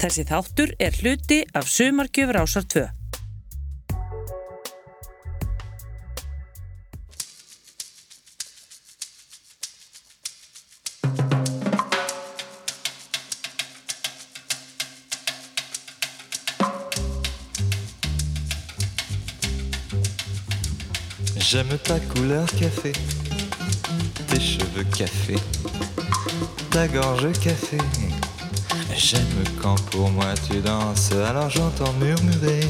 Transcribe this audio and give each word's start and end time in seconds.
Þessi 0.00 0.22
þáttur 0.24 0.70
er 0.80 0.94
hluti 0.96 1.42
af 1.52 1.66
Sumargjöfur 1.68 2.38
ásar 2.40 2.64
2. 2.64 2.86
J'aime 21.50 21.76
ta 21.84 21.98
couleur 22.14 22.46
café, 22.56 22.92
tes 24.28 24.38
cheveux 24.38 24.88
café, 24.96 25.36
ta 26.70 26.86
gorge 26.86 27.34
café. 27.44 28.09
J'aime 28.96 29.44
quand 29.60 29.80
pour 29.90 30.10
moi 30.10 30.34
tu 30.46 30.60
danses, 30.60 31.12
alors 31.12 31.50
j'entends 31.50 31.92
murmurer 31.94 32.60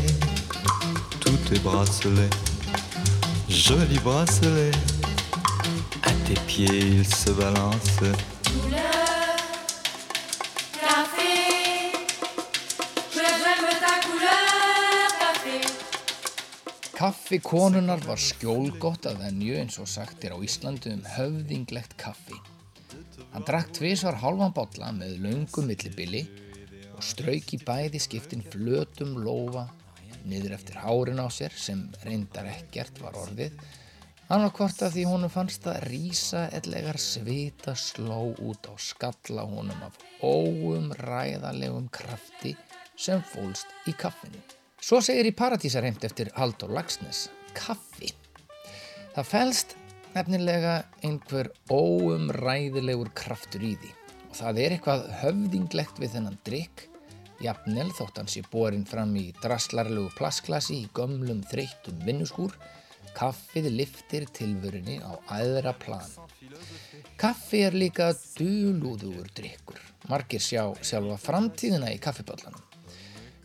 tous 1.21 1.37
tes 1.49 1.59
bracelets, 1.59 2.31
jolis 3.49 3.99
bracelets. 3.99 4.71
À 6.03 6.13
tes 6.27 6.41
pieds 6.47 6.67
ils 6.67 7.07
se 7.07 7.31
balancent. 7.31 8.15
Kaffi 17.01 17.39
konunar 17.41 18.03
var 18.05 18.21
skjólgott 18.21 19.07
að 19.09 19.23
venju 19.23 19.55
eins 19.57 19.79
og 19.81 19.89
sagt 19.89 20.25
er 20.29 20.35
á 20.37 20.39
Íslandi 20.45 20.93
um 20.93 21.01
höfðinglegt 21.17 21.97
kaffi. 21.97 22.37
Hann 23.41 23.47
drakk 23.49 23.71
tvísvar 23.73 24.19
hálfan 24.21 24.51
bolla 24.53 24.91
með 24.93 25.15
löngum 25.25 25.71
millibili 25.71 26.19
og 26.93 26.99
strauk 27.01 27.55
í 27.57 27.59
bæði 27.65 28.03
skiptin 28.05 28.43
flötum 28.45 29.15
lófa 29.25 29.63
niður 30.29 30.59
eftir 30.59 30.77
hárin 30.83 31.23
á 31.25 31.29
sér 31.33 31.57
sem 31.57 31.81
reyndar 32.05 32.51
ekkert 32.53 33.01
var 33.01 33.17
orðið. 33.17 33.57
Hvort 34.29 34.85
að 34.85 34.93
því 34.99 35.07
honum 35.09 35.33
fannst 35.33 35.65
að 35.73 35.81
rísa 35.87 36.45
ellegar 36.61 37.01
svita 37.01 37.73
sló 37.73 38.35
út 38.45 38.69
á 38.69 38.77
skalla 38.77 39.49
honum 39.49 39.89
af 39.89 39.97
óum 40.21 40.93
ræðalegum 41.01 41.89
krafti 41.89 42.53
sem 42.93 43.25
fólst 43.33 43.73
í 43.89 43.97
kaffinu. 43.97 44.45
Svo 44.85 45.01
segir 45.01 45.33
í 45.33 45.39
Paradísarheimt 45.41 46.05
eftir 46.05 46.29
Haldur 46.37 46.77
Lagsnes, 46.77 47.31
kaffi. 47.57 48.13
Það 49.17 49.33
fælst 49.33 49.80
nefnilega 50.15 50.77
einhver 51.07 51.51
óumræðilegur 51.71 53.13
kraftur 53.17 53.65
í 53.67 53.75
því 53.81 53.91
og 54.31 54.37
það 54.39 54.61
er 54.63 54.75
eitthvað 54.77 55.07
höfðinglegt 55.21 55.99
við 55.99 56.13
þennan 56.15 56.39
drikk, 56.47 56.85
jafnvel 57.43 57.89
þótt 57.97 58.21
hann 58.21 58.31
sé 58.31 58.43
borin 58.53 58.87
fram 58.87 59.15
í 59.19 59.31
draslarlegu 59.41 60.13
plasklasi 60.15 60.85
í 60.85 60.91
gömlum 60.95 61.43
þreyttum 61.51 61.99
vinnuskúr, 62.07 62.55
kaffið 63.17 63.71
liftir 63.75 64.29
tilvörinni 64.31 65.01
á 65.03 65.19
aðra 65.35 65.75
plan. 65.75 66.07
Kaffi 67.21 67.65
er 67.67 67.75
líka 67.77 68.13
dulúðugur 68.39 69.29
drikkur, 69.37 69.81
margir 70.09 70.41
sjá 70.41 70.71
sjálfa 70.79 71.19
framtíðina 71.21 71.91
í 71.93 71.99
kaffiböllanum. 72.03 72.63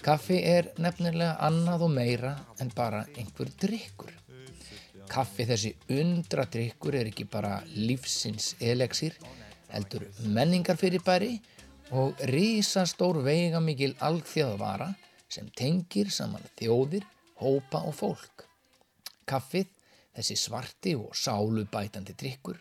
Kaffi 0.05 0.37
er 0.45 0.69
nefnilega 0.77 1.33
annað 1.41 1.87
og 1.87 1.95
meira 1.95 2.35
en 2.61 2.69
bara 2.77 3.01
einhver 3.17 3.49
drikkur. 3.61 4.13
Kaffi 5.09 5.45
þessi 5.47 5.71
undradrykkur 5.93 6.97
er 6.99 7.09
ekki 7.11 7.27
bara 7.29 7.59
lífsins 7.75 8.53
eleksir, 8.63 9.15
heldur 9.71 10.07
menningarfyrirbæri 10.35 11.33
og 11.95 12.21
risastór 12.31 13.21
veigamikil 13.25 13.93
alþjóðvara 14.03 14.91
sem 15.29 15.49
tengir 15.57 16.11
saman 16.13 16.45
þjóðir, 16.59 17.05
hópa 17.41 17.83
og 17.85 17.97
fólk. 17.97 18.45
Kaffið, 19.27 19.67
þessi 20.15 20.37
svarti 20.39 20.95
og 20.97 21.15
sálubætandi 21.17 22.15
drykkur, 22.17 22.57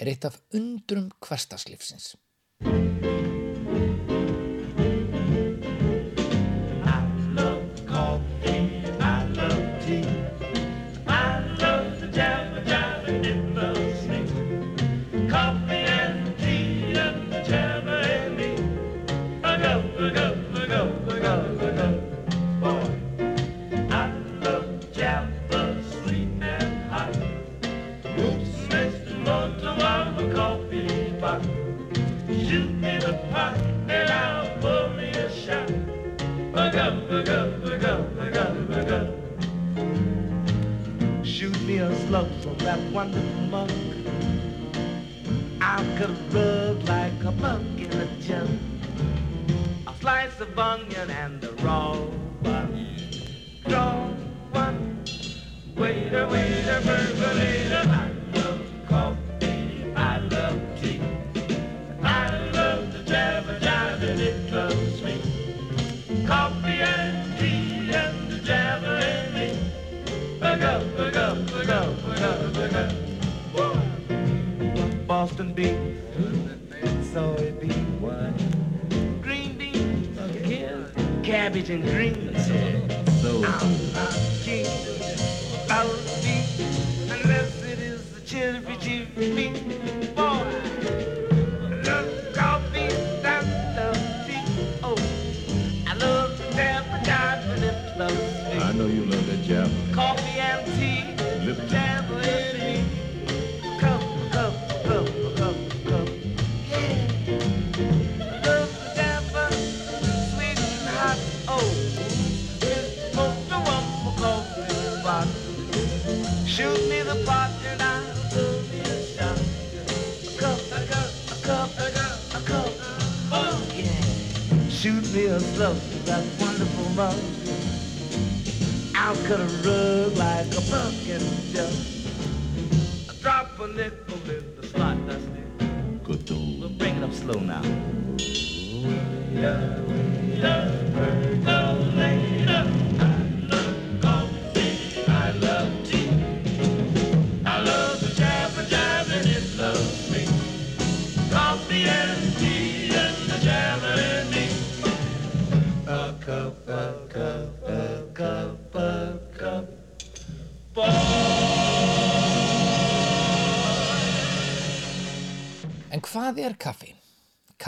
er 0.00 0.10
eitt 0.12 0.26
af 0.28 0.40
undrum 0.56 1.10
hverstaslífsins. 1.20 2.14
That 42.64 42.78
wonderful 42.92 43.40
mug. 43.42 43.70
I 45.60 45.82
could 45.96 46.34
rub 46.34 46.88
like 46.88 47.24
a 47.24 47.32
bug 47.32 47.64
in 47.78 47.92
a 47.92 48.06
jug. 48.20 48.48
A 49.86 49.94
slice 50.00 50.38
of 50.40 50.58
onion 50.58 51.10
and 51.10 51.42
a 51.42 51.52
raw 51.64 51.96
bun. 52.42 52.86
Draw 53.66 54.08
one. 54.52 55.02
Waiter, 55.76 56.28
waiter, 56.28 56.80
percolator. 56.84 58.09
Boston 75.06 75.52
beat, 75.54 75.76
soy 77.12 77.52
bean, 77.60 79.20
green 79.22 79.56
beans, 79.56 80.18
cabbage 81.22 81.70
and 81.70 81.84
greens. 81.84 83.09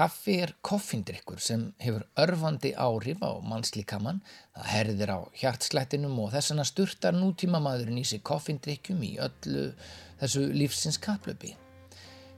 Kaffi? 0.02 0.38
Er 0.43 0.54
koffindrykkur 0.66 1.40
sem 1.43 1.69
hefur 1.82 2.02
örfandi 2.19 2.72
áhrif 2.75 3.22
á 3.22 3.38
mannslíkamann, 3.46 4.22
það 4.56 4.70
herðir 4.72 5.12
á 5.14 5.20
hjartslættinum 5.38 6.16
og 6.25 6.32
þess 6.32 6.50
vegna 6.50 6.64
sturtar 6.66 7.14
nútíma 7.14 7.60
maðurinn 7.62 8.00
í 8.02 8.06
sig 8.08 8.22
koffindrykkjum 8.26 9.02
í 9.06 9.12
öllu 9.22 9.69
þessu 10.22 10.49
lífsins 10.56 10.99
kaplöpi. 11.02 11.54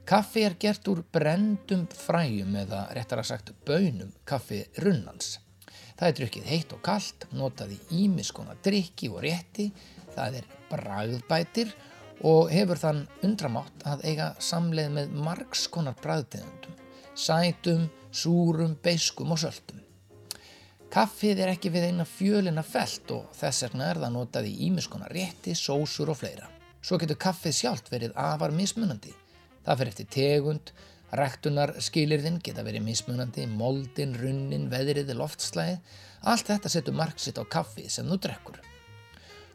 Kaffi 0.05 0.43
er 0.45 0.53
gert 0.61 0.85
úr 0.91 1.01
brendum 1.13 1.87
fræjum 1.89 2.53
eða 2.61 2.83
réttar 2.93 3.23
að 3.23 3.29
sagt 3.31 3.49
bönum 3.65 4.13
kaffi 4.29 4.61
runnans. 4.83 5.39
Það 5.97 6.07
er 6.07 6.15
drukkið 6.19 6.47
heitt 6.51 6.73
og 6.75 6.81
kalt, 6.85 7.25
notað 7.33 7.73
í 7.73 8.03
ímiskona 8.03 8.53
drikki 8.61 9.09
og 9.09 9.23
rétti, 9.25 9.71
það 10.13 10.41
er 10.41 10.49
bragðbætir 10.69 11.73
og 12.25 12.51
hefur 12.53 12.79
þann 12.79 13.01
undramátt 13.25 13.85
að 13.87 14.05
eiga 14.11 14.33
samleið 14.39 14.93
með 14.99 15.15
margskonar 15.25 15.97
bragðtegundum, 16.03 16.64
sætum, 17.15 17.87
súrum, 18.11 18.75
beiskum 18.83 19.31
og 19.31 19.39
söltum. 19.39 19.79
Kaffið 20.91 21.41
er 21.43 21.51
ekki 21.51 21.71
við 21.73 21.89
eina 21.89 22.05
fjölina 22.07 22.63
felt 22.63 23.09
og 23.11 23.31
þess 23.35 23.65
vegna 23.65 23.89
er 23.91 23.99
það 23.99 24.13
notað 24.15 24.49
í 24.49 24.53
ímiskona 24.67 25.09
rétti, 25.11 25.55
sósur 25.55 26.11
og 26.13 26.19
fleira. 26.21 26.47
Svo 26.79 26.99
getur 27.01 27.19
kaffið 27.19 27.55
sjálft 27.57 27.89
verið 27.91 28.13
afar 28.19 28.53
mismunandi. 28.55 29.11
Það 29.65 29.79
fyrir 29.79 29.91
eftir 29.91 30.09
tegund, 30.13 30.71
rektunar 31.15 31.73
skilirðin 31.81 32.39
geta 32.43 32.63
verið 32.63 32.85
mismunandi, 32.85 33.47
moldin, 33.49 34.15
runnin, 34.21 34.69
veðrið, 34.71 35.11
loftslæði. 35.17 35.79
Allt 36.31 36.51
þetta 36.51 36.71
setur 36.71 36.97
marksitt 36.99 37.39
á 37.41 37.43
kaffið 37.43 37.89
sem 37.91 38.11
þú 38.11 38.19
drekkur. 38.27 38.59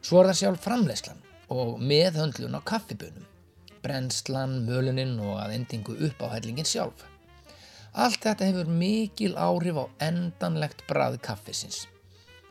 Svo 0.01 0.21
er 0.21 0.31
það 0.31 0.41
sjálf 0.41 0.65
framleyslan 0.65 1.23
og 1.51 1.79
meðhöndlun 1.81 2.57
á 2.57 2.61
kaffibunum, 2.65 3.25
brennslan, 3.81 4.61
möluninn 4.67 5.17
og 5.21 5.39
að 5.43 5.57
endingu 5.59 5.97
upp 6.07 6.21
á 6.25 6.33
hellingin 6.35 6.67
sjálf. 6.67 7.10
Allt 7.91 8.23
þetta 8.23 8.47
hefur 8.47 8.69
mikil 8.71 9.33
áhrif 9.35 9.75
á 9.75 9.85
endanlegt 10.07 10.85
brað 10.87 11.17
kaffisins. 11.23 11.87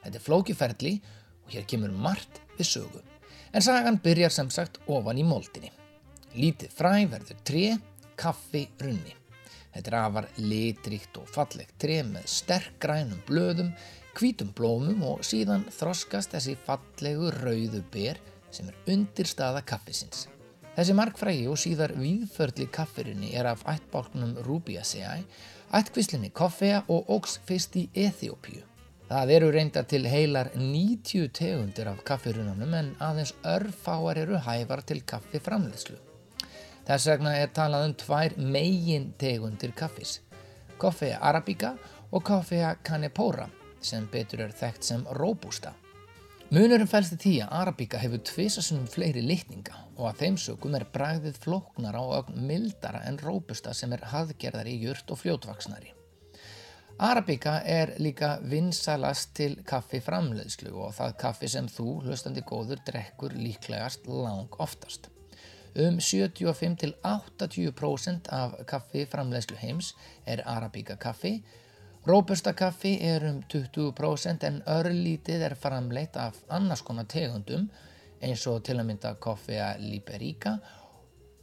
Þetta 0.03 0.19
er 0.19 0.25
flókiferli 0.25 0.93
og 1.47 1.55
hér 1.55 1.65
kemur 1.69 1.95
margt 1.95 2.43
við 2.59 2.69
sögu. 2.69 3.01
En 3.53 3.65
sagan 3.65 3.99
byrjar 4.05 4.35
sem 4.35 4.51
sagt 4.53 4.77
ofan 4.87 5.19
í 5.19 5.25
moldinni. 5.25 5.73
Lítið 6.37 6.75
fræ 6.77 6.93
verður 7.11 7.41
tre, 7.43 7.65
kaffi 8.21 8.67
runni. 8.83 9.17
Þetta 9.73 9.91
er 9.91 9.97
afar 10.01 10.29
litríkt 10.37 11.17
og 11.19 11.31
fallegt 11.31 11.77
tre 11.81 12.03
með 12.07 12.27
sterk 12.31 12.77
grænum 12.83 13.23
blöðum, 13.27 13.73
hvítum 14.19 14.51
blómum 14.55 15.03
og 15.07 15.25
síðan 15.27 15.65
þroskast 15.73 16.35
þessi 16.35 16.57
fallegu 16.67 17.31
rauðu 17.39 17.81
ber 17.95 18.21
sem 18.53 18.69
er 18.69 18.93
undirstaða 18.93 19.65
kaffisins. 19.67 20.27
Þessi 20.76 20.94
markfrægi 20.94 21.46
og 21.50 21.58
síðar 21.58 21.93
víðförli 21.99 22.69
kaffirinni 22.70 23.32
er 23.34 23.49
af 23.50 23.64
ættbálknum 23.69 24.37
Rubiaceae, 24.46 25.25
ættkvíslinni 25.75 26.31
koffea 26.31 26.84
og 26.88 27.11
ógs 27.11 27.40
fyrst 27.49 27.75
í 27.81 27.88
Eþjópíu. 27.90 28.62
Það 29.11 29.32
eru 29.34 29.49
reyndar 29.50 29.88
til 29.90 30.06
heilar 30.06 30.52
90 30.55 31.32
tegundir 31.34 31.90
af 31.90 32.05
kaffirunanum 32.06 32.76
en 32.78 32.93
aðeins 33.02 33.34
örfáar 33.43 34.22
eru 34.22 34.38
hæfar 34.38 34.84
til 34.87 35.02
kaffiframleðslu. 35.02 35.99
Þess 36.87 37.11
vegna 37.11 37.34
er 37.40 37.50
talað 37.50 37.88
um 37.88 37.99
tvær 38.05 38.38
megin 38.38 39.11
tegundir 39.19 39.75
kaffis, 39.75 40.20
koffea 40.78 41.19
arabica 41.19 41.75
og 42.12 42.22
koffea 42.31 42.76
canepora 42.87 43.50
sem 43.82 44.06
betur 44.12 44.46
er 44.46 44.55
þekkt 44.55 44.87
sem 44.87 45.06
robusta. 45.19 45.75
Munurum 46.50 46.88
fælst 46.90 47.14
í 47.14 47.19
því 47.22 47.32
að 47.44 47.52
Arabíka 47.61 47.99
hefur 48.02 48.22
tvisasunum 48.26 48.88
fleiri 48.90 49.22
litninga 49.22 49.76
og 50.00 50.06
að 50.11 50.19
þeim 50.23 50.37
sögum 50.41 50.75
er 50.79 50.93
bragðið 50.94 51.37
flóknara 51.44 52.00
og 52.00 52.14
ögn 52.19 52.37
mildara 52.49 53.00
en 53.06 53.19
róbusta 53.20 53.70
sem 53.76 53.93
er 53.93 54.08
haðgerðari, 54.11 54.75
jurt 54.81 55.11
og 55.12 55.19
fljótvaksnari. 55.20 55.91
Arabíka 57.00 57.62
er 57.64 57.94
líka 58.00 58.38
vinsalast 58.44 59.35
til 59.38 59.62
kaffi 59.64 60.00
framleiðslu 60.05 60.70
og 60.75 60.94
það 60.99 61.17
kaffi 61.23 61.49
sem 61.49 61.69
þú, 61.69 62.02
hlustandi 62.05 62.43
góður, 62.49 62.79
drekkur 62.88 63.32
líklegast 63.37 64.06
lang 64.08 64.49
oftast. 64.58 65.08
Um 65.79 65.99
75-80% 66.03 68.29
af 68.35 68.50
kaffi 68.67 69.06
framleiðslu 69.06 69.56
heims 69.62 69.94
er 70.26 70.43
Arabíka 70.49 70.96
kaffi 70.99 71.43
Róbusta 72.06 72.55
kaffi 72.56 72.94
er 73.05 73.26
um 73.29 73.43
20% 73.53 74.44
en 74.49 74.62
örlítið 74.73 75.43
er 75.44 75.55
framleitt 75.61 76.14
af 76.17 76.38
annars 76.49 76.81
konar 76.81 77.05
tegundum 77.05 77.67
eins 78.20 78.46
og 78.50 78.62
til 78.67 78.78
að 78.78 78.87
mynda 78.90 79.14
koffea 79.22 79.72
liberica 79.81 80.58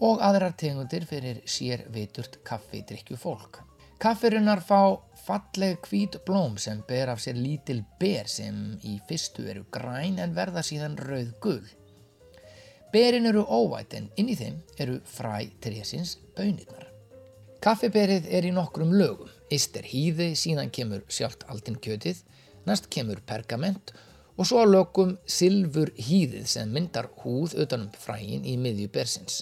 og 0.04 0.22
aðrar 0.22 0.54
tegundir 0.58 1.08
fyrir 1.10 1.42
sér 1.50 1.88
viturt 1.94 2.40
kaffidrykju 2.46 3.18
fólk. 3.18 3.62
Kaffirinnar 3.98 4.62
fá 4.62 5.00
falleg 5.26 5.82
hvít 5.90 6.20
blóm 6.26 6.60
sem 6.62 6.84
ber 6.88 7.10
af 7.10 7.22
sér 7.24 7.40
lítil 7.42 7.82
ber 8.00 8.30
sem 8.30 8.78
í 8.86 9.00
fyrstu 9.10 9.48
eru 9.50 9.66
græn 9.74 10.20
en 10.22 10.36
verða 10.38 10.62
síðan 10.62 11.00
rauð 11.02 11.32
gull. 11.42 11.66
Berin 12.94 13.26
eru 13.26 13.42
óvætt 13.42 13.98
en 13.98 14.12
inn 14.16 14.30
í 14.30 14.38
þeim 14.38 14.62
eru 14.78 15.00
fræ 15.18 15.48
trésins 15.64 16.16
bönirnar. 16.38 16.86
Kaffiberið 17.62 18.30
er 18.30 18.46
í 18.46 18.54
nokkrum 18.54 18.94
lögum. 18.94 19.34
Íst 19.52 19.76
er 19.80 19.88
hýði, 19.90 20.36
síðan 20.38 20.70
kemur 20.70 21.02
sjálft 21.10 21.48
aldinn 21.50 21.80
kjötið, 21.82 22.22
næst 22.70 22.92
kemur 22.94 23.20
pergament 23.26 23.92
og 23.96 24.07
svo 24.46 24.62
að 24.62 24.74
lokum 24.76 25.14
silfur 25.26 25.90
hýðið 25.98 26.46
sem 26.52 26.74
myndar 26.74 27.08
húð 27.24 27.56
utanum 27.64 27.90
fræin 27.98 28.46
í 28.46 28.54
miðju 28.62 28.92
bersins. 28.94 29.40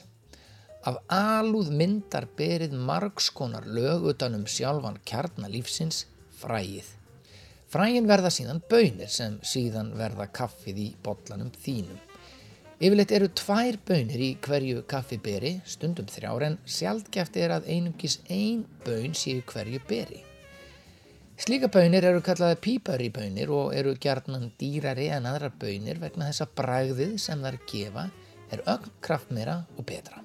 Af 0.87 1.01
alúð 1.11 1.71
myndar 1.75 2.27
berið 2.37 2.75
margskonar 2.87 3.65
lög 3.67 4.05
utanum 4.13 4.45
sjálfan 4.47 5.01
kjarnalífsins 5.03 6.05
fræið. 6.39 6.87
Fræin 7.67 8.07
verða 8.07 8.31
síðan 8.31 8.61
bönir 8.71 9.09
sem 9.11 9.39
síðan 9.43 9.91
verða 9.99 10.29
kaffið 10.39 10.83
í 10.83 10.89
botlanum 11.03 11.49
þínum. 11.63 11.97
Yfirleitt 12.75 13.11
eru 13.15 13.29
tvær 13.31 13.77
bönir 13.87 14.19
í 14.19 14.29
hverju 14.43 14.81
kaffiberi, 14.91 15.53
stundum 15.63 16.07
þrjár 16.11 16.43
en 16.49 16.57
sjálfgeft 16.67 17.39
er 17.39 17.55
að 17.55 17.69
einungis 17.71 18.17
ein 18.27 18.65
bön 18.83 19.15
séu 19.15 19.43
hverju 19.47 19.79
beri. 19.87 20.24
Slíka 21.35 21.67
bönir 21.67 22.05
eru 22.07 22.21
kallaði 22.23 22.55
píparibönir 22.63 23.49
og 23.51 23.73
eru 23.75 23.91
gjarnan 23.99 24.53
dýrari 24.55 25.09
en 25.11 25.25
aðrar 25.27 25.51
bönir 25.59 25.97
vegna 25.99 26.29
þess 26.29 26.45
að 26.45 26.53
bragðið 26.61 27.17
sem 27.19 27.43
þær 27.43 27.57
gefa 27.67 28.05
er 28.55 28.63
ögn 28.71 28.93
kraftmeira 29.03 29.57
og 29.75 29.83
betra. 29.89 30.23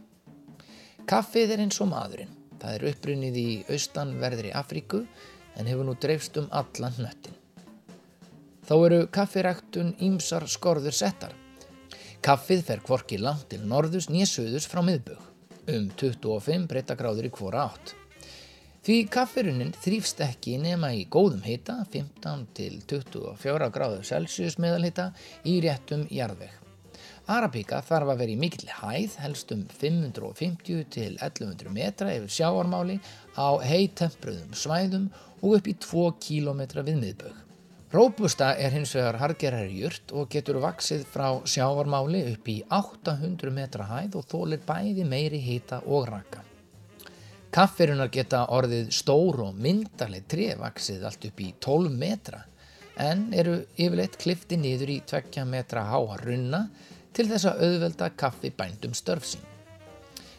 Kaffið 1.11 1.57
er 1.57 1.65
eins 1.65 1.81
og 1.83 1.91
maðurinn. 1.91 2.31
Það 2.63 2.77
er 2.77 2.87
upprunnið 2.93 3.41
í 3.43 3.49
austanverðri 3.75 4.55
Afríku 4.55 5.03
en 5.59 5.67
hefur 5.67 5.89
nú 5.89 5.97
dreifst 5.99 6.39
um 6.39 6.47
allan 6.55 6.95
hnöttin. 7.01 7.35
Þá 8.69 8.75
eru 8.79 9.05
kaffiræktun 9.11 9.97
ímsar 9.99 10.47
skorður 10.47 10.95
settar. 10.95 11.35
Kaffið 12.23 12.63
fer 12.69 12.85
kvorki 12.87 13.19
langt 13.19 13.49
til 13.51 13.65
norðus 13.67 14.07
nýja 14.13 14.31
söðus 14.31 14.71
frá 14.71 14.85
miðbögg, 14.87 15.25
um 15.75 15.91
25 15.99 16.71
breytagráður 16.71 17.27
í 17.27 17.35
hvora 17.35 17.67
átt. 17.67 17.97
Því 18.81 18.95
kaffirunnin 19.13 19.75
þrýfst 19.77 20.23
ekki 20.25 20.55
nema 20.57 20.89
í 20.97 21.03
góðum 21.13 21.43
hita, 21.45 21.83
15 21.93 22.47
til 22.57 22.79
24 22.89 23.67
gráður 23.75 24.07
Celsius 24.09 24.57
meðalhita 24.57 25.11
í 25.45 25.59
réttum 25.61 26.07
jarðveg. 26.09 26.55
Arabíka 27.31 27.83
þarf 27.85 28.15
að 28.15 28.23
vera 28.23 28.33
í 28.33 28.39
mikill 28.41 28.71
hæð, 28.73 29.19
helst 29.21 29.53
um 29.53 29.67
550 29.83 30.89
til 30.97 31.11
1100 31.13 31.75
metra 31.77 32.15
yfir 32.17 32.33
sjáarmáli 32.39 32.97
á 33.37 33.61
heitempruðum 33.61 34.57
svæðum 34.57 35.11
og 35.45 35.59
upp 35.59 35.69
í 35.69 35.77
2 35.85 36.09
km 36.25 36.65
við 36.81 36.97
miðbögg. 37.05 37.47
Róbusta 37.93 38.55
er 38.57 38.73
hins 38.73 38.95
vegar 38.97 39.19
hargerari 39.21 39.77
jurt 39.83 40.15
og 40.17 40.31
getur 40.33 40.63
vaksið 40.65 41.05
frá 41.11 41.29
sjávarmáli 41.45 42.23
upp 42.33 42.49
í 42.49 42.63
800 42.71 43.53
metra 43.53 43.93
hæð 43.93 44.23
og 44.23 44.31
þólir 44.31 44.65
bæði 44.65 45.05
meiri 45.05 45.43
hita 45.43 45.83
og 45.85 46.09
raka. 46.09 46.47
Kaffirunar 47.51 48.13
geta 48.15 48.45
orðið 48.55 48.93
stór 48.95 49.41
og 49.43 49.57
myndarleg 49.59 50.27
tre 50.31 50.53
vaksið 50.59 51.03
allt 51.09 51.25
upp 51.27 51.41
í 51.43 51.49
12 51.67 51.97
metra 51.99 52.45
en 53.03 53.25
eru 53.35 53.57
yfirleitt 53.75 54.19
klifti 54.23 54.55
niður 54.61 54.93
í 54.95 54.99
2 55.11 55.43
metra 55.51 55.83
háa 55.89 56.19
runna 56.21 56.61
til 57.11 57.27
þess 57.27 57.49
að 57.51 57.65
auðvelda 57.67 58.11
kaffi 58.23 58.53
bændum 58.55 58.95
störfsinn. 58.95 59.43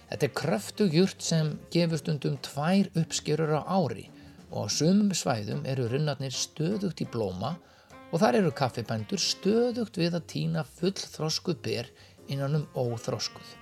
Þetta 0.07 0.27
er 0.27 0.33
kröftug 0.39 0.95
jurt 0.95 1.27
sem 1.27 1.51
gefur 1.75 1.99
stundum 1.99 2.37
tvær 2.47 2.87
uppskjörur 3.03 3.57
á 3.59 3.61
ári 3.67 4.07
og 4.47 4.71
á 4.71 4.75
sumum 4.79 5.11
svæðum 5.11 5.65
eru 5.67 5.89
runnarnir 5.91 6.31
stöðugt 6.31 7.03
í 7.03 7.09
blóma 7.11 7.57
og 8.11 8.23
þar 8.23 8.39
eru 8.39 8.53
kaffibændur 8.55 9.19
stöðugt 9.19 9.99
við 9.99 10.15
að 10.15 10.29
týna 10.31 10.63
full 10.79 10.95
þroskuð 10.95 11.59
ber 11.67 11.91
innan 12.31 12.61
um 12.61 12.69
óþroskuð. 12.71 13.60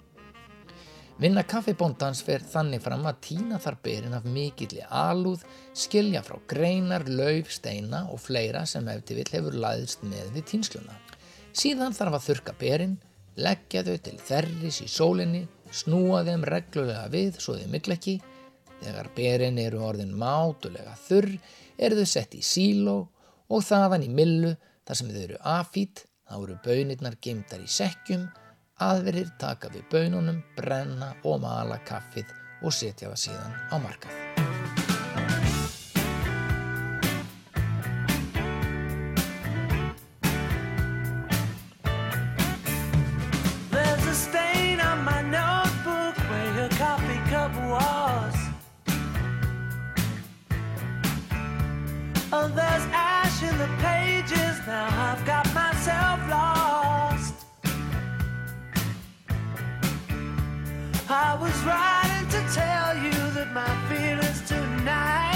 Vinna 1.19 1.43
kaffibóndans 1.43 2.21
fer 2.23 2.43
þannig 2.47 2.79
fram 2.83 3.03
að 3.09 3.19
týna 3.25 3.59
þar 3.59 3.77
berin 3.83 4.15
af 4.15 4.23
mikilli 4.23 4.85
alúð, 4.88 5.43
skilja 5.75 6.21
frá 6.23 6.38
greinar, 6.47 7.03
lauf, 7.11 7.51
steina 7.51 8.05
og 8.13 8.21
fleira 8.23 8.63
sem 8.69 8.88
eftir 8.88 9.19
vill 9.19 9.33
hefur 9.33 9.57
laðist 9.59 10.05
með 10.07 10.31
við 10.38 10.47
týnsluna. 10.53 10.95
Síðan 11.51 11.97
þarf 11.97 12.19
að 12.19 12.27
þurka 12.29 12.55
berin, 12.61 12.97
leggja 13.35 13.83
þau 13.83 13.97
til 14.07 14.17
þerris 14.29 14.81
í 14.85 14.88
sólinni, 14.88 15.43
snúa 15.71 16.23
þeim 16.23 16.47
reglulega 16.47 17.07
við 17.11 17.41
svo 17.43 17.59
þau 17.59 17.67
mikla 17.73 17.99
ekki, 17.99 18.19
Þegar 18.79 19.09
berin 19.15 19.59
eru 19.59 19.81
orðin 19.83 20.11
mátulega 20.15 20.95
þurr 21.07 21.33
eru 21.79 21.99
þau 21.99 22.11
sett 22.13 22.35
í 22.38 22.43
síló 22.45 22.99
og 23.51 23.65
þaðan 23.65 24.05
í 24.07 24.11
millu 24.13 24.53
þar 24.88 24.99
sem 24.99 25.09
þau 25.11 25.23
eru 25.25 25.39
afít 25.53 26.03
þá 26.29 26.35
eru 26.38 26.55
bönirnar 26.63 27.17
geimdar 27.23 27.63
í 27.63 27.69
sekkjum, 27.69 28.27
aðverir 28.83 29.29
taka 29.39 29.69
við 29.74 29.86
bönunum, 29.91 30.41
brenna 30.57 31.13
og 31.27 31.41
mala 31.43 31.79
kaffið 31.88 32.31
og 32.63 32.75
setja 32.75 33.12
það 33.12 33.24
síðan 33.27 33.57
á 33.71 33.75
markað. 33.83 34.25
Oh, 52.31 52.48
there's 52.48 52.86
ash 52.93 53.41
in 53.41 53.57
the 53.57 53.67
pages. 53.81 54.59
Now 54.67 54.88
I've 55.12 55.25
got 55.25 55.51
myself 55.55 56.29
lost. 56.29 56.58
I 61.11 61.33
was 61.41 61.57
writing 61.63 62.29
to 62.29 62.53
tell 62.53 62.95
you 62.95 63.31
that 63.33 63.51
my 63.51 63.65
feelings 63.89 64.47
tonight 64.47 65.28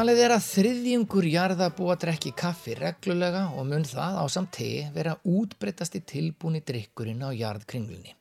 Talið 0.00 0.20
er 0.24 0.32
að 0.32 0.44
þriðjungur 0.46 1.26
jarða 1.28 1.66
búa 1.76 1.92
að 1.92 2.06
drekki 2.06 2.30
kaffi 2.32 2.72
reglulega 2.78 3.42
og 3.52 3.66
mun 3.68 3.82
það 3.84 4.14
á 4.16 4.24
samt 4.32 4.48
tegi 4.56 4.86
vera 4.94 5.10
útbreytasti 5.28 6.00
tilbúni 6.08 6.62
drikkurinn 6.64 7.20
á 7.20 7.28
jarðkringlunni. 7.36 8.14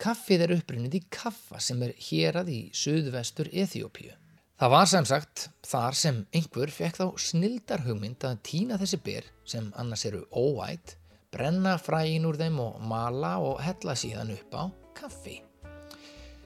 Kaffið 0.00 0.44
er 0.46 0.54
upprunnið 0.54 0.96
í 0.96 1.00
kaffa 1.12 1.60
sem 1.60 1.82
er 1.84 1.92
hérað 2.06 2.48
í 2.54 2.60
suðvestur 2.72 3.50
Eþjópíu. 3.52 4.14
Það 4.56 4.72
var 4.78 4.88
sem 4.88 5.08
sagt 5.10 5.44
þar 5.68 5.98
sem 6.00 6.22
einhver 6.32 6.72
fekk 6.72 7.02
þá 7.02 7.06
snildar 7.20 7.84
hugmynd 7.84 8.24
að 8.24 8.40
týna 8.48 8.78
þessi 8.80 9.00
ber 9.10 9.28
sem 9.44 9.68
annars 9.76 10.06
eru 10.08 10.22
óætt, 10.32 10.96
brenna 11.28 11.76
fræin 11.76 12.24
úr 12.30 12.40
þeim 12.40 12.64
og 12.64 12.80
mala 12.80 13.34
og 13.44 13.60
hella 13.60 13.92
síðan 13.92 14.32
upp 14.38 14.56
á 14.56 14.64
kaffi. 15.02 15.36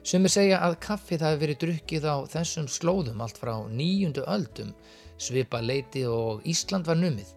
Sumir 0.03 0.33
segja 0.33 0.57
að 0.65 0.73
kaffið 0.83 1.21
hafi 1.23 1.39
verið 1.39 1.59
drukkið 1.61 2.05
á 2.11 2.15
þessum 2.27 2.65
slóðum 2.67 3.21
allt 3.23 3.37
frá 3.39 3.53
nýjundu 3.71 4.25
öldum, 4.27 4.73
svipa 5.15 5.61
leiti 5.63 6.01
og 6.03 6.43
Ísland 6.43 6.89
var 6.89 6.99
numið. 6.99 7.29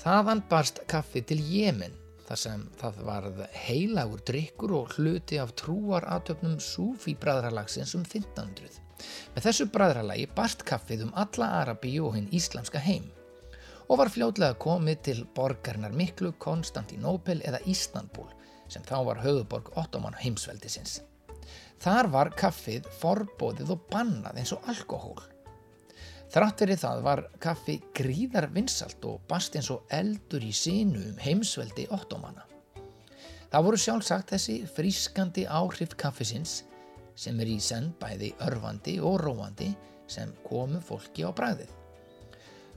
Þaðan 0.00 0.40
barst 0.48 0.80
kaffi 0.88 1.20
til 1.28 1.36
Jemen, 1.44 1.92
þar 2.24 2.40
sem 2.40 2.62
það 2.80 3.02
varð 3.04 3.42
heilagur 3.66 4.22
drikkur 4.30 4.72
og 4.78 4.94
hluti 4.96 5.36
af 5.42 5.52
trúaratöfnum 5.60 6.56
Súfi 6.64 7.12
bræðralagsins 7.20 7.92
um 7.98 8.08
1500. 8.08 8.80
Með 9.34 9.50
þessu 9.50 9.68
bræðralagi 9.74 10.30
barst 10.32 10.64
kaffið 10.64 11.04
um 11.10 11.12
alla 11.12 11.50
Arabíu 11.58 12.08
og 12.08 12.16
hinn 12.16 12.32
íslamska 12.32 12.80
heim 12.80 13.04
og 13.90 13.98
var 14.00 14.08
fljótlega 14.14 14.56
komið 14.62 15.04
til 15.10 15.22
borgarnar 15.36 15.92
miklu 15.92 16.32
Konstantinópel 16.40 17.44
eða 17.44 17.60
Istanbul 17.68 18.32
sem 18.70 18.84
þá 18.86 18.96
var 19.10 19.24
höfuborg 19.26 19.72
Ottoman 19.76 20.16
heimsveldisins. 20.16 21.00
Þar 21.80 22.10
var 22.12 22.28
kaffið 22.36 22.88
forbóðið 23.00 23.70
og 23.72 23.84
bannað 23.88 24.40
eins 24.42 24.50
og 24.52 24.66
alkohól. 24.68 25.22
Þrátt 26.30 26.60
fyrir 26.62 26.78
það 26.78 27.00
var 27.06 27.22
kaffi 27.42 27.78
gríðar 27.96 28.50
vinsalt 28.52 29.02
og 29.08 29.22
bast 29.30 29.56
eins 29.56 29.70
og 29.72 29.88
eldur 29.96 30.44
í 30.44 30.52
sínu 30.54 31.00
um 31.08 31.22
heimsveldi 31.24 31.88
ottomana. 31.96 32.44
Það 33.50 33.66
voru 33.66 33.80
sjálfsagt 33.82 34.30
þessi 34.34 34.60
frískandi 34.76 35.46
áhrif 35.48 35.96
kaffisins, 35.98 36.60
sem 37.18 37.40
er 37.40 37.48
í 37.50 37.58
senn 37.64 37.90
bæði 37.98 38.34
örfandi 38.46 39.00
og 39.00 39.18
róandi 39.24 39.72
sem 40.10 40.30
komu 40.44 40.78
fólki 40.84 41.24
á 41.26 41.32
bræðið. 41.32 41.72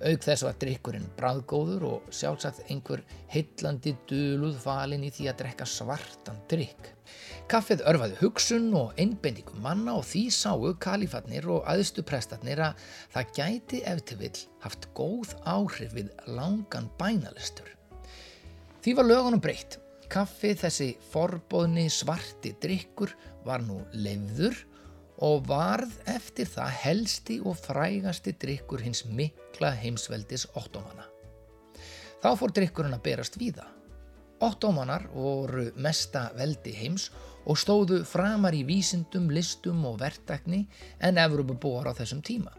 Auk 0.04 0.26
þess 0.26 0.44
var 0.48 0.58
drikkurinn 0.60 1.12
bræðgóður 1.20 1.86
og 1.92 2.08
sjálfsagt 2.12 2.66
einhver 2.74 3.04
heillandi 3.32 3.94
duluð 4.10 4.58
falin 4.64 5.06
í 5.06 5.12
því 5.14 5.30
að 5.30 5.38
drekka 5.44 5.68
svartan 5.70 6.42
drikk. 6.52 6.90
Kaffið 7.52 7.84
örfaði 7.90 8.16
hugsun 8.22 8.70
og 8.78 9.00
einbendingu 9.00 9.58
manna 9.62 9.98
og 10.00 10.06
því 10.08 10.24
sáu 10.32 10.72
kalifatnir 10.82 11.46
og 11.52 11.66
aðstu 11.70 12.04
prestarnir 12.08 12.62
að 12.64 12.84
það 13.14 13.34
gæti 13.38 13.82
eftir 13.90 14.20
vill 14.22 14.44
haft 14.64 14.88
góð 14.96 15.34
áhrif 15.44 15.94
við 15.98 16.12
langan 16.28 16.88
bænalistur. 17.00 17.68
Því 18.84 18.96
var 18.98 19.10
lögunum 19.10 19.44
breytt. 19.44 19.80
Kaffið 20.14 20.60
þessi 20.62 20.88
forbóðni 21.10 21.88
svarti 21.92 22.54
drikkur 22.62 23.14
var 23.48 23.64
nú 23.66 23.80
leifður 23.94 24.56
og 25.26 25.46
varð 25.50 25.94
eftir 26.12 26.50
það 26.50 26.76
helsti 26.84 27.40
og 27.42 27.58
frægasti 27.60 28.36
drikkur 28.40 28.84
hins 28.84 29.04
mikla 29.06 29.72
heimsveldis 29.80 30.48
ottomana. 30.60 31.08
Þá 32.24 32.30
fór 32.40 32.54
drikkurinn 32.56 32.96
að 32.96 33.06
berast 33.08 33.40
víða. 33.40 33.66
Ottomanar 34.44 35.06
voru 35.14 35.70
mesta 35.80 36.30
veldi 36.38 36.74
heims 36.76 37.10
og 37.12 37.33
stóðu 37.60 38.02
framar 38.08 38.56
í 38.56 38.64
vísindum, 38.68 39.28
listum 39.34 39.84
og 39.90 40.00
verktakni 40.00 40.64
en 41.04 41.20
Evropabúar 41.20 41.92
á 41.92 41.94
þessum 41.98 42.24
tíma. 42.24 42.54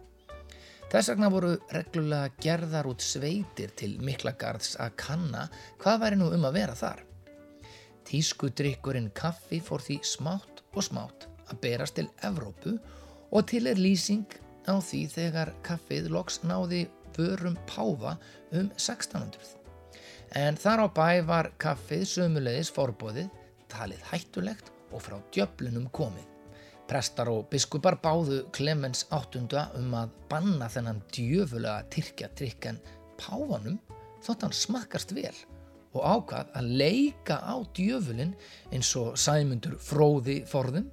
Þess 0.92 1.10
vegna 1.10 1.30
voru 1.32 1.54
reglulega 1.72 2.30
gerðar 2.38 2.86
út 2.86 3.02
sveitir 3.02 3.72
til 3.74 3.96
Miklagarðs 4.04 4.76
að 4.78 4.92
kanna 5.00 5.46
hvað 5.82 6.02
væri 6.04 6.18
nú 6.20 6.28
um 6.36 6.44
að 6.46 6.58
vera 6.60 6.76
þar. 6.78 7.00
Tískudrykkurinn 8.04 9.08
kaffi 9.16 9.62
fór 9.64 9.82
því 9.82 9.96
smátt 10.06 10.60
og 10.74 10.84
smátt 10.84 11.26
að 11.48 11.60
berast 11.64 11.96
til 11.98 12.06
Evrópu 12.28 12.76
og 13.32 13.48
til 13.50 13.64
er 13.70 13.80
lýsing 13.80 14.28
á 14.68 14.76
því 14.76 15.00
þegar 15.16 15.54
kaffið 15.66 16.12
loks 16.12 16.42
náði 16.44 16.84
vörum 17.16 17.56
páfa 17.70 18.18
um 18.52 18.68
1600. 18.76 19.56
En 20.34 20.58
þar 20.58 20.84
á 20.84 20.88
bæ 20.92 21.10
var 21.26 21.50
kaffið 21.62 22.06
sömulegis 22.10 22.72
forbóðið, 22.74 23.32
talið 23.72 24.06
hættulegt 24.12 24.73
og 24.94 25.02
frá 25.02 25.18
djöflunum 25.34 25.90
komið. 25.94 26.30
Prestar 26.88 27.30
og 27.32 27.48
biskupar 27.52 27.96
báðu 28.02 28.42
Clemens 28.52 29.06
áttunda 29.14 29.70
um 29.78 29.94
að 29.96 30.12
banna 30.30 30.68
þennan 30.68 31.00
djöfulega 31.14 31.86
tyrkjadrykk 31.94 32.68
en 32.70 32.80
páfanum 33.20 33.78
þótt 34.24 34.44
hann 34.44 34.56
smakkast 34.56 35.14
vel 35.16 35.34
og 35.94 36.02
ákvað 36.02 36.52
að 36.58 36.70
leika 36.82 37.38
á 37.40 37.54
djöfulin 37.76 38.34
eins 38.74 38.90
og 38.98 39.14
sæmundur 39.20 39.76
fróði 39.78 40.40
forðum, 40.50 40.88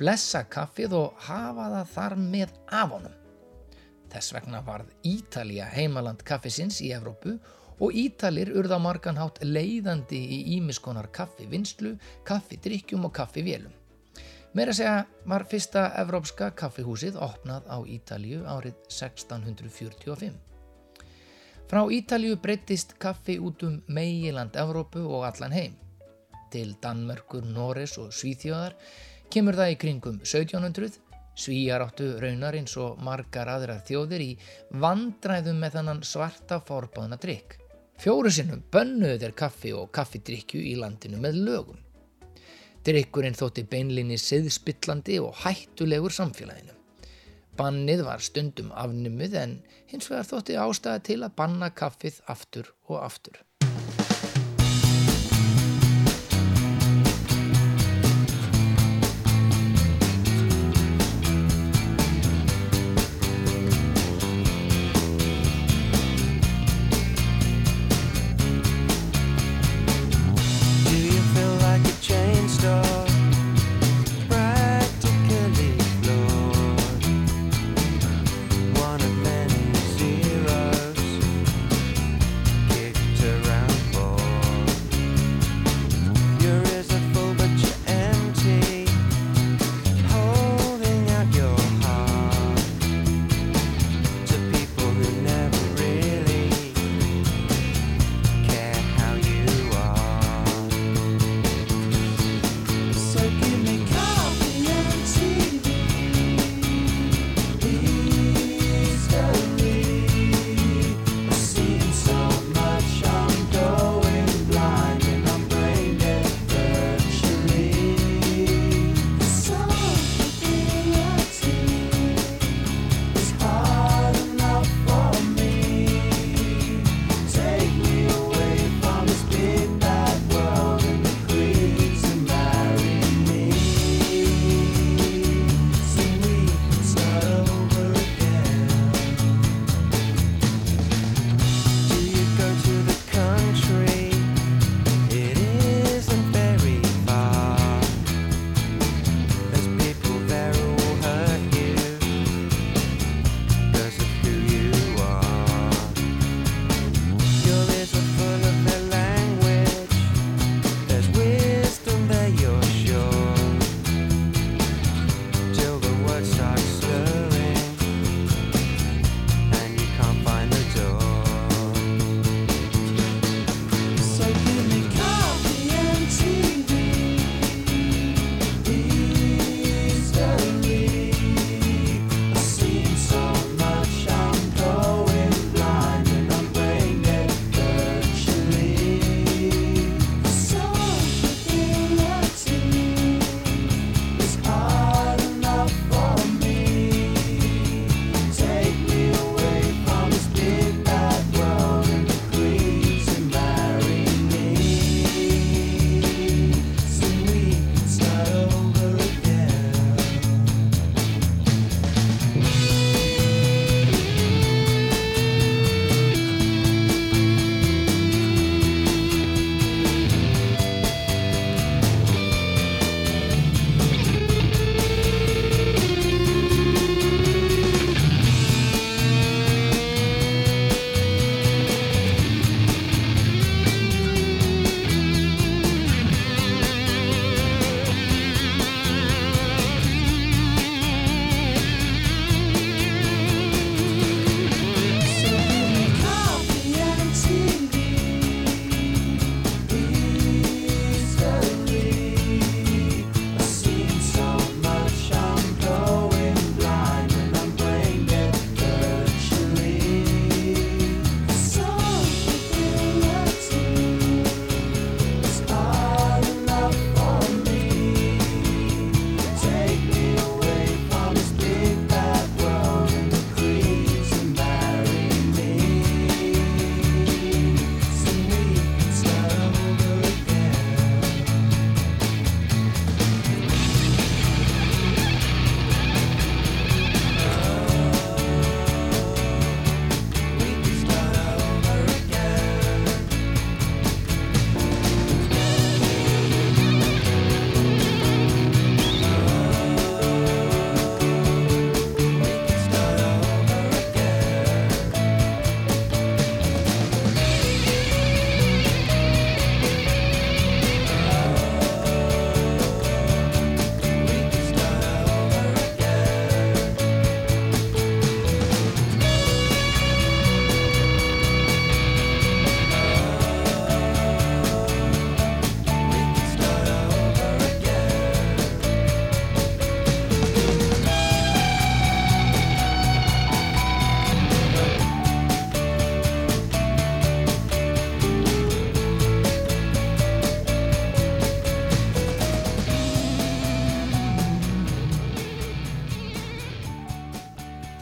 blessa 0.00 0.46
kaffið 0.48 0.96
og 0.96 1.24
hafa 1.28 1.66
það 1.74 1.90
þar 1.94 2.16
með 2.24 2.54
af 2.80 2.94
honum. 2.94 3.16
Þess 4.10 4.34
vegna 4.34 4.62
varð 4.66 4.90
Ítalija 5.06 5.68
heimaland 5.70 6.24
kaffisins 6.26 6.80
í 6.82 6.90
Evrópu 6.96 7.36
og 7.36 7.50
Ítalir 7.88 8.52
urða 8.60 8.76
marganhátt 8.82 9.40
leiðandi 9.40 10.20
í 10.20 10.40
ímiskonar 10.58 11.08
kaffivinnslu, 11.16 11.94
kaffidrykkjum 12.28 13.06
og 13.08 13.14
kaffivélum. 13.16 13.72
Meira 14.52 14.74
segja 14.74 15.06
var 15.30 15.46
fyrsta 15.46 15.86
evrópska 16.02 16.50
kaffihúsið 16.58 17.16
opnað 17.22 17.68
á 17.70 17.78
Ítalju 17.86 18.42
árið 18.50 18.74
1645. 18.90 20.34
Frá 21.70 21.84
Ítalju 21.86 22.34
breyttist 22.42 22.96
kaffi 22.98 23.36
út 23.38 23.62
um 23.62 23.76
meiland 23.86 24.58
Evrópu 24.58 25.04
og 25.06 25.22
allan 25.28 25.54
heim. 25.54 25.76
Til 26.50 26.74
Danmörkur, 26.82 27.46
Norris 27.46 27.94
og 28.02 28.10
Svíþjóðar 28.10 28.74
kemur 29.30 29.54
það 29.54 29.76
í 29.76 29.78
kringum 29.84 30.18
1700. 30.24 30.98
Svíjar 31.38 31.86
áttu 31.86 32.10
raunar 32.18 32.58
eins 32.58 32.74
og 32.74 32.98
margar 33.06 33.48
aðrar 33.54 33.86
þjóðir 33.86 34.26
í 34.26 34.30
vandræðum 34.82 35.62
með 35.62 35.78
þannan 35.78 36.02
svarta 36.02 36.58
forbáðna 36.58 37.22
drikk. 37.22 37.59
Fjóru 38.00 38.30
sinnum 38.32 38.62
bönnuðu 38.72 39.18
þeir 39.20 39.32
kaffi 39.36 39.70
og 39.76 39.90
kaffidrykju 39.92 40.60
í 40.70 40.70
landinu 40.80 41.18
með 41.20 41.34
lögum. 41.44 41.80
Drykkurinn 42.86 43.36
þótti 43.36 43.66
beinlinni 43.68 44.16
siðspillandi 44.16 45.18
og 45.20 45.34
hættulegur 45.42 46.14
samfélaginu. 46.16 46.72
Bannið 47.60 48.00
var 48.06 48.24
stundum 48.24 48.70
afnumið 48.72 49.36
en 49.42 49.52
hins 49.92 50.08
vegar 50.08 50.24
þótti 50.30 50.56
ástæða 50.62 51.04
til 51.10 51.18
að 51.26 51.36
banna 51.42 51.68
kaffið 51.76 52.22
aftur 52.32 52.72
og 52.88 53.02
aftur. 53.02 53.36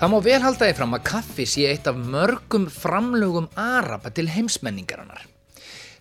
Það 0.08 0.14
má 0.14 0.24
vel 0.24 0.40
halda 0.40 0.64
því 0.64 0.74
fram 0.78 0.94
að 0.96 1.02
kaffi 1.04 1.44
sé 1.44 1.64
eitt 1.68 1.88
af 1.90 1.98
mörgum 2.00 2.62
framlögum 2.72 3.50
Araba 3.60 4.08
til 4.16 4.30
heimsmenningarinnar. 4.32 5.26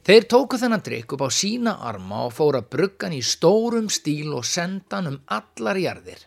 Þeir 0.07 0.27
tóku 0.31 0.55
þennan 0.61 0.83
drikk 0.85 1.17
upp 1.17 1.25
á 1.27 1.29
sína 1.35 1.73
arma 1.89 2.21
og 2.29 2.31
fóru 2.37 2.61
að 2.61 2.69
bruggan 2.71 3.17
í 3.17 3.19
stórum 3.19 3.89
stíl 3.91 4.31
og 4.37 4.47
sendan 4.47 5.09
um 5.11 5.17
allar 5.27 5.75
jarðir. 5.83 6.23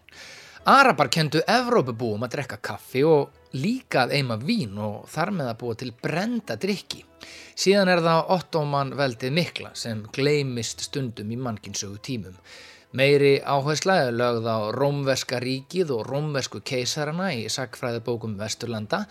Arabar 0.68 1.08
kendu 1.08 1.40
Evrópubúum 1.48 2.28
að 2.28 2.34
drekka 2.34 2.58
kaffi 2.60 3.00
og 3.08 3.56
líka 3.56 4.02
að 4.02 4.12
eima 4.18 4.36
vín 4.36 4.76
og 4.76 5.08
þar 5.08 5.32
með 5.38 5.48
að 5.54 5.58
búa 5.64 5.80
til 5.80 5.94
brenda 6.04 6.58
drikki. 6.60 7.00
Síðan 7.56 7.94
er 7.94 8.04
það 8.04 8.34
ottoman 8.36 8.92
veldið 9.00 9.32
mikla 9.40 9.72
sem 9.72 10.04
gleymist 10.12 10.84
stundum 10.84 11.32
í 11.32 11.40
mannkinsögu 11.40 11.96
tímum. 12.04 12.36
Meiri 12.90 13.36
áhersla 13.46 13.94
er 14.02 14.16
lögð 14.18 14.48
á 14.50 14.58
rómverska 14.74 15.38
ríkið 15.38 15.92
og 15.94 16.08
rómversku 16.08 16.58
keisarana 16.66 17.28
í 17.38 17.44
sakfræðibókum 17.46 18.32
Vesturlanda. 18.34 19.04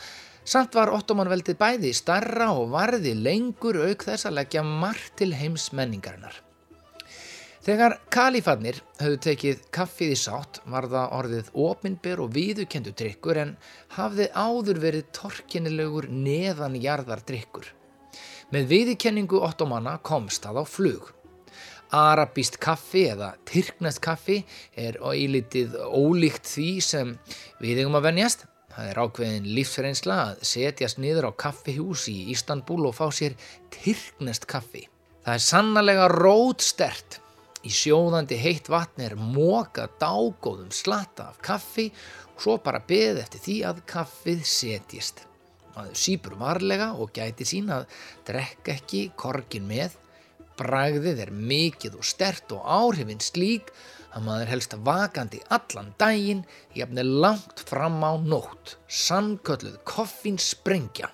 Samt 0.44 0.74
var 0.76 0.90
ottomanveldið 0.92 1.56
bæði 1.56 1.94
starra 1.96 2.50
og 2.60 2.74
varði 2.74 3.14
lengur 3.16 3.78
auk 3.86 4.04
þess 4.04 4.28
að 4.28 4.36
leggja 4.42 4.64
margt 4.68 5.14
til 5.22 5.30
heims 5.32 5.70
menningarinnar. 5.72 6.36
Þegar 7.64 7.96
kalifarnir 8.12 8.82
höfðu 9.00 9.20
tekið 9.30 9.62
kaffið 9.72 10.12
í 10.12 10.18
sátt 10.26 10.60
var 10.68 10.90
það 10.92 11.16
orðið 11.20 11.52
opinber 11.70 12.24
og 12.24 12.34
viðukendu 12.36 12.92
drikkur 13.00 13.40
en 13.46 13.54
hafði 13.96 14.28
áður 14.36 14.82
verið 14.84 15.08
torkinilegur 15.16 16.10
neðanjarðar 16.12 17.24
drikkur. 17.24 17.72
Með 18.52 18.68
viðukenningu 18.74 19.40
ottomana 19.40 19.96
komst 20.04 20.44
það 20.44 20.60
á 20.60 20.66
flug. 20.68 21.14
Arabíst 21.96 22.60
kaffi 22.62 23.08
eða 23.10 23.32
tyrknest 23.50 23.98
kaffi 24.06 24.44
er 24.78 25.00
ílitið 25.02 25.74
ólíkt 25.90 26.46
því 26.46 26.70
sem 26.86 27.16
við 27.62 27.82
eigum 27.82 27.98
að 27.98 28.10
venjast. 28.12 28.46
Það 28.70 28.90
er 28.92 29.00
ákveðin 29.02 29.48
lífsreynsla 29.58 30.18
að 30.28 30.44
setjast 30.46 31.00
niður 31.02 31.32
á 31.34 31.40
kaffihús 31.44 32.06
í 32.12 32.30
Ístanbúl 32.36 32.86
og 32.92 32.94
fá 33.00 33.10
sér 33.10 33.34
tyrknest 33.74 34.46
kaffi. 34.50 34.86
Það 35.26 35.34
er 35.34 35.44
sannlega 35.44 36.06
rótstert. 36.14 37.18
Í 37.66 37.72
sjóðandi 37.76 38.38
heitt 38.40 38.70
vatn 38.72 39.04
er 39.04 39.18
móka 39.20 39.90
dágóðum 40.00 40.70
slatta 40.72 41.32
af 41.34 41.42
kaffi 41.44 41.90
og 42.36 42.44
svo 42.46 42.56
bara 42.64 42.80
beð 42.80 43.20
eftir 43.24 43.44
því 43.44 43.56
að 43.68 43.82
kaffið 43.90 44.46
setjist. 44.48 45.26
Maður 45.74 45.98
sípur 46.00 46.38
varlega 46.40 46.94
og 46.96 47.12
gæti 47.18 47.50
sín 47.50 47.74
að 47.74 47.90
drekka 48.30 48.78
ekki 48.78 49.10
korgin 49.20 49.68
með 49.68 49.98
Bragðið 50.60 51.22
er 51.24 51.32
mikið 51.32 52.00
og 52.00 52.08
stert 52.08 52.52
og 52.56 52.66
áhrifin 52.68 53.22
slík 53.24 53.72
að 54.16 54.26
maður 54.26 54.52
helst 54.54 54.74
vakandi 54.84 55.40
allan 55.54 55.94
daginn, 56.02 56.42
jafnir 56.76 57.08
langt 57.08 57.62
fram 57.70 58.02
á 58.04 58.18
nótt, 58.20 58.76
sannkölluð 58.88 59.78
koffín 59.88 60.40
sprengja. 60.42 61.12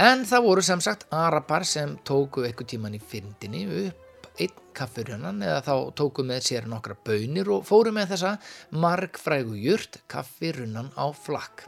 En 0.00 0.22
það 0.28 0.46
voru 0.46 0.62
sem 0.64 0.80
sagt 0.84 1.08
arabar 1.12 1.66
sem 1.66 1.96
tóku 2.06 2.44
eitthvað 2.46 2.70
tíman 2.74 2.96
í 2.96 3.02
fyndinni 3.02 3.66
upp 3.86 4.06
einn 4.40 4.60
kaffurjönan 4.76 5.42
eða 5.44 5.60
þá 5.66 5.74
tóku 5.98 6.24
með 6.26 6.44
sér 6.46 6.68
nokkra 6.70 6.96
bönir 7.04 7.50
og 7.52 7.66
fóru 7.68 7.92
með 7.92 8.14
þessa 8.14 8.36
margfrægu 8.72 9.58
jurt 9.60 10.00
kaffirunnan 10.10 10.92
á 10.96 11.10
flakk. 11.12 11.66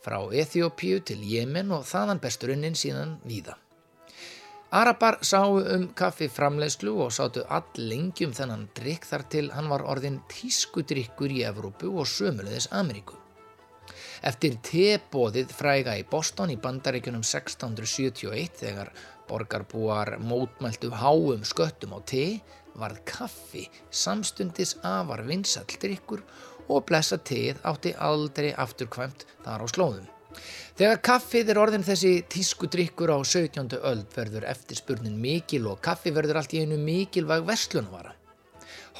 Frá 0.00 0.22
Eþjópíu 0.32 1.02
til 1.04 1.20
Jemen 1.28 1.74
og 1.76 1.84
þaðan 1.88 2.22
besturunnin 2.22 2.78
síðan 2.78 3.18
víða. 3.26 3.58
Arabar 4.70 5.16
sáu 5.26 5.56
um 5.58 5.88
kaffi 5.98 6.28
framleiðslu 6.30 6.92
og 7.02 7.08
sátu 7.10 7.42
all 7.50 7.80
lengi 7.90 8.22
um 8.28 8.34
þennan 8.36 8.68
drikk 8.78 9.08
þar 9.08 9.24
til 9.34 9.48
hann 9.50 9.66
var 9.66 9.82
orðin 9.82 10.20
tískudrykkur 10.30 11.32
í 11.34 11.40
Evrópu 11.48 11.90
og 11.90 12.06
sömulegðis 12.06 12.68
Ameríku. 12.78 13.18
Eftir 14.22 14.60
tebóðið 14.62 15.50
fræga 15.58 15.96
í 15.98 16.04
Boston 16.06 16.54
í 16.54 16.58
bandaríkunum 16.62 17.26
1671 17.26 18.60
þegar 18.60 18.92
borgarbúar 19.26 20.20
mótmæltu 20.22 20.92
háum 21.02 21.42
sköttum 21.42 21.98
á 21.98 22.06
te 22.06 22.24
varð 22.78 23.02
kaffi 23.10 23.66
samstundis 23.90 24.76
afar 24.86 25.26
vinsall 25.26 25.66
drykkur 25.82 26.22
og 26.70 26.86
blessa 26.86 27.18
teið 27.18 27.58
átti 27.66 27.96
aldrei 27.98 28.52
afturkvæmt 28.54 29.26
þar 29.42 29.62
á 29.62 29.68
slóðum. 29.74 30.09
Þegar 30.78 31.02
kaffið 31.04 31.50
er 31.52 31.60
orðin 31.60 31.84
þessi 31.84 32.12
tísku 32.30 32.68
drikkur 32.70 33.12
á 33.12 33.18
17. 33.20 33.76
öld 33.82 34.06
verður 34.16 34.46
eftirspurnin 34.48 35.18
mikil 35.20 35.66
og 35.68 35.82
kaffi 35.84 36.14
verður 36.16 36.40
allt 36.40 36.54
í 36.56 36.62
einu 36.64 36.78
mikilvæg 36.80 37.44
verslunvara. 37.48 38.14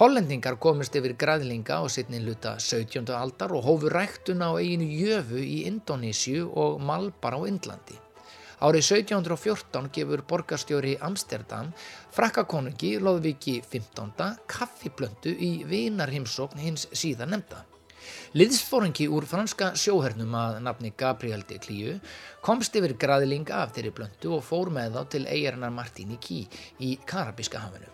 Hollendingar 0.01 0.57
komist 0.57 0.95
yfir 0.97 1.17
græðlinga 1.21 1.81
á 1.81 1.85
sittnin 1.93 2.25
luta 2.25 2.55
17. 2.59 3.09
aldar 3.17 3.53
og 3.57 3.67
hófu 3.67 3.91
ræktuna 3.93 4.53
á 4.53 4.61
eiginu 4.61 4.87
Jöfu 4.87 5.41
í 5.41 5.65
Indonésiu 5.71 6.47
og 6.53 6.79
Malbar 6.81 7.37
á 7.37 7.41
Indlandi. 7.49 7.99
Árið 8.61 8.85
1714 9.01 9.89
gefur 9.97 10.21
borgarstjóri 10.29 10.99
Amsterdam 11.01 11.73
frakkakonungi 12.13 12.99
Lóðviki 13.01 13.63
15. 13.65 14.13
kaffiblöndu 14.45 15.33
í 15.33 15.53
vinarhimsókn 15.65 16.61
hins 16.61 16.89
síðan 16.93 17.33
nefnda. 17.37 17.65
Liðsfóringi 18.31 19.09
úr 19.11 19.25
franska 19.27 19.73
sjóhernum 19.75 20.35
að 20.39 20.61
nafni 20.63 20.93
Gabriel 20.95 21.41
de 21.49 21.57
Cliu 21.59 21.97
komst 22.47 22.77
yfir 22.79 22.93
graðlinga 22.95 23.57
af 23.65 23.73
þeirri 23.75 23.91
blöndu 23.97 24.37
og 24.37 24.45
fór 24.47 24.71
með 24.71 24.95
þá 24.95 25.09
til 25.17 25.23
eigarnar 25.27 25.73
Martini 25.75 26.19
Key 26.23 26.45
í 26.79 26.93
Karabíska 27.11 27.59
hafinu. 27.65 27.91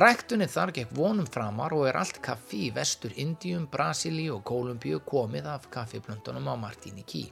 Ræktunni 0.00 0.48
þar 0.48 0.72
gekk 0.78 0.96
vonum 0.96 1.28
framar 1.28 1.76
og 1.76 1.84
er 1.90 2.00
allt 2.00 2.22
kaffi 2.24 2.70
í 2.70 2.72
vestur 2.72 3.12
Indium, 3.20 3.68
Brasili 3.68 4.30
og 4.32 4.40
Kolumbíu 4.48 5.04
komið 5.04 5.52
af 5.52 5.68
kaffiblöndunum 5.76 6.48
á 6.48 6.56
Martini 6.56 7.04
Key. 7.04 7.28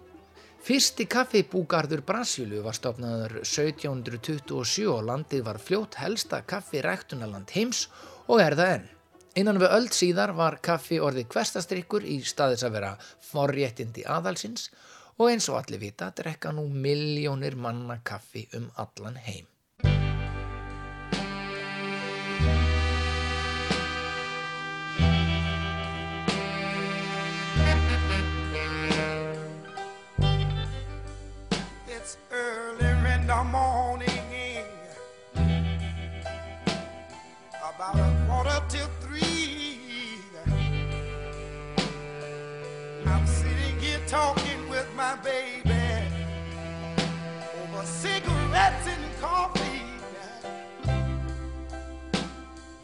Fyrsti 0.60 1.08
kaffibúgarður 1.08 2.04
Brasílu 2.04 2.60
var 2.66 2.76
stopnaður 2.76 3.40
1727 3.46 4.90
og 4.92 5.06
landið 5.08 5.48
var 5.48 5.56
fljótt 5.56 6.02
helsta 6.04 6.44
kaffiræktunaland 6.44 7.56
heims 7.56 7.86
og 8.28 8.44
er 8.44 8.60
það 8.60 8.76
enn. 8.76 8.90
Innan 9.40 9.56
við 9.62 9.72
öll 9.72 9.86
síðar 9.96 10.34
var 10.36 10.58
kaffi 10.60 10.98
orðið 11.00 11.30
hverstastrykkur 11.32 12.04
í 12.04 12.18
staðis 12.28 12.66
að 12.66 12.74
vera 12.76 12.90
forréttindi 13.30 14.04
aðalsins 14.04 14.66
og 15.16 15.30
eins 15.30 15.48
og 15.48 15.62
allir 15.62 15.80
vita 15.80 16.10
drekka 16.16 16.52
nú 16.52 16.66
miljónir 16.68 17.56
manna 17.56 18.00
kaffi 18.04 18.44
um 18.58 18.68
allan 18.76 19.16
heim. 19.16 19.51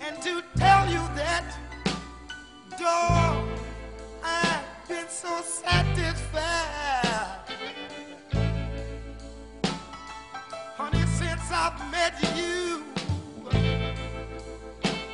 And 0.00 0.22
to 0.22 0.42
tell 0.56 0.88
you 0.90 0.98
that, 1.14 1.44
I've 4.24 4.88
been 4.88 5.08
so 5.08 5.40
satisfied. 5.40 6.34
Honey, 10.76 11.06
since 11.06 11.48
I've 11.52 11.78
met 11.92 12.14
you, 12.36 12.82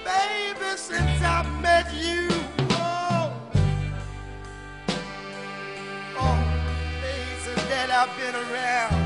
baby, 0.05 0.77
since 0.77 1.23
I've 1.23 1.61
met 1.61 1.93
you, 1.93 2.29
oh, 2.71 3.33
oh, 6.17 6.39
I've 7.91 8.17
been 8.17 8.35
around, 8.35 9.04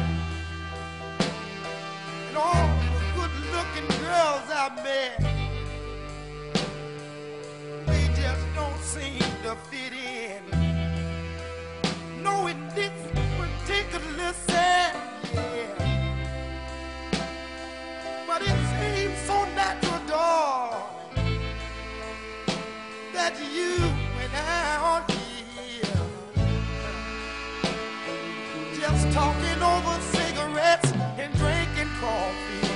all 2.38 2.68
the 2.94 3.03
good-looking 3.16 3.88
girls 4.03 4.46
I've 4.48 4.77
met, 4.85 5.18
they 7.87 8.05
just 8.14 8.44
don't 8.55 8.81
seem 8.81 9.18
to 9.42 9.57
fit 9.70 9.92
in. 9.92 10.42
No, 12.22 12.46
it 12.46 12.57
didn't 12.74 13.12
particularly 13.38 14.33
sad, 14.46 14.94
yeah. 15.35 15.87
But 18.27 18.40
it 18.42 18.59
seems 18.79 19.18
so 19.27 19.37
natural, 19.57 20.01
darling, 20.07 21.42
that 23.14 23.35
you 23.57 23.74
and 24.22 24.33
I 24.37 24.77
are 24.90 25.05
here, 25.12 25.98
just 28.79 29.03
talking 29.12 29.61
over 29.62 30.01
cigarettes 30.12 30.92
and 31.18 31.33
drinking 31.35 31.57
coffee. 32.00 32.67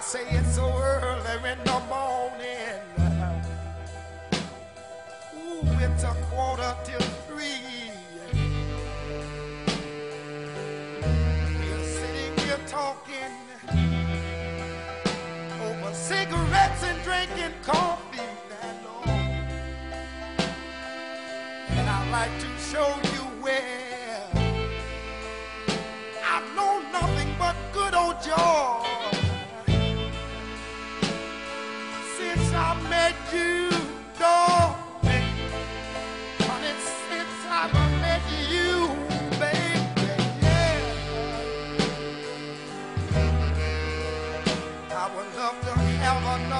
Say 0.00 0.24
it's 0.30 0.54
so 0.54 0.64
early 0.64 1.50
in 1.50 1.58
the 1.64 1.80
morning. 1.88 2.80
Ooh, 5.36 5.84
it's 5.84 6.02
a 6.02 6.14
quarter 6.30 6.74
till 6.82 7.00
three. 7.28 7.92
We're 11.58 11.84
sitting 11.84 12.34
here 12.46 12.60
talking 12.66 13.34
over 15.60 15.94
cigarettes 15.94 16.82
and 16.84 17.02
drinking 17.04 17.54
coffee. 17.62 18.18
Lord. 18.84 19.08
Oh. 19.08 19.12
And 21.68 21.88
I'd 21.88 22.10
like 22.10 22.34
to 22.40 22.48
show 22.58 22.88
you 23.14 23.24
where 23.42 24.26
I 26.24 26.40
know 26.56 26.80
nothing 26.92 27.34
but 27.38 27.56
good 27.74 27.94
old 27.94 28.22
joy. 28.22 28.61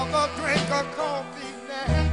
Have 0.03 0.09
another 0.09 0.41
drink 0.41 0.71
of 0.71 0.95
coffee 0.95 1.53
now. 1.67 2.12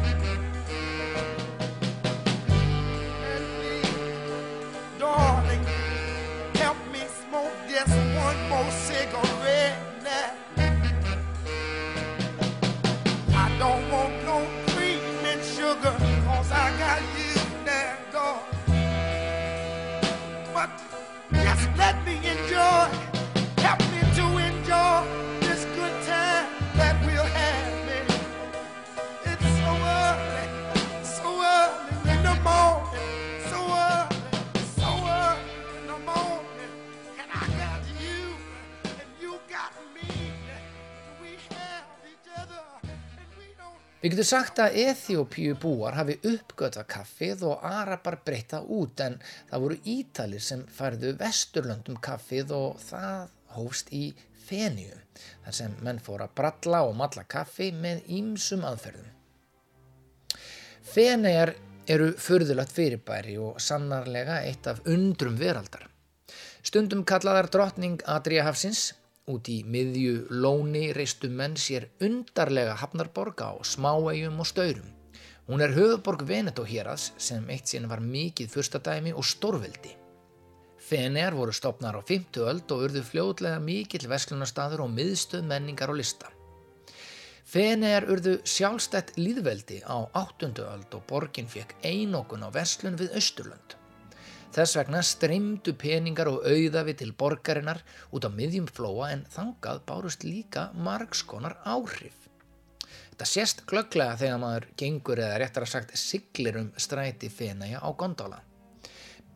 Við 44.01 44.15
getum 44.15 44.25
sagt 44.25 44.61
að 44.65 44.77
Eþjópíu 44.81 45.59
búar 45.61 45.99
hafi 45.99 46.15
uppgötað 46.25 46.87
kaffið 46.89 47.43
og 47.51 47.65
Arabar 47.69 48.15
breyta 48.25 48.63
út 48.65 49.03
en 49.05 49.19
það 49.51 49.65
voru 49.65 49.77
Ítalir 49.93 50.41
sem 50.41 50.63
færðu 50.73 51.11
Vesturlöndum 51.21 51.99
kaffið 52.01 52.55
og 52.57 52.79
það 52.81 53.35
hófst 53.59 53.93
í 53.93 54.07
Feníu 54.47 54.97
þar 55.45 55.57
sem 55.59 55.75
menn 55.85 56.01
fór 56.01 56.25
að 56.25 56.33
bralla 56.41 56.81
og 56.89 56.97
malla 56.97 57.27
kaffi 57.29 57.69
með 57.77 58.01
ýmsum 58.17 58.65
aðferðum. 58.71 59.11
Feneyjar 60.91 61.53
eru 61.93 62.09
furðulegt 62.17 62.73
fyrirbæri 62.73 63.37
og 63.37 63.61
sannarlega 63.61 64.41
eitt 64.49 64.65
af 64.71 64.81
undrum 64.89 65.37
veraldar. 65.37 65.85
Stundum 66.65 67.05
kallaðar 67.05 67.53
drottning 67.53 68.01
Adriahafsins 68.09 68.95
út 69.31 69.49
í 69.53 69.61
miðju 69.65 70.27
lóni 70.43 70.91
reistu 70.97 71.31
menn 71.31 71.57
sér 71.57 71.89
undarlega 72.03 72.75
hafnarborg 72.83 73.41
á 73.41 73.51
smáegjum 73.65 74.43
og 74.43 74.49
staurum. 74.51 74.91
Hún 75.49 75.65
er 75.65 75.73
höfuborg 75.75 76.27
Veneto 76.29 76.67
héraðs 76.67 77.09
sem 77.19 77.49
eitt 77.51 77.71
sinn 77.71 77.89
var 77.91 78.03
mikið 78.05 78.53
fyrstadæmi 78.53 79.15
og 79.17 79.27
stórveldi. 79.27 79.97
Fenegar 80.91 81.35
voru 81.39 81.55
stopnar 81.55 81.99
á 81.99 82.03
50 82.03 82.47
öld 82.51 82.71
og 82.75 82.85
urðu 82.87 83.03
fljótlega 83.07 83.59
mikill 83.63 84.07
vesklunarstaður 84.11 84.85
og 84.87 84.95
miðstöð 84.95 85.49
menningar 85.51 85.91
og 85.91 86.01
lista. 86.01 86.31
Fenegar 87.51 88.07
urðu 88.13 88.37
sjálfstætt 88.47 89.17
líðveldi 89.19 89.81
á 89.83 90.07
8. 90.15 90.53
öld 90.69 90.95
og 90.95 91.05
borgin 91.11 91.51
fekk 91.51 91.75
einokun 91.83 92.47
á 92.47 92.49
verslun 92.55 92.99
við 93.01 93.19
Östurlönd. 93.19 93.80
Þess 94.51 94.73
vegna 94.81 95.01
streymdu 95.07 95.77
peningar 95.79 96.27
og 96.27 96.43
auðafi 96.43 96.97
til 96.99 97.13
borgarinnar 97.15 97.79
út 98.11 98.25
á 98.27 98.31
miðjum 98.35 98.67
flóa 98.67 99.13
en 99.15 99.23
þangað 99.31 99.85
bárust 99.87 100.25
líka 100.27 100.65
margskonar 100.75 101.55
áhrif. 101.63 102.17
Þetta 103.13 103.29
sést 103.31 103.63
glögglega 103.71 104.17
þegar 104.19 104.41
maður 104.43 104.67
gengur 104.83 105.23
eða 105.23 105.37
réttar 105.39 105.67
að 105.67 105.71
sagt 105.75 105.95
siglir 106.03 106.59
um 106.59 106.73
stræti 106.75 107.31
Fenæja 107.31 107.79
á 107.79 107.89
gondola. 107.95 108.41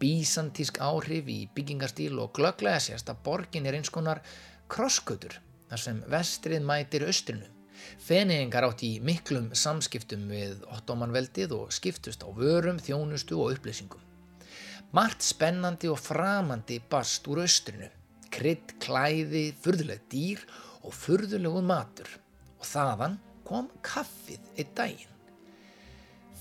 Bísantísk 0.02 0.80
áhrif 0.82 1.30
í 1.30 1.44
byggingastíl 1.54 2.18
og 2.18 2.32
glögglega 2.34 2.82
sést 2.82 3.12
að 3.12 3.22
borgin 3.28 3.70
er 3.70 3.78
eins 3.78 3.94
konar 3.94 4.22
krosskutur 4.66 5.38
þar 5.68 5.84
sem 5.84 6.00
vestrið 6.10 6.66
mætir 6.66 7.06
austrinu. 7.06 7.46
Feneyingar 8.02 8.66
átt 8.66 8.82
í 8.86 8.96
miklum 9.04 9.52
samskiptum 9.54 10.26
við 10.32 10.66
ottomanveldið 10.74 11.54
og 11.54 11.70
skiptust 11.76 12.26
á 12.26 12.28
vörum, 12.34 12.82
þjónustu 12.82 13.38
og 13.38 13.54
upplýsingum. 13.54 14.03
Margt 14.94 15.24
spennandi 15.26 15.88
og 15.90 15.98
framandi 15.98 16.76
bast 16.90 17.24
úr 17.26 17.40
austrinu. 17.42 17.88
Krydd, 18.30 18.76
klæði, 18.78 19.48
furðuleg 19.58 20.04
dýr 20.12 20.44
og 20.86 20.94
furðulegun 20.94 21.66
matur. 21.66 22.06
Og 22.60 22.68
þaðan 22.68 23.16
kom 23.42 23.66
kaffið 23.82 24.52
einn 24.54 24.70
daginn. 24.78 25.10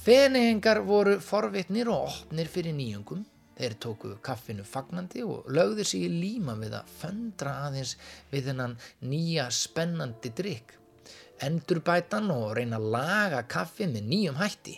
Feneyingar 0.03 0.83
voru 0.85 1.15
forvitnir 1.17 1.89
og 1.89 2.11
opnir 2.11 2.51
fyrir 2.53 2.77
nýjungum. 2.77 3.25
Þeir 3.57 3.79
tóku 3.81 4.13
kaffinu 4.21 4.67
fagnandi 4.69 5.25
og 5.25 5.49
lögðu 5.49 5.87
sig 5.89 6.05
í 6.05 6.13
líma 6.13 6.53
við 6.61 6.77
að 6.77 6.93
föndra 6.99 7.57
aðeins 7.65 7.97
við 8.29 8.51
þennan 8.51 8.77
nýja 9.01 9.49
spennandi 9.49 10.29
drikk. 10.29 10.77
Endurbætan 11.41 12.29
og 12.29 12.51
reyna 12.59 12.77
að 12.77 12.89
laga 12.99 13.45
kaffið 13.49 13.95
með 13.97 14.09
nýjum 14.13 14.41
hætti. 14.45 14.77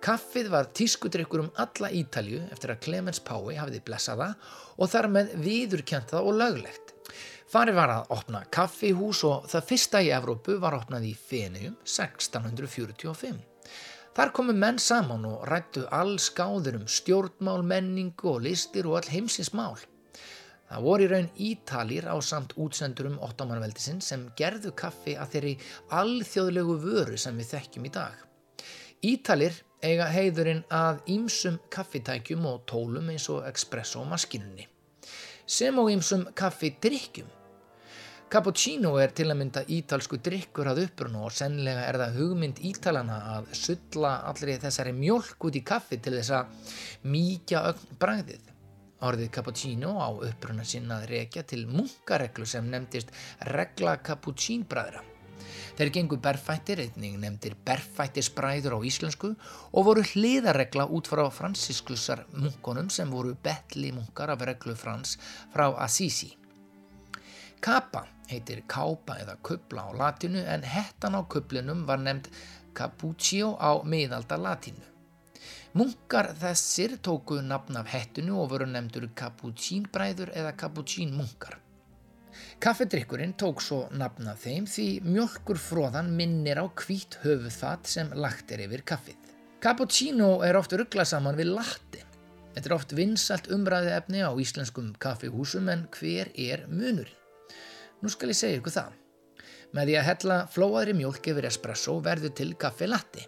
Kaffið 0.00 0.46
var 0.48 0.70
tískudrykkur 0.72 1.42
um 1.42 1.50
alla 1.60 1.90
Ítalju 1.92 2.38
eftir 2.54 2.70
að 2.72 2.78
Clemens 2.86 3.18
Pái 3.20 3.58
hafiði 3.58 3.82
blessaða 3.84 4.30
og 4.80 4.88
þar 4.88 5.08
með 5.12 5.34
viðurkjent 5.44 6.14
það 6.14 6.30
og 6.30 6.38
löglegt. 6.40 6.94
Farið 7.52 7.76
var 7.76 7.92
að 7.92 8.14
opna 8.16 8.40
kaffihús 8.54 9.20
og 9.28 9.44
það 9.50 9.68
fyrsta 9.68 10.00
í 10.06 10.08
Evrópu 10.16 10.56
var 10.62 10.78
opnað 10.78 11.04
í 11.10 11.12
Feneyjum 11.12 11.76
1645. 11.84 13.42
Þar 14.16 14.34
komu 14.38 14.56
menn 14.56 14.80
saman 14.80 15.28
og 15.28 15.44
rættu 15.50 15.84
all 15.92 16.16
skáður 16.16 16.80
um 16.80 16.88
stjórnmál, 16.88 17.60
menningu 17.60 18.32
og 18.32 18.44
listir 18.48 18.88
og 18.88 19.02
all 19.02 19.12
heimsins 19.12 19.52
mál. 19.52 19.76
Það 20.70 20.84
voru 20.86 21.04
í 21.04 21.10
raun 21.10 21.32
Ítalir 21.36 22.08
á 22.08 22.16
samt 22.24 22.56
útsendurum 22.56 23.20
ottomanveldisinn 23.26 24.00
sem 24.00 24.30
gerðu 24.38 24.72
kaffi 24.72 25.18
að 25.18 25.34
þeirri 25.34 25.56
alþjóðlegu 25.92 26.76
vöru 26.86 27.18
sem 27.20 27.36
við 27.36 27.56
þekkjum 27.56 27.90
í 27.90 27.98
dag. 28.00 28.14
Ítalir 29.04 29.66
eiga 29.82 30.06
heiðurinn 30.12 30.62
að 30.72 31.00
ýmsum 31.14 31.58
kaffitækjum 31.72 32.46
og 32.50 32.64
tólum 32.68 33.10
eins 33.12 33.28
og 33.32 33.46
espresso 33.48 34.04
maskinunni. 34.08 34.66
Sem 35.46 35.78
og 35.80 35.90
ýmsum 35.92 36.26
kaffidrykkjum. 36.36 37.28
Cappuccino 38.30 38.92
er 39.02 39.10
til 39.10 39.26
að 39.32 39.40
mynda 39.40 39.64
ítalsku 39.74 40.20
drykkur 40.22 40.68
að 40.70 40.84
uppruna 40.84 41.24
og 41.26 41.32
sennilega 41.34 41.88
er 41.88 41.98
það 41.98 42.18
hugmynd 42.20 42.60
ítalana 42.68 43.16
að 43.32 43.48
sulla 43.58 44.12
allri 44.30 44.54
þessari 44.62 44.92
mjölk 44.94 45.48
út 45.48 45.58
í 45.58 45.64
kaffi 45.66 45.98
til 45.98 46.14
þess 46.20 46.36
að 46.38 46.76
mýkja 47.10 47.64
ögn 47.72 47.98
bragðið. 48.04 48.44
Orðið 49.02 49.32
cappuccino 49.34 49.96
á 49.98 50.08
uppruna 50.12 50.62
sinna 50.62 51.00
að 51.00 51.10
rekja 51.16 51.42
til 51.42 51.64
munkareglu 51.66 52.46
sem 52.46 52.70
nefndist 52.70 53.10
regla 53.50 53.96
cappuccínbræðra. 53.98 55.09
Þeir 55.80 55.88
gengu 55.94 56.16
berfættir, 56.20 56.80
einnig 56.82 57.14
nefndir 57.16 57.54
berfættisbræður 57.64 58.74
á 58.76 58.78
íslensku 58.84 59.30
og 59.72 59.86
voru 59.86 60.02
hliðarregla 60.04 60.84
út 60.92 61.08
frá 61.08 61.22
fransiskusar 61.32 62.26
munkonum 62.34 62.90
sem 62.92 63.08
voru 63.08 63.32
betli 63.46 63.88
munkar 63.96 64.28
af 64.34 64.44
reglu 64.44 64.74
frans 64.76 65.14
frá 65.54 65.70
Assisi. 65.86 66.28
Kappa 67.64 68.02
heitir 68.28 68.60
kápa 68.68 69.16
eða 69.24 69.38
kubla 69.40 69.86
á 69.88 69.90
latinu 70.02 70.44
en 70.44 70.68
hettan 70.68 71.16
á 71.16 71.24
kublinum 71.24 71.86
var 71.88 72.04
nefnd 72.04 72.28
cappuccio 72.76 73.56
á 73.56 73.80
miðalda 73.80 74.36
latinu. 74.36 74.84
Munkar 75.72 76.34
þessir 76.44 76.98
tóku 77.00 77.40
nafn 77.40 77.80
af 77.80 77.88
hettinu 77.88 78.36
og 78.44 78.52
voru 78.52 78.68
nefndur 78.68 79.08
cappuccínbræður 79.16 80.36
eða 80.36 80.52
cappuccínmunkar. 80.60 81.56
Kaffedrykkurinn 82.60 83.32
tók 83.40 83.62
svo 83.64 83.86
nafn 83.96 84.26
af 84.28 84.42
þeim 84.44 84.66
því 84.68 84.82
mjölkurfróðan 85.06 86.10
minnir 86.12 86.58
á 86.60 86.68
hvít 86.68 87.16
höfuðfat 87.22 87.88
sem 87.88 88.10
lagt 88.12 88.52
er 88.52 88.60
yfir 88.66 88.82
kaffið. 88.84 89.30
Cappuccino 89.64 90.42
er 90.44 90.58
oft 90.60 90.74
rugglað 90.76 91.08
saman 91.08 91.38
við 91.38 91.54
latte. 91.54 92.02
Þetta 92.52 92.68
er 92.68 92.74
oft 92.76 92.92
vinsalt 92.98 93.48
umræði 93.56 93.94
efni 93.96 94.20
á 94.20 94.28
íslenskum 94.36 94.92
kaffihúsum 95.00 95.72
en 95.72 95.86
hver 95.96 96.28
er 96.36 96.66
munurinn? 96.68 97.16
Nú 98.04 98.12
skal 98.12 98.34
ég 98.34 98.40
segja 98.42 98.60
ykkur 98.60 98.76
það. 98.76 98.92
Með 99.72 99.88
því 99.88 99.96
að 100.02 100.08
hella 100.10 100.38
flóaðri 100.52 100.98
mjólk 101.00 101.32
yfir 101.32 101.48
espresso 101.48 101.96
verður 102.04 102.36
til 102.42 102.50
kaffi 102.60 102.92
latte. 102.92 103.24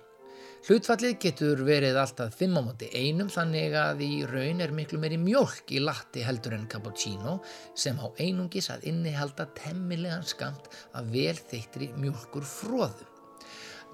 Hlutfallið 0.62 1.16
getur 1.18 1.60
verið 1.66 1.96
alltaf 1.98 2.36
5 2.38 2.52
á 2.54 2.62
móti 2.62 2.86
einum 2.94 3.26
þannig 3.34 3.72
að 3.74 4.02
í 4.06 4.10
raun 4.30 4.62
er 4.62 4.70
miklu 4.70 5.00
meiri 5.02 5.16
mjólk 5.18 5.72
í 5.74 5.80
latte 5.82 6.22
heldur 6.22 6.54
en 6.54 6.68
cappuccino 6.70 7.32
sem 7.74 7.98
á 7.98 8.06
einungis 8.22 8.68
að 8.70 8.86
innihalda 8.92 9.48
temmilegan 9.58 10.22
skamt 10.22 10.70
af 10.94 11.08
vel 11.10 11.34
þeittri 11.34 11.88
mjólkur 11.98 12.46
fróðu. 12.46 13.08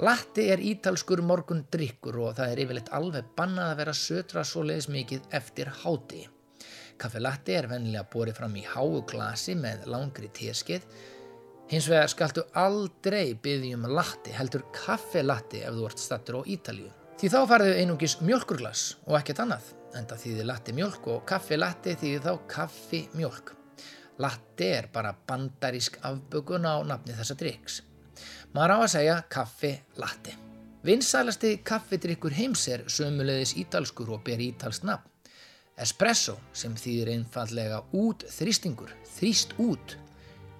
Latte 0.04 0.44
er 0.52 0.60
ítalskur 0.60 1.24
morgun 1.24 1.64
drikkur 1.72 2.20
og 2.26 2.36
það 2.36 2.52
er 2.52 2.62
yfirleitt 2.66 2.92
alveg 3.00 3.32
bannað 3.40 3.72
að 3.72 3.80
vera 3.80 3.98
sötra 4.04 4.44
svoleiðis 4.44 4.92
mikið 4.92 5.32
eftir 5.40 5.72
háti. 5.80 6.26
Kaffi 7.00 7.24
latte 7.24 7.56
er 7.56 7.72
vennilega 7.72 8.04
borið 8.12 8.42
fram 8.42 8.60
í 8.60 8.68
háu 8.68 9.00
glasi 9.08 9.56
með 9.56 9.88
langri 9.88 10.28
teskeið. 10.36 10.84
Hins 11.68 11.84
vegar 11.90 12.08
skaltu 12.08 12.46
aldrei 12.56 13.34
byggjum 13.44 13.82
latte 13.92 14.32
heldur 14.32 14.62
kaffi 14.72 15.20
latte 15.20 15.60
ef 15.68 15.74
þú 15.76 15.84
ert 15.90 16.00
stattur 16.00 16.38
á 16.40 16.42
Ítalíu. 16.48 16.88
Því 17.20 17.28
þá 17.34 17.38
farðu 17.50 17.74
einungis 17.76 18.14
mjölkurglas 18.24 18.84
og 19.04 19.18
ekkert 19.18 19.42
annað. 19.44 19.66
Enda 19.98 20.16
þýðir 20.16 20.48
latte 20.48 20.72
mjölk 20.72 21.10
og 21.12 21.26
kaffi 21.28 21.58
latte 21.60 21.92
þýðir 22.00 22.24
þá 22.24 22.32
kaffi 22.54 23.02
mjölk. 23.18 23.52
Latte 24.24 24.70
er 24.78 24.88
bara 24.94 25.12
bandarísk 25.12 26.00
afbökun 26.08 26.64
á 26.64 26.80
nafni 26.88 27.18
þessa 27.18 27.36
drikks. 27.36 27.82
Maður 28.56 28.74
á 28.74 28.78
að 28.78 28.92
segja 28.96 29.20
kaffi 29.28 29.74
latte. 30.00 30.38
Vinsælasti 30.88 31.56
kaffidrykkur 31.68 32.32
heims 32.32 32.64
er 32.72 32.88
sömulegðis 32.88 33.58
ítalskur 33.60 34.16
og 34.16 34.24
ber 34.24 34.40
ítalst 34.40 34.88
nafn. 34.88 35.04
Espresso 35.76 36.38
sem 36.56 36.72
þýðir 36.72 37.12
einfallega 37.12 37.84
út 37.92 38.24
þrýstingur, 38.32 38.94
þrýst 39.18 39.58
út. 39.60 39.98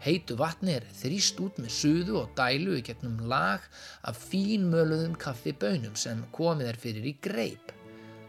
Heitu 0.05 0.37
vatni 0.39 0.77
er 0.79 0.87
þrýst 1.01 1.41
út 1.43 1.59
með 1.59 1.75
suðu 1.75 2.19
og 2.23 2.35
dælu 2.39 2.77
í 2.79 2.85
gegnum 2.87 3.21
lag 3.31 3.65
af 4.07 4.19
fínmöluðum 4.31 5.17
kaffibönum 5.19 5.97
sem 5.99 6.23
komið 6.35 6.73
er 6.73 6.83
fyrir 6.83 7.09
í 7.11 7.15
greip. 7.23 7.73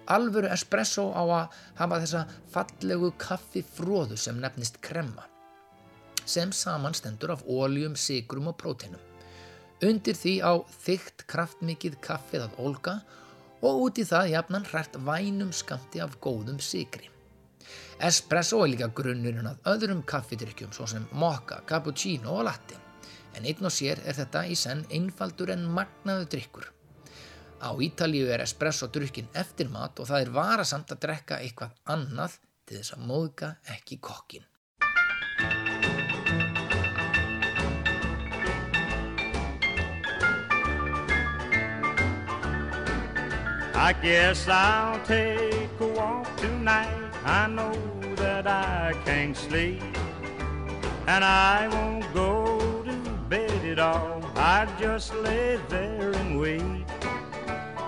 Alvöru 0.09 0.49
espresso 0.49 1.11
á 1.13 1.21
að 1.21 1.59
hafa 1.77 1.99
þessa 2.05 2.23
fallegu 2.53 3.11
kaffifróðu 3.21 4.17
sem 4.17 4.39
nefnist 4.41 4.81
kremma 4.81 5.27
sem 6.29 6.51
samanstendur 6.53 7.33
af 7.33 7.45
óljum, 7.49 7.95
sigrum 7.97 8.51
og 8.51 8.57
próteinum. 8.61 9.01
Undir 9.85 10.17
því 10.17 10.33
á 10.45 10.53
þygt 10.83 11.25
kraftmikið 11.31 11.95
kaffið 12.05 12.45
að 12.45 12.59
olga 12.65 12.95
og 13.65 13.85
út 13.85 14.01
í 14.01 14.05
það 14.07 14.33
jafnan 14.33 14.67
hrært 14.69 14.99
vænum 15.07 15.53
skamti 15.55 16.03
af 16.03 16.19
góðum 16.23 16.59
sigri. 16.63 17.09
Espresso 17.99 18.61
er 18.63 18.69
líka 18.71 18.87
grunnurinn 18.95 19.47
að 19.49 19.65
öðrum 19.67 20.05
kaffidrykkjum 20.07 20.71
svo 20.71 20.85
sem 20.87 21.03
mokka, 21.19 21.57
cappuccino 21.67 22.37
og 22.37 22.45
latte. 22.47 22.77
En 23.35 23.43
einn 23.43 23.67
og 23.67 23.73
sér 23.75 23.99
er 24.07 24.15
þetta 24.15 24.45
í 24.47 24.55
senn 24.55 24.85
einfaldur 24.95 25.51
en 25.51 25.65
magnaðu 25.67 26.29
drykkur. 26.31 26.69
Á 27.59 27.75
Ítalíu 27.75 28.29
er 28.31 28.39
espresso 28.45 28.87
drukkin 28.87 29.27
eftir 29.35 29.67
mat 29.67 29.99
og 29.99 30.07
það 30.07 30.23
er 30.23 30.31
varasamt 30.31 30.93
að 30.95 31.01
drekka 31.07 31.41
eitthvað 31.43 31.75
annað 31.91 32.39
til 32.63 32.79
þess 32.79 32.95
að 32.95 33.03
móðga 33.11 33.51
ekki 33.75 33.99
kokkin. 33.99 34.47
I 43.75 43.93
guess 44.01 44.47
I'll 44.47 44.99
take 45.05 45.79
a 45.81 45.87
walk 45.87 46.27
tonight. 46.37 47.08
I 47.29 47.45
know 47.45 47.73
that 48.15 48.47
I 48.47 48.93
can't 49.05 49.37
sleep. 49.37 49.83
And 51.05 51.23
I 51.23 51.67
won't 51.67 52.11
go 52.11 52.81
to 52.81 52.91
bed 53.29 53.63
at 53.65 53.77
all. 53.77 54.23
I 54.35 54.67
just 54.79 55.13
lay 55.13 55.59
there 55.69 56.09
and 56.09 56.39
wait. 56.39 56.85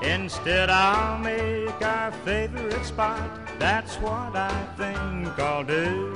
Instead, 0.04 0.70
I'll 0.70 1.18
make 1.18 1.82
our 1.82 2.12
favorite 2.24 2.86
spot. 2.86 3.32
That's 3.58 3.96
what 3.96 4.36
I 4.36 4.54
think 4.78 5.28
I'll 5.40 5.64
do. 5.64 6.16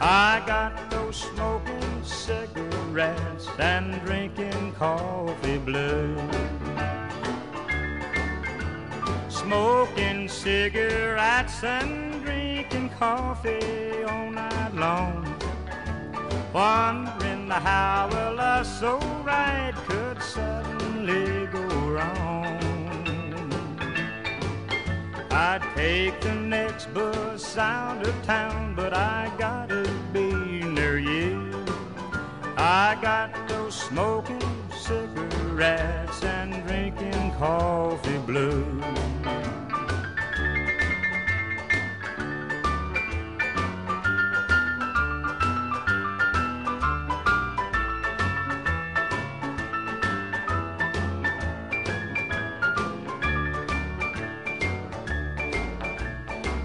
I 0.00 0.42
got 0.46 0.90
those 0.90 1.16
smoking 1.16 2.04
cigarettes 2.04 3.48
and 3.58 4.00
drinking 4.06 4.72
coffee 4.72 5.58
blue. 5.58 6.16
Smoking 9.44 10.26
cigarettes 10.26 11.62
and 11.62 12.24
drinking 12.24 12.88
coffee 12.98 14.02
all 14.04 14.30
night 14.30 14.74
long. 14.74 15.22
Wondering 16.54 17.50
how 17.50 18.08
well 18.10 18.38
a 18.38 18.64
so 18.64 18.98
right 19.22 19.74
could 19.86 20.22
suddenly 20.22 21.46
go 21.48 21.60
wrong. 21.90 22.58
I'd 25.30 25.62
take 25.76 26.18
the 26.22 26.34
next 26.34 26.86
bus 26.94 27.58
out 27.58 28.00
of 28.06 28.14
town, 28.24 28.74
but 28.74 28.94
I 28.94 29.30
gotta 29.36 29.86
be 30.14 30.32
near 30.62 30.98
you. 30.98 31.52
I 32.56 32.96
got 33.02 33.46
those 33.46 33.74
smoking 33.74 34.40
cigarettes 34.70 35.43
and 35.60 36.66
drinking 36.66 37.32
coffee 37.32 38.18
blue. 38.18 38.82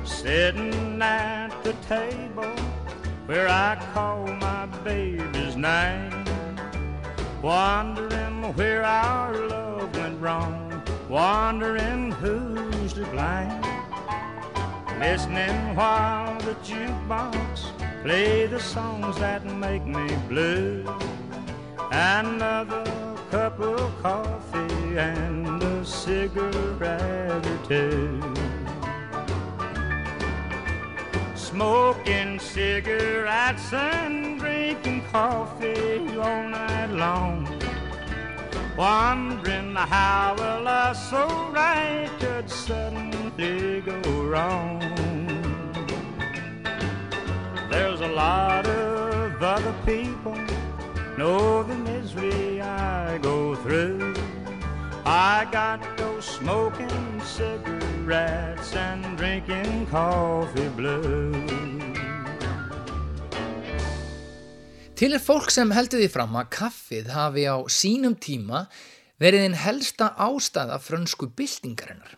Sitting 0.03 1.01
at 1.01 1.49
the 1.63 1.73
table 1.87 2.43
where 3.27 3.47
I 3.47 3.77
call 3.93 4.25
my 4.27 4.65
baby's 4.83 5.55
name, 5.55 6.25
wondering 7.41 8.08
where 8.55 8.83
our 8.83 9.35
love 9.47 9.95
went 9.95 10.19
wrong, 10.21 10.81
wondering 11.07 12.11
who's 12.13 12.93
to 12.93 13.05
blame. 13.05 13.61
Listening 14.99 15.75
while 15.75 16.37
the 16.39 16.55
jukebox 16.55 17.71
play 18.03 18.47
the 18.47 18.59
songs 18.59 19.17
that 19.17 19.45
make 19.45 19.85
me 19.85 20.07
blue. 20.27 20.83
Another 21.91 22.83
cup 23.29 23.59
of 23.59 24.01
coffee 24.01 24.97
and 24.97 25.61
a 25.61 25.85
cigarette 25.85 27.45
or 27.45 27.59
two. 27.67 28.21
Smoking 31.35 32.39
cigarettes 32.39 33.73
and 33.73 34.39
drinking 34.39 35.03
coffee 35.11 36.17
all 36.17 36.47
night 36.47 36.91
long. 36.91 37.58
Wondering 38.79 39.75
how 39.75 40.35
a 40.39 40.95
so 40.95 41.27
right 41.51 42.09
could 42.17 42.49
suddenly 42.49 43.81
go 43.81 43.99
wrong. 44.23 44.79
There's 47.69 47.99
a 47.99 48.07
lot 48.07 48.65
of 48.65 49.43
other 49.43 49.75
people 49.85 50.37
know 51.17 51.61
the 51.63 51.75
misery 51.75 52.61
I 52.61 53.17
go 53.17 53.53
through. 53.55 54.15
I 55.03 55.45
got 55.51 55.97
those 55.97 56.23
smoking 56.23 57.19
cigarettes 57.19 58.73
and 58.77 59.17
drinking 59.17 59.87
coffee 59.87 60.69
blue. 60.69 61.88
Til 64.99 65.13
er 65.15 65.21
fólk 65.23 65.47
sem 65.47 65.69
heldur 65.71 66.01
því 66.01 66.07
fram 66.11 66.33
að 66.35 66.49
kaffið 66.51 67.05
hafi 67.15 67.45
á 67.47 67.55
sínum 67.71 68.17
tíma 68.19 68.65
verið 69.23 69.45
einn 69.45 69.55
helsta 69.55 70.09
ástæða 70.19 70.75
frönsku 70.83 71.29
byltingarinnar. 71.39 72.17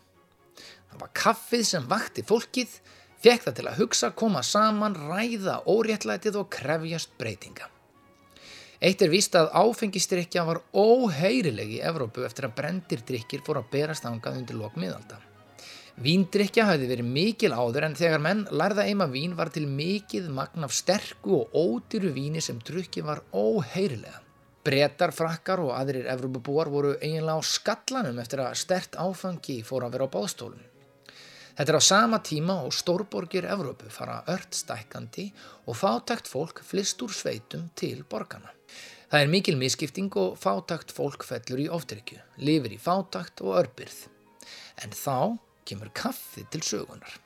Það 0.90 1.04
var 1.04 1.12
kaffið 1.22 1.68
sem 1.70 1.86
vakti 1.92 2.26
fólkið, 2.26 2.74
fekk 3.22 3.46
það 3.46 3.58
til 3.60 3.68
að 3.70 3.78
hugsa, 3.84 4.10
koma 4.18 4.42
saman, 4.42 4.98
ræða 4.98 5.60
óréttlætið 5.70 6.42
og 6.42 6.50
krefjast 6.58 7.14
breytinga. 7.22 7.70
Eitt 8.82 9.06
er 9.06 9.14
víst 9.14 9.38
að 9.38 9.54
áfengistrykja 9.62 10.50
var 10.50 10.64
óheyrileg 10.74 11.78
í 11.78 11.84
Evrópu 11.86 12.26
eftir 12.26 12.50
að 12.50 12.58
brendir 12.64 13.06
drykkir 13.06 13.46
fór 13.46 13.62
að 13.62 13.76
berast 13.78 14.10
ángað 14.10 14.42
undir 14.42 14.58
lokmiðalda. 14.58 15.22
Víndrykja 16.00 16.64
hafði 16.70 16.88
verið 16.88 17.08
mikil 17.12 17.52
áður 17.52 17.90
en 17.90 17.96
þegar 18.00 18.22
menn 18.24 18.46
lærða 18.56 18.86
eima 18.88 19.10
vín 19.12 19.36
var 19.36 19.52
til 19.52 19.66
mikið 19.68 20.30
magn 20.32 20.64
af 20.64 20.74
sterku 20.74 21.42
og 21.42 21.56
ódýru 21.58 22.14
víni 22.16 22.42
sem 22.42 22.60
drukki 22.64 23.04
var 23.04 23.24
óheyrilega. 23.36 24.22
Bretar, 24.64 25.12
frakkar 25.12 25.60
og 25.66 25.74
aðrir 25.76 26.08
Evrópubúar 26.14 26.70
voru 26.70 26.94
eiginlega 27.02 27.42
á 27.42 27.42
skallanum 27.44 28.20
eftir 28.22 28.44
að 28.44 28.60
stert 28.62 28.96
áfangi 28.96 29.60
fór 29.66 29.88
að 29.88 29.98
vera 29.98 30.08
á 30.08 30.14
báðstólun. 30.16 30.64
Þetta 31.58 31.74
er 31.74 31.80
á 31.82 31.84
sama 31.84 32.22
tíma 32.24 32.56
og 32.64 32.74
stórborgir 32.74 33.50
Evrópu 33.52 33.92
fara 33.92 34.22
ört 34.32 34.56
stækkandi 34.56 35.28
og 35.68 35.76
fátækt 35.76 36.32
fólk 36.32 36.64
flist 36.64 37.02
úr 37.04 37.12
sveitum 37.12 37.68
til 37.76 38.06
borgarna. 38.08 38.54
Það 39.12 39.26
er 39.26 39.32
mikil 39.34 39.58
misskipting 39.60 40.14
og 40.16 40.38
fátakt 40.40 40.94
fólk 40.96 41.26
fellur 41.28 41.60
í 41.60 41.68
oftrykju, 41.68 42.22
lifir 42.48 42.78
í 42.78 42.80
fátakt 42.80 43.44
og 43.44 43.58
örbyrð. 43.60 44.06
En 44.86 44.94
þá 44.96 45.36
kemur 45.66 45.92
kaffi 45.94 46.46
til 46.52 46.64
sögunar. 46.66 47.20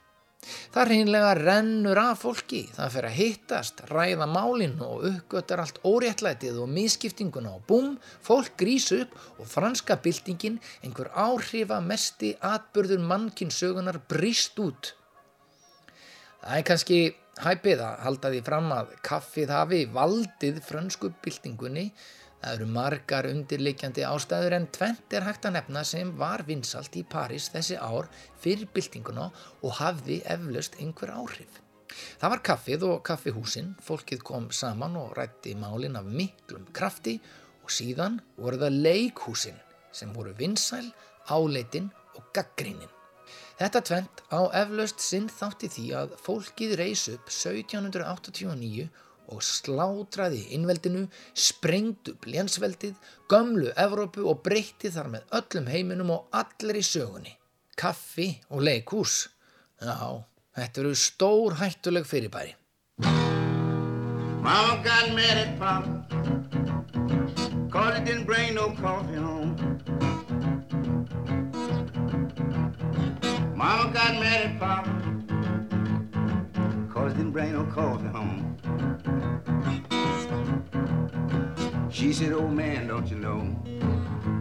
Það 0.73 0.89
reynlega 0.91 1.29
rennur 1.39 1.97
af 1.97 2.19
fólki, 2.21 2.61
það 2.75 2.91
fer 2.93 3.07
að 3.07 3.15
hittast, 3.17 3.79
ræða 3.89 4.27
málinn 4.29 4.75
og 4.85 5.07
uppgötar 5.09 5.63
allt 5.63 5.79
óréttlætið 5.87 6.59
og 6.61 6.69
misskiptinguna 6.69 7.55
og 7.57 7.63
búm, 7.69 7.95
fólk 8.25 8.53
grís 8.59 8.91
upp 8.93 9.15
og 9.39 9.49
franska 9.49 9.97
byltingin, 10.05 10.59
einhver 10.85 11.09
áhrifa 11.09 11.79
mesti 11.81 12.35
atbörður 12.45 13.01
mannkinn 13.09 13.53
sögunar 13.53 13.97
brýst 14.11 14.61
út. 14.61 14.93
Það 16.43 16.59
er 16.59 16.67
kannski 16.69 16.99
hæpið 17.41 17.81
að 17.83 18.03
halda 18.05 18.31
því 18.31 18.43
fram 18.45 18.69
að 18.75 18.93
kaffið 19.09 19.55
hafi 19.55 19.81
valdið 19.95 20.61
frönsku 20.67 21.09
byltingunni. 21.25 21.89
Það 22.45 22.59
eru 22.59 22.65
margar 22.69 23.25
undirleikjandi 23.25 24.03
ástæður 24.05 24.53
en 24.53 24.65
tvent 24.69 25.13
er 25.17 25.23
hægt 25.25 25.47
að 25.49 25.55
nefna 25.55 25.81
sem 25.89 26.11
var 26.19 26.43
vinsalt 26.45 26.93
í 26.93 27.01
París 27.09 27.47
þessi 27.49 27.79
ár 27.81 28.05
fyrir 28.43 28.67
byltinguna 28.75 29.31
og 29.65 29.71
hafði 29.79 30.19
eflaust 30.29 30.77
einhver 30.77 31.09
áhrif. 31.15 31.55
Það 32.21 32.33
var 32.35 32.43
kaffið 32.45 32.85
og 32.85 33.01
kaffihúsin, 33.09 33.71
fólkið 33.81 34.21
kom 34.29 34.45
saman 34.53 34.93
og 35.01 35.15
rætti 35.17 35.55
málin 35.57 35.97
af 35.97 36.05
miklum 36.05 36.67
krafti 36.69 37.15
og 37.63 37.73
síðan 37.73 38.19
voru 38.37 38.61
það 38.61 38.77
leikhúsin 38.85 39.57
sem 39.89 40.13
voru 40.13 40.35
vinsæl, 40.37 40.91
áleitin 41.25 41.89
og 42.13 42.29
gaggrínin. 42.37 42.93
Þetta 43.57 43.81
tvent 43.89 44.21
á 44.29 44.45
eflaust 44.61 45.01
sinn 45.01 45.31
þátti 45.33 45.71
því 45.79 45.87
að 45.97 46.13
fólkið 46.21 46.77
reys 46.77 47.07
upp 47.09 47.33
1789 47.33 48.91
og 49.33 49.41
slátraði 49.45 50.43
innveldinu, 50.57 51.05
sprengd 51.33 52.11
upp 52.13 52.27
lénsveldið, 52.29 52.95
gömlu 53.31 53.71
Evrópu 53.79 54.27
og 54.29 54.43
breytti 54.45 54.91
þar 54.93 55.11
með 55.15 55.39
öllum 55.39 55.71
heiminum 55.71 56.13
og 56.17 56.37
allir 56.43 56.81
í 56.81 56.85
sögunni. 56.85 57.33
Kaffi 57.75 58.29
og 58.49 58.63
leikhús. 58.63 59.25
Já, 59.81 60.23
þetta 60.55 60.81
eru 60.83 60.93
stór 60.95 61.57
hættuleg 61.59 62.05
fyrirbæri. 62.07 62.55
Mama 64.45 64.77
got 64.83 65.09
mad 65.15 65.37
at 65.41 65.57
Papa, 65.57 66.05
cause 67.71 67.97
he 67.97 68.05
didn't 68.05 68.25
bring 68.25 68.53
no 68.53 68.69
coffee 68.75 69.15
home. 69.15 69.55
Mama 73.55 73.91
got 73.91 74.13
mad 74.21 74.41
at 74.45 74.59
Papa, 74.59 74.91
cause 76.93 77.11
he 77.11 77.17
didn't 77.17 77.31
bring 77.31 77.53
no 77.53 77.65
coffee 77.65 78.07
home. 78.07 78.54
She 81.95 82.11
said, 82.11 82.33
Old 82.33 82.51
man, 82.51 82.87
don't 82.87 83.09
you 83.09 83.15
know, 83.15 83.55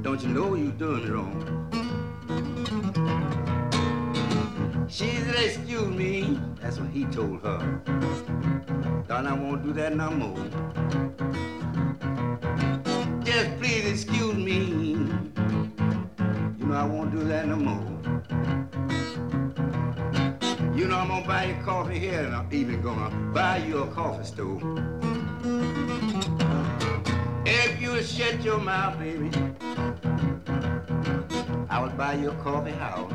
don't 0.02 0.20
you 0.20 0.28
know 0.28 0.56
you 0.56 0.72
doing 0.72 1.04
it 1.04 1.12
wrong? 1.12 1.38
She 4.88 5.14
said, 5.18 5.36
excuse 5.36 5.86
me, 5.86 6.40
that's 6.60 6.80
what 6.80 6.90
he 6.90 7.04
told 7.04 7.42
her. 7.42 7.58
Darling, 9.06 9.26
I 9.28 9.34
won't 9.34 9.62
do 9.62 9.72
that 9.74 9.94
no 9.94 10.10
more. 10.10 10.36
Just 13.22 13.56
please 13.60 13.86
excuse 13.86 14.34
me. 14.34 14.58
You 16.58 16.66
know 16.66 16.74
I 16.74 16.84
won't 16.84 17.12
do 17.12 17.22
that 17.22 17.46
no 17.46 17.54
more. 17.54 17.86
You 20.76 20.88
know 20.88 20.98
I'm 20.98 21.06
gonna 21.06 21.24
buy 21.24 21.44
you 21.44 21.64
coffee 21.64 22.00
here 22.00 22.24
and 22.24 22.34
I'm 22.34 22.52
even 22.52 22.82
gonna 22.82 23.10
buy 23.32 23.58
you 23.58 23.84
a 23.84 23.86
coffee 23.92 24.24
stove. 24.24 24.60
If 27.96 28.18
you 28.18 28.24
shut 28.24 28.42
your 28.44 28.58
mouth, 28.58 28.98
baby, 28.98 29.30
I 31.70 31.80
would 31.80 31.96
buy 31.96 32.14
you 32.14 32.30
a 32.30 32.34
coffee 32.42 32.72
house. 32.72 33.12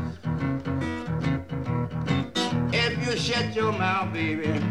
If 2.71 3.05
you 3.05 3.17
shut 3.17 3.53
your 3.53 3.73
mouth, 3.73 4.13
baby, 4.13 4.63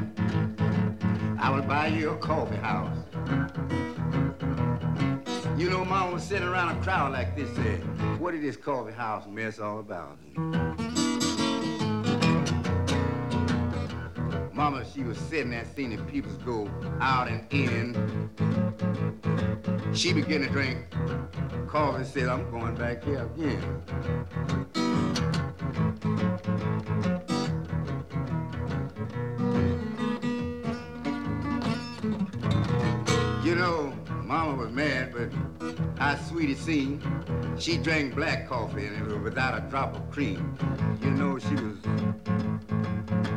I 1.39 1.51
would 1.51 1.69
buy 1.69 1.89
you 1.89 2.13
a 2.13 2.17
coffee 2.17 2.57
house. 2.57 2.97
You 5.59 5.69
know, 5.69 5.85
Mama 5.85 6.15
was 6.15 6.23
sitting 6.23 6.49
around 6.49 6.79
a 6.79 6.83
crowd 6.83 7.13
like 7.13 7.37
this, 7.37 7.55
said, 7.55 8.19
what 8.19 8.35
is 8.35 8.41
this 8.41 8.57
coffee 8.57 8.95
house 8.95 9.27
mess 9.27 9.59
all 9.59 9.81
about? 9.81 10.17
Mama, 14.59 14.85
she 14.93 15.05
was 15.05 15.17
sitting 15.17 15.51
there 15.53 15.65
seeing 15.77 15.95
the 15.95 16.03
people 16.03 16.33
go 16.45 16.69
out 17.01 17.29
and 17.29 17.47
in. 17.53 17.95
She 19.95 20.13
began 20.13 20.41
to 20.41 20.49
drink 20.49 20.85
coffee 21.69 21.99
and 21.99 22.05
said, 22.05 22.29
I'm 22.29 22.51
going 22.51 22.75
back 22.75 23.05
here 23.05 23.25
again. 23.37 23.85
Mama 34.29 34.55
was 34.57 34.71
mad, 34.73 35.15
but 35.15 35.31
how 35.99 36.15
sweet 36.17 36.51
it 36.51 36.59
seemed. 36.59 37.03
She 37.59 37.79
drank 37.79 38.15
black 38.15 38.47
coffee 38.47 38.85
and 38.85 38.95
it 38.95 39.03
was 39.03 39.15
without 39.25 39.57
a 39.57 39.63
drop 39.71 39.97
of 39.97 40.11
cream. 40.11 40.55
You 41.01 41.13
know, 41.13 41.39
she 41.39 41.55
was 41.55 41.79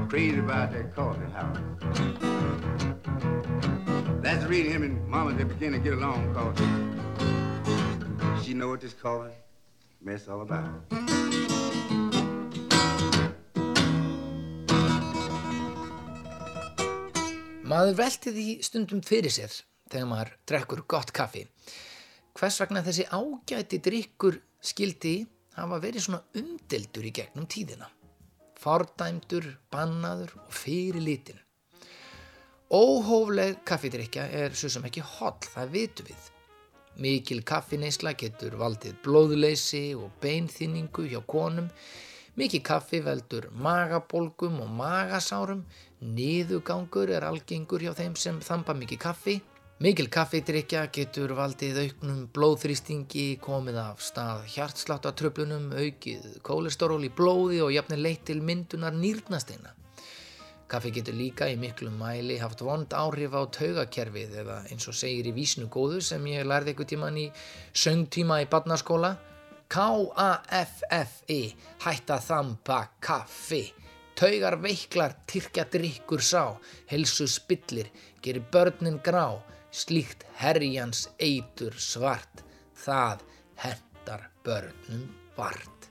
crazy 0.09 0.39
about 0.39 0.73
that 0.73 0.93
coffee 0.93 1.31
house. 1.31 1.57
That's 4.21 4.43
the 4.43 4.49
reason 4.49 4.71
him 4.73 4.83
and 4.83 5.07
Mama 5.07 5.31
they 5.31 5.45
begin 5.45 5.71
to 5.71 5.79
get 5.79 5.93
along, 5.93 6.33
cause 6.33 6.59
she 8.43 8.53
know 8.53 8.67
what 8.67 8.81
this 8.81 8.91
coffee 8.91 9.31
mess 10.01 10.27
all 10.27 10.41
about. 10.41 10.69
Maður 17.63 17.95
velti 17.95 18.31
því 18.35 18.47
stundum 18.67 18.99
fyrir 18.99 19.31
sér 19.31 19.70
þegar 19.91 20.09
maður 20.09 20.33
drekkur 20.49 20.83
gott 20.87 21.13
kaffi. 21.15 21.45
Hvers 22.37 22.59
vegna 22.63 22.83
þessi 22.85 23.07
ágæti 23.11 23.81
drikkur 23.83 24.39
skildi 24.63 25.15
hafa 25.57 25.79
verið 25.83 26.05
svona 26.05 26.23
umdeldur 26.39 27.07
í 27.07 27.13
gegnum 27.15 27.47
tíðina. 27.51 27.89
Fordæmdur, 28.61 29.47
bannaður 29.73 30.35
og 30.45 30.53
fyrir 30.53 31.01
litin. 31.01 31.39
Óhófleg 32.71 33.65
kaffidrykja 33.67 34.29
er 34.31 34.53
svo 34.55 34.69
sem 34.71 34.85
ekki 34.87 35.01
holl, 35.03 35.39
það 35.43 35.73
vitum 35.73 36.07
við. 36.07 36.29
Mikil 37.01 37.41
kaffineysla 37.47 38.13
getur 38.19 38.55
valdið 38.59 38.95
blóðleysi 39.03 39.91
og 39.97 40.11
beinþynningu 40.23 41.07
hjá 41.11 41.19
konum. 41.27 41.67
Mikið 42.39 42.63
kaffi 42.63 43.01
veldur 43.03 43.49
magabólgum 43.51 44.61
og 44.63 44.71
magasárum. 44.77 45.65
Niðugangur 45.99 47.11
er 47.11 47.27
algengur 47.27 47.83
hjá 47.83 47.91
þeim 47.97 48.15
sem 48.15 48.39
þampa 48.39 48.75
mikið 48.77 49.01
kaffi. 49.03 49.41
Mikil 49.81 50.11
kaffidrykja 50.13 50.83
getur 50.93 51.31
valdið 51.33 51.79
auknum 51.81 52.17
blóðþrýstingi, 52.35 53.39
komið 53.41 53.79
af 53.81 54.03
stað 54.05 54.43
hjartsláttartröflunum, 54.53 55.71
aukið 55.73 56.35
kólesteról 56.45 56.99
í 57.07 57.09
blóði 57.17 57.63
og 57.65 57.71
jafnir 57.73 58.03
leitt 58.05 58.21
til 58.29 58.43
myndunar 58.45 58.93
nýrnasteina. 58.93 59.73
Kaffi 60.69 60.93
getur 60.93 61.17
líka 61.17 61.49
í 61.49 61.57
miklum 61.57 61.97
mæli 61.97 62.37
haft 62.37 62.61
vond 62.61 62.93
áhrif 62.93 63.33
á 63.33 63.41
taugakerfið 63.57 64.37
eða 64.43 64.61
eins 64.69 64.85
og 64.85 64.99
segir 65.01 65.31
í 65.31 65.33
vísnu 65.33 65.65
góðu 65.73 65.97
sem 66.05 66.29
ég 66.29 66.45
lærði 66.45 66.75
eitthvað 66.75 66.93
tíman 66.93 67.17
í 67.17 67.27
söngtíma 67.73 68.37
í 68.45 68.49
barnaskóla. 68.53 69.15
K-A-F-F-I, 69.65 71.43
hætta 71.87 72.21
þampa 72.21 72.83
kaffi. 73.01 73.63
Taugar 74.13 74.61
veiklar, 74.61 75.23
tyrkja 75.25 75.65
drikkur 75.73 76.21
sá, 76.21 76.51
helsu 76.93 77.25
spillir, 77.25 77.89
gerir 78.21 78.45
börnin 78.53 79.01
grá, 79.01 79.41
slíkt 79.71 80.25
herjans 80.39 81.07
eitur 81.19 81.75
svart, 81.79 82.43
það 82.75 83.23
hendar 83.63 84.27
börnum 84.45 85.07
vart. 85.37 85.87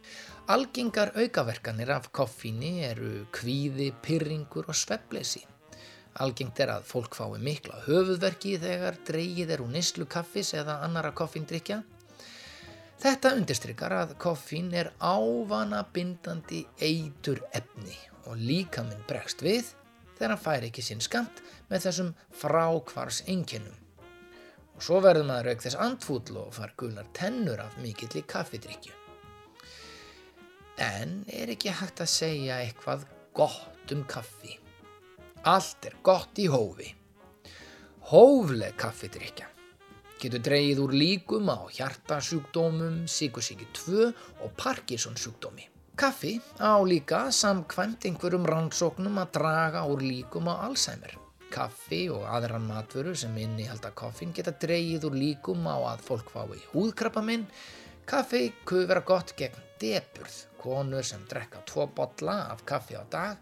Algengar 0.50 1.12
aukaverkanir 1.14 1.92
af 1.94 2.10
koffíni 2.12 2.80
eru 2.84 3.24
kvíði, 3.32 3.92
pyrringur 4.02 4.66
og 4.68 4.76
svefleysi. 4.76 5.44
Algengt 6.20 6.58
er 6.60 6.72
að 6.74 6.88
fólk 6.90 7.14
fái 7.14 7.38
mikla 7.38 7.84
höfuðverki 7.86 8.56
þegar 8.58 8.98
dreigið 9.06 9.54
er 9.54 9.62
úr 9.62 9.70
nýslu 9.70 10.08
kaffis 10.10 10.52
eða 10.58 10.80
annara 10.84 11.12
koffíndrykja. 11.14 11.80
Þetta 13.00 13.36
undirstrykar 13.38 13.94
að 13.96 14.16
koffín 14.20 14.74
er 14.76 14.90
ávana 14.98 15.84
bindandi 15.94 16.66
eitur 16.82 17.40
efni 17.56 17.94
og 18.26 18.36
líkaminn 18.36 19.06
bregst 19.08 19.40
við 19.46 19.70
þegar 20.20 20.34
hann 20.34 20.42
fær 20.44 20.64
ekki 20.66 20.82
sinn 20.84 21.00
skamt 21.00 21.38
með 21.70 21.86
þessum 21.86 22.10
frákvars 22.36 23.22
einkennum. 23.24 23.76
Og 24.76 24.84
svo 24.84 24.98
verður 25.00 25.24
maður 25.30 25.54
auk 25.54 25.62
þess 25.64 25.78
andfúll 25.80 26.36
og 26.42 26.52
far 26.52 26.74
gular 26.76 27.08
tennur 27.16 27.62
af 27.64 27.78
mikill 27.80 28.12
í 28.20 28.24
kaffidrykju. 28.28 28.92
En 30.80 31.22
er 31.32 31.54
ekki 31.56 31.72
hægt 31.72 32.04
að 32.04 32.12
segja 32.12 32.60
eitthvað 32.60 33.08
gott 33.36 33.96
um 33.96 34.04
kaffi? 34.08 34.58
Allt 35.48 35.88
er 35.88 35.96
gott 36.04 36.36
í 36.36 36.50
hófi. 36.52 36.92
Hófleg 38.12 38.76
kaffidrykja. 38.76 39.48
getur 40.20 40.42
dreigið 40.44 40.80
úr 40.84 40.92
líkum 40.92 41.48
á 41.48 41.64
hjartasjúkdómum, 41.72 43.06
síkusíki 43.08 43.64
2 43.72 44.10
og 44.44 44.50
Parkinson 44.52 45.16
sjúkdómi. 45.16 45.69
Kaffi 46.00 46.40
á 46.56 46.80
líka 46.80 47.26
samkvæmt 47.28 48.06
einhverjum 48.08 48.46
rannsóknum 48.48 49.18
að 49.20 49.32
draga 49.34 49.80
úr 49.84 50.00
líkum 50.00 50.46
á 50.48 50.64
Alzheimer. 50.64 51.10
Kaffi 51.52 51.98
og 52.08 52.22
aðran 52.24 52.64
matvöru 52.64 53.12
sem 53.12 53.34
innihalda 53.36 53.90
koffin 53.92 54.32
geta 54.32 54.54
dreigið 54.62 55.04
úr 55.10 55.18
líkum 55.20 55.66
á 55.68 55.76
að 55.90 56.06
fólk 56.06 56.30
fái 56.32 56.56
húðkrabba 56.70 57.20
minn. 57.26 57.44
Kaffi 58.08 58.40
kuð 58.64 58.86
vera 58.88 59.02
gott 59.10 59.34
gegn 59.36 59.60
deburð. 59.82 60.38
Konur 60.62 61.04
sem 61.04 61.26
drekka 61.28 61.60
tvo 61.68 61.84
bolla 61.92 62.38
af 62.54 62.64
kaffi 62.64 62.96
á 62.96 63.04
dag 63.12 63.36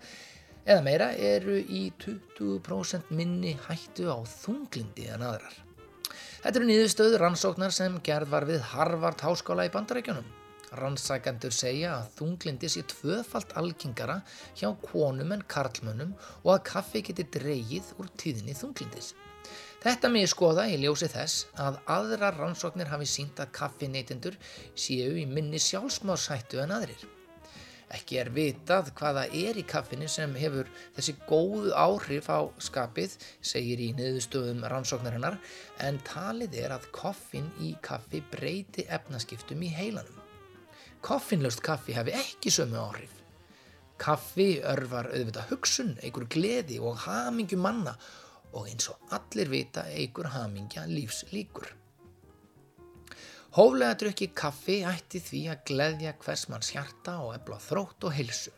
eða 0.67 0.83
meira 0.89 1.13
eru 1.15 1.61
í 1.63 1.85
20% 2.03 3.15
minni 3.15 3.55
hættu 3.69 4.11
á 4.11 4.19
þunglindi 4.33 5.07
en 5.15 5.23
aðrar. 5.31 5.55
Þetta 6.43 6.57
eru 6.59 6.73
niðurstöður 6.73 7.25
rannsóknar 7.29 7.71
sem 7.71 8.03
gerð 8.03 8.35
var 8.35 8.51
við 8.51 8.67
Harvard 8.75 9.23
Háskóla 9.23 9.71
í 9.71 9.75
Bandarækjunum. 9.79 10.38
Rannsækendur 10.77 11.55
segja 11.55 11.95
að 11.97 12.11
þunglindi 12.19 12.69
sé 12.73 12.83
tvöfalt 12.93 13.55
algengara 13.61 14.19
hjá 14.59 14.69
konum 14.85 15.33
en 15.37 15.45
karlmönnum 15.55 16.13
og 16.45 16.53
að 16.57 16.65
kaffi 16.73 17.03
geti 17.09 17.27
dreigið 17.39 17.95
úr 17.99 18.11
tíðinni 18.21 18.57
þunglindis. 18.59 19.15
Þetta 19.79 20.11
með 20.11 20.27
skoða 20.33 20.65
í 20.69 20.81
ljósi 20.83 21.07
þess 21.13 21.47
að 21.67 21.79
aðrar 21.95 22.41
rannsóknir 22.41 22.91
hafi 22.91 23.07
sínt 23.07 23.39
að 23.41 23.53
kaffineytendur 23.61 24.41
séu 24.75 25.15
í 25.23 25.29
minni 25.31 25.61
sjálfsmárshættu 25.63 26.59
en 26.65 26.75
aðrir. 26.75 27.07
Ekki 27.95 28.19
er 28.21 28.29
vitað 28.37 28.91
hvaða 28.99 29.23
er 29.33 29.57
í 29.57 29.65
kaffinu 29.65 30.09
sem 30.13 30.35
hefur 30.37 30.69
þessi 30.97 31.15
góðu 31.31 31.73
áhrif 31.73 32.29
á 32.29 32.45
skapið, 32.61 33.15
segir 33.41 33.81
í 33.81 33.95
niðurstöðum 33.97 34.67
rannsóknarinnar, 34.69 35.39
en 35.81 36.03
talið 36.05 36.59
er 36.67 36.77
að 36.77 36.91
koffin 36.93 37.49
í 37.65 37.73
kaffi 37.81 38.21
breyti 38.35 38.85
efnaskiptum 38.93 39.65
í 39.65 39.73
heilanum. 39.73 40.18
Koffinlaust 41.03 41.63
kaffi 41.63 41.95
hafi 41.95 42.15
ekki 42.19 42.51
sömu 42.51 42.79
áhrif. 42.81 43.13
Kaffi 43.99 44.61
örvar 44.63 45.11
auðvitað 45.13 45.53
hugsun, 45.53 45.97
eigur 46.03 46.27
gleði 46.31 46.79
og 46.83 46.99
hamingju 47.05 47.59
manna 47.59 47.97
og 48.53 48.69
eins 48.71 48.89
og 48.93 49.15
allir 49.15 49.51
vita 49.53 49.85
eigur 49.95 50.31
hamingja 50.35 50.87
lífs 50.91 51.25
líkur. 51.33 51.71
Hóflega 53.59 53.97
drukki 54.03 54.29
kaffi 54.37 54.83
ætti 54.87 55.21
því 55.25 55.43
að 55.53 55.63
gleðja 55.71 56.15
hvers 56.23 56.47
manns 56.53 56.71
hjarta 56.75 57.17
og 57.25 57.35
efla 57.39 57.59
þrótt 57.65 58.07
og 58.09 58.15
hilsu. 58.15 58.53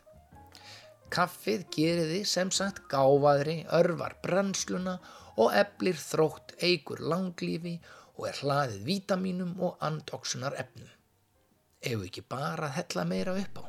Kaffið 1.11 1.63
gerir 1.75 2.07
því 2.07 2.19
sem 2.27 2.51
sagt 2.55 2.85
gáfaðri, 2.91 3.57
örvar 3.75 4.15
brennsluna 4.23 4.99
og 5.41 5.51
eflir 5.55 5.97
þrótt 5.99 6.55
eigur 6.63 7.01
langlífi 7.03 7.77
og 8.15 8.29
er 8.29 8.39
hlaðið 8.43 8.85
vítamínum 8.87 9.55
og 9.59 9.81
andoksunar 9.83 10.55
efnum. 10.61 10.87
Ef 11.81 12.03
ekki 12.05 12.21
bara 12.29 12.69
að 12.69 12.75
hella 12.77 13.05
meira 13.09 13.33
upp 13.41 13.57
á. 13.57 13.63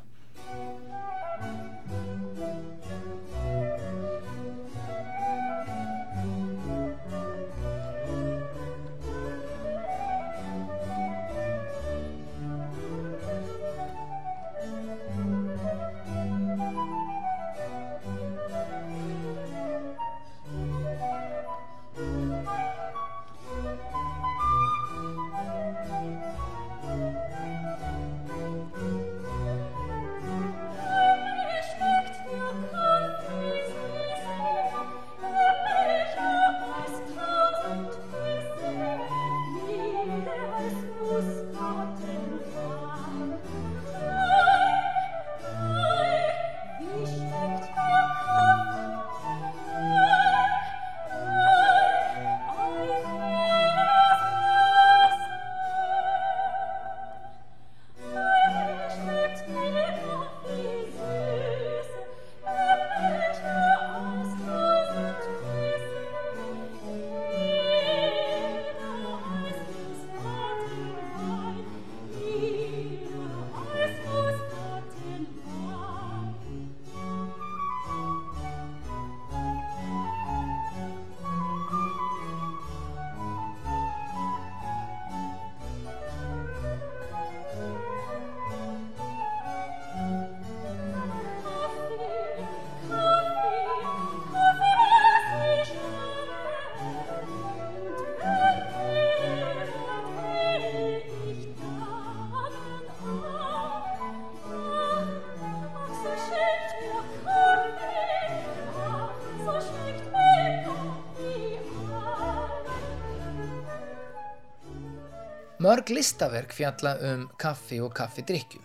Mörg 115.73 115.89
listaverk 115.89 116.51
fjalla 116.53 116.91
um 117.01 117.21
kaffi 117.41 117.79
og 117.81 117.95
kaffidrykkju. 117.97 118.59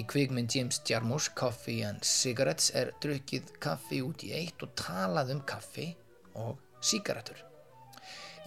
Í 0.00 0.04
kvikmynd 0.08 0.54
James 0.56 0.78
Jarmusch 0.88 1.34
Coffee 1.36 1.82
and 1.84 2.00
Cigarettes 2.00 2.70
er 2.80 2.94
drukkið 3.04 3.50
kaffi 3.60 3.98
út 4.00 4.24
í 4.24 4.30
eitt 4.38 4.64
og 4.64 4.72
talað 4.80 5.34
um 5.34 5.42
kaffi 5.44 5.90
og 6.40 6.62
sígarettur. 6.80 7.42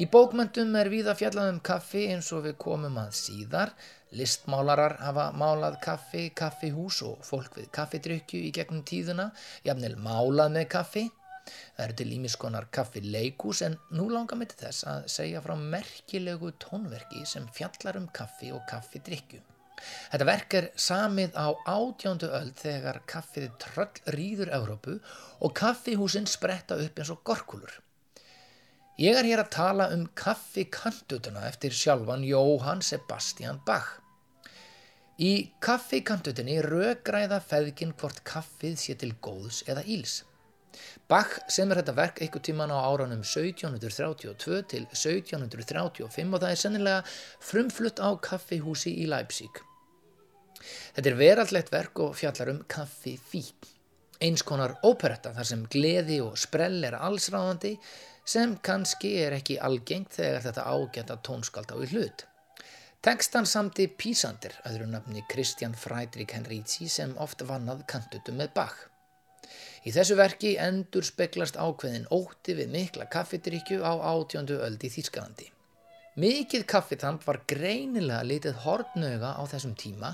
Í 0.02 0.08
bókmyndum 0.10 0.74
er 0.80 0.90
víða 0.90 1.14
fjallað 1.20 1.52
um 1.52 1.62
kaffi 1.70 2.08
eins 2.16 2.32
og 2.34 2.48
við 2.48 2.58
komum 2.66 2.98
að 2.98 3.14
síðar. 3.20 3.76
Listmálarar 4.10 4.98
hafa 5.04 5.28
málað 5.38 5.78
kaffi, 5.86 6.32
kaffihús 6.34 7.04
og 7.06 7.22
fólk 7.30 7.62
við 7.62 7.70
kaffidrykju 7.78 8.42
í 8.48 8.54
gegnum 8.58 8.82
tíðuna, 8.90 9.30
jafnvel 9.70 10.00
málað 10.02 10.58
með 10.58 10.70
kaffi. 10.80 11.10
Það 11.50 11.84
eru 11.86 11.98
til 12.00 12.16
ímiskonar 12.18 12.70
kaffi 12.78 13.04
leikús 13.04 13.64
en 13.68 13.78
nú 13.98 14.08
langar 14.14 14.40
mig 14.40 14.52
til 14.54 14.66
þess 14.66 14.88
að 14.94 15.12
segja 15.18 15.44
frá 15.46 15.56
merkilegu 15.60 16.54
tónverki 16.64 17.26
sem 17.26 17.48
fjallar 17.58 18.00
um 18.02 18.10
kaffi 18.20 18.52
og 18.56 18.66
kaffidrykju. 18.72 19.44
Þetta 20.12 20.28
verk 20.28 20.56
er 20.58 20.70
samið 20.82 21.36
á 21.38 21.48
átjándu 21.70 22.30
öll 22.34 22.54
þegar 22.58 23.02
kaffið 23.10 23.52
tröll 23.62 24.16
rýður 24.16 24.54
Evrópu 24.58 24.96
og 25.42 25.54
kaffihúsin 25.60 26.26
spretta 26.30 26.80
upp 26.82 26.98
eins 26.98 27.12
og 27.14 27.22
gorkulur. 27.28 27.76
Ég 28.98 29.14
er 29.14 29.28
hér 29.30 29.44
að 29.44 29.54
tala 29.54 29.92
um 29.94 30.08
kaffikantutuna 30.18 31.46
eftir 31.46 31.76
sjálfan 31.78 32.26
Jóhann 32.26 32.82
Sebastian 32.82 33.60
Bach. 33.68 34.00
Í 35.22 35.52
kaffikantutinni 35.62 36.58
röggræða 36.66 37.38
feðgin 37.46 37.94
hvort 37.98 38.24
kaffið 38.26 38.76
sé 38.82 38.98
til 38.98 39.14
góðs 39.22 39.64
eða 39.70 39.86
íls. 39.86 40.24
Bach 41.08 41.38
semur 41.48 41.80
þetta 41.80 41.94
verk 41.96 42.18
einhver 42.20 42.42
tíman 42.44 42.72
á 42.74 42.84
áranum 42.84 43.22
1732 43.24 44.58
til 44.74 44.84
1735 44.92 46.34
og 46.36 46.42
það 46.42 46.50
er 46.50 46.60
sennilega 46.60 47.04
frumflutt 47.50 48.02
á 48.04 48.12
kaffihúsi 48.20 48.92
í 49.04 49.06
Leipzig. 49.08 49.62
Þetta 50.98 51.10
er 51.14 51.18
verallegt 51.22 51.72
verk 51.72 52.02
og 52.04 52.18
fjallar 52.20 52.52
um 52.52 52.60
kaffi 52.68 53.16
fík. 53.32 53.70
Eins 54.20 54.44
konar 54.44 54.76
óperetta 54.84 55.32
þar 55.32 55.48
sem 55.48 55.64
gleði 55.72 56.20
og 56.26 56.36
sprell 56.42 56.82
er 56.84 56.98
allsráðandi 57.00 57.78
sem 58.28 58.58
kannski 58.60 59.14
er 59.22 59.38
ekki 59.38 59.62
algengt 59.64 60.18
þegar 60.18 60.44
þetta 60.50 60.68
ágæta 60.74 61.20
tónskald 61.24 61.72
á 61.72 61.78
í 61.80 61.88
hlut. 61.94 62.26
Tekstan 63.06 63.48
samti 63.48 63.88
Písandir, 63.88 64.58
öðru 64.68 64.90
nafni 64.92 65.24
Kristján 65.32 65.78
Frædrik 65.78 66.36
Henríci 66.36 66.90
sem 66.92 67.16
oft 67.24 67.48
vannað 67.48 67.86
kantutum 67.88 68.42
með 68.42 68.52
Bach. 68.58 68.97
Í 69.88 69.92
þessu 69.96 70.18
verki 70.20 70.50
endur 70.60 71.06
speklast 71.08 71.56
ákveðin 71.56 72.10
ótti 72.12 72.58
við 72.58 72.74
mikla 72.74 73.06
kaffidrykju 73.08 73.78
á 73.88 73.96
átjöndu 74.12 74.58
öldi 74.66 74.90
Þýskalandi. 74.92 75.46
Mikið 76.20 76.66
kaffitamp 76.68 77.24
var 77.24 77.40
greinilega 77.48 78.26
litið 78.28 78.60
hortnöga 78.66 79.32
á 79.40 79.44
þessum 79.48 79.78
tíma 79.80 80.12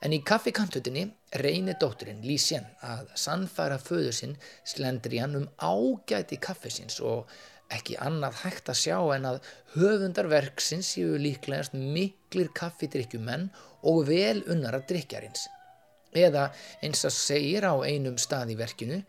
en 0.00 0.14
í 0.16 0.22
kaffikantutinni 0.24 1.04
reynir 1.42 1.76
dótturinn 1.82 2.24
Lísjen 2.24 2.64
að 2.86 3.12
sannfæra 3.26 3.76
föður 3.82 4.16
sinn 4.22 4.34
Slendrian 4.72 5.36
um 5.42 5.48
ágæti 5.58 6.40
kaffisins 6.40 6.96
og 7.04 7.28
ekki 7.76 8.00
annað 8.00 8.40
hægt 8.46 8.72
að 8.72 8.82
sjá 8.86 8.98
en 9.18 9.30
að 9.34 9.40
höfundar 9.76 10.32
verksins 10.32 10.94
séu 10.94 11.20
líklegast 11.20 11.76
miklir 11.76 12.48
kaffidrykkjumenn 12.56 13.50
og 13.84 14.06
vel 14.08 14.40
unnara 14.48 14.80
drykjarins. 14.80 15.50
Eða 16.10 16.48
eins 16.82 17.04
að 17.06 17.14
segir 17.14 17.66
á 17.66 17.74
einum 17.86 18.16
stað 18.18 18.54
í 18.54 18.58
verkinu, 18.58 19.02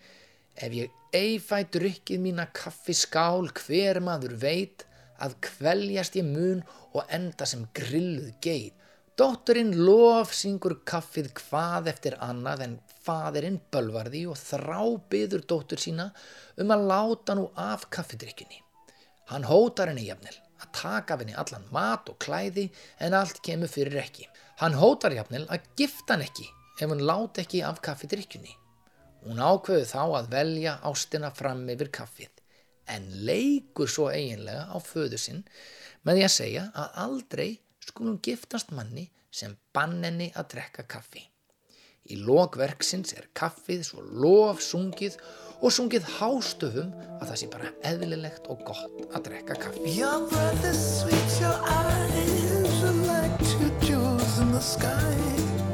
ef 0.56 0.74
ég 0.76 0.92
eifæ 1.16 1.64
drykkið 1.74 2.22
mína 2.22 2.46
kaffiskál 2.54 3.50
hver 3.58 4.00
maður 4.04 4.36
veit 4.44 4.86
að 5.22 5.38
kveljast 5.48 6.18
ég 6.20 6.28
mun 6.28 6.62
og 6.94 7.10
enda 7.10 7.48
sem 7.50 7.66
grilluð 7.78 8.32
geit. 8.44 8.78
Dótturinn 9.20 9.74
lof 9.76 10.32
syngur 10.34 10.78
kaffið 10.88 11.28
hvað 11.38 11.90
eftir 11.92 12.16
annað 12.26 12.64
en 12.66 12.78
fadirinn 13.06 13.60
bölvarði 13.74 14.24
og 14.32 14.40
þrábyður 14.40 15.44
dóttur 15.50 15.82
sína 15.84 16.08
um 16.62 16.72
að 16.74 16.86
láta 16.90 17.36
nú 17.38 17.50
af 17.60 17.90
kaffidrykkinni. 17.94 18.64
Hann 19.30 19.46
hótar 19.46 19.92
henni 19.92 20.08
jafnvel 20.08 20.34
að 20.64 20.72
taka 20.78 21.18
af 21.18 21.22
henni 21.22 21.38
allan 21.38 21.68
mat 21.76 22.10
og 22.10 22.18
klæði 22.24 22.70
en 23.04 23.18
allt 23.18 23.44
kemur 23.46 23.70
fyrir 23.70 24.00
ekki. 24.02 24.26
Hann 24.64 24.80
hótar 24.80 25.14
jafnvel 25.14 25.44
að 25.54 25.70
gifta 25.78 26.16
hann 26.16 26.26
ekki 26.26 26.48
ef 26.82 26.90
hann 26.90 27.06
láti 27.06 27.46
ekki 27.46 27.62
af 27.66 27.82
kaffidrykkinni. 27.86 28.56
Hún 29.22 29.42
ákveðu 29.42 29.86
þá 29.86 30.02
að 30.18 30.32
velja 30.34 30.78
ástina 30.90 31.30
fram 31.38 31.68
yfir 31.70 31.92
kaffið 31.94 32.42
en 32.92 33.06
leikur 33.28 33.90
svo 33.90 34.10
eiginlega 34.10 34.66
á 34.74 34.78
föðu 34.82 35.20
sinn 35.22 35.44
með 36.02 36.18
því 36.18 36.24
að 36.26 36.34
segja 36.36 36.64
að 36.74 36.96
aldrei 37.06 37.50
skulum 37.86 38.18
giftast 38.26 38.74
manni 38.74 39.08
sem 39.32 39.54
bann 39.76 40.02
henni 40.04 40.32
að 40.36 40.50
drekka 40.56 40.88
kaffi. 40.90 41.24
Í 42.12 42.18
lokverksins 42.26 43.14
er 43.14 43.30
kaffið 43.38 43.86
svo 43.86 44.02
lof 44.02 44.62
sungið 44.66 45.20
og 45.62 45.70
sungið 45.76 46.08
hástöfum 46.18 46.90
að 47.20 47.28
það 47.30 47.38
sé 47.44 47.50
bara 47.54 47.72
eðlilegt 47.86 48.50
og 48.50 48.66
gott 48.66 49.14
að 49.14 49.28
drekka 49.30 49.60
kaffi. 49.62 49.96
Your 50.00 50.26
breath 50.32 50.66
is 50.66 50.82
sweet, 50.98 51.38
your 51.40 51.58
eyes 51.62 52.84
are 52.90 52.98
like 53.06 53.38
two 53.54 53.70
jewels 53.86 54.40
in 54.42 54.52
the 54.52 54.66
sky. 54.66 55.71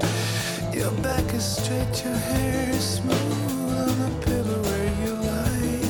Your 0.78 0.92
back 1.02 1.34
is 1.34 1.44
straight, 1.44 2.04
your 2.06 2.14
hair 2.14 2.70
is 2.70 2.86
smooth 2.98 3.78
on 3.80 4.00
the 4.00 4.26
pillow 4.26 4.62
where 4.62 4.92
you 5.02 5.14
lie. 5.16 5.82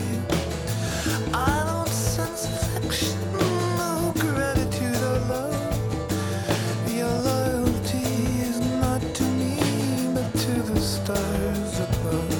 I 1.34 1.64
don't 1.68 1.90
sense 1.90 2.46
affection, 2.46 3.20
no 3.34 4.14
gratitude 4.18 5.02
or 5.12 5.20
love. 5.34 5.92
Your 6.88 7.16
loyalty 7.32 8.08
is 8.48 8.62
not 8.80 9.02
to 9.02 9.24
me, 9.24 9.60
but 10.16 10.32
to 10.44 10.54
the 10.72 10.80
stars 10.80 11.80
above. 11.82 12.34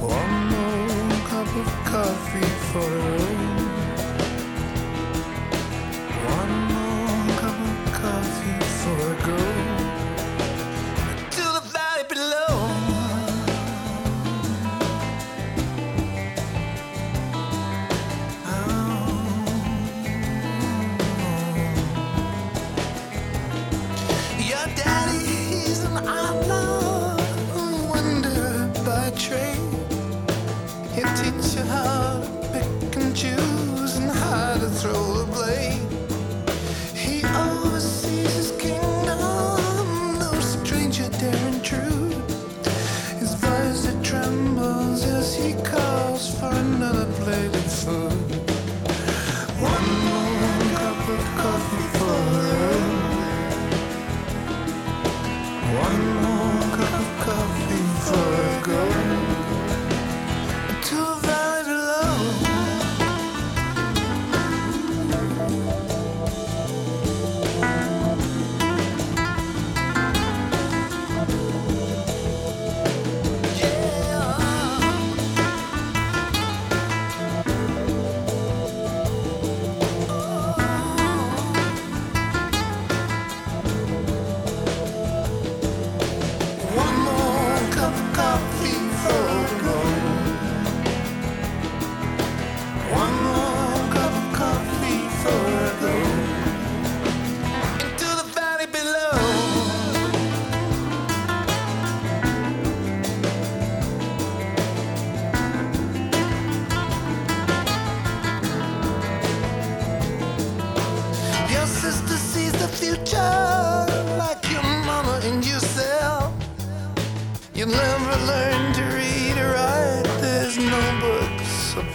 One 0.00 0.34
more 0.54 1.18
cup 1.28 1.50
of 1.62 1.68
coffee 1.84 2.52
for 2.72 3.21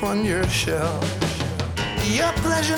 on 0.08 0.24
your 0.24 0.48
shelf, 0.48 1.04
Your 2.16 2.32
pleasure 2.44 2.78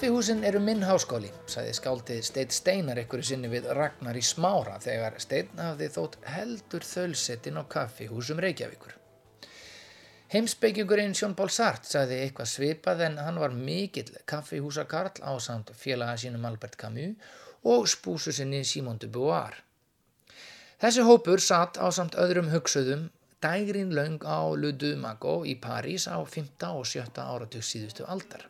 Kaffihúsin 0.00 0.44
eru 0.48 0.62
minn 0.64 0.80
háskóli, 0.80 1.28
sagði 1.44 1.72
skáldið 1.76 2.20
Steit 2.24 2.54
Steinar 2.56 2.96
einhverju 3.02 3.26
sinni 3.28 3.50
við 3.52 3.66
Ragnar 3.76 4.16
í 4.16 4.22
Smára 4.24 4.78
þegar 4.80 5.18
Steinn 5.20 5.60
hafði 5.60 5.88
þótt 5.92 6.16
heldur 6.24 6.86
þölsettin 6.88 7.60
á 7.60 7.68
kaffihúsum 7.74 8.40
Reykjavíkur. 8.40 8.94
Heimsbyggingurinn 10.32 11.12
Sjón 11.12 11.36
Pál 11.36 11.52
Sart 11.52 11.84
sagði 11.84 12.22
eitthvað 12.22 12.48
svipað 12.54 13.04
en 13.10 13.20
hann 13.20 13.42
var 13.44 13.52
mikill 13.52 14.16
kaffihúsakarl 14.32 15.20
á 15.20 15.36
samt 15.36 15.74
félaga 15.76 16.16
sínum 16.24 16.48
Albert 16.48 16.80
Camus 16.80 17.20
og 17.60 17.84
spúsu 17.92 18.32
sinni 18.32 18.64
Simon 18.64 19.04
de 19.04 19.12
Beauvoir. 19.12 19.60
Þessi 20.80 21.04
hópur 21.04 21.44
satt 21.44 21.76
á 21.76 21.92
samt 21.92 22.16
öðrum 22.16 22.48
hugsuðum 22.56 23.10
dægrin 23.44 23.92
löng 23.92 24.24
á 24.24 24.48
Le 24.56 24.72
Dumago 24.72 25.42
í 25.44 25.60
París 25.60 26.08
á 26.08 26.16
5. 26.24 26.56
og 26.72 26.86
7. 26.88 27.20
áratug 27.20 27.60
síðustu 27.60 28.08
aldar. 28.08 28.48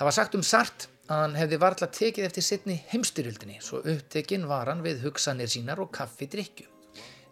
Það 0.00 0.06
var 0.08 0.14
sagt 0.16 0.36
um 0.38 0.42
Sart 0.48 0.84
að 1.12 1.18
hann 1.20 1.34
hefði 1.36 1.56
varla 1.60 1.86
tekið 1.92 2.24
eftir 2.24 2.44
sittni 2.46 2.74
heimstyrjöldinni 2.88 3.58
svo 3.60 3.82
upptekinn 3.84 4.46
var 4.48 4.70
hann 4.72 4.80
við 4.80 5.02
hugsanir 5.04 5.50
sínar 5.52 5.82
og 5.84 5.90
kaffidrykju. 5.92 6.64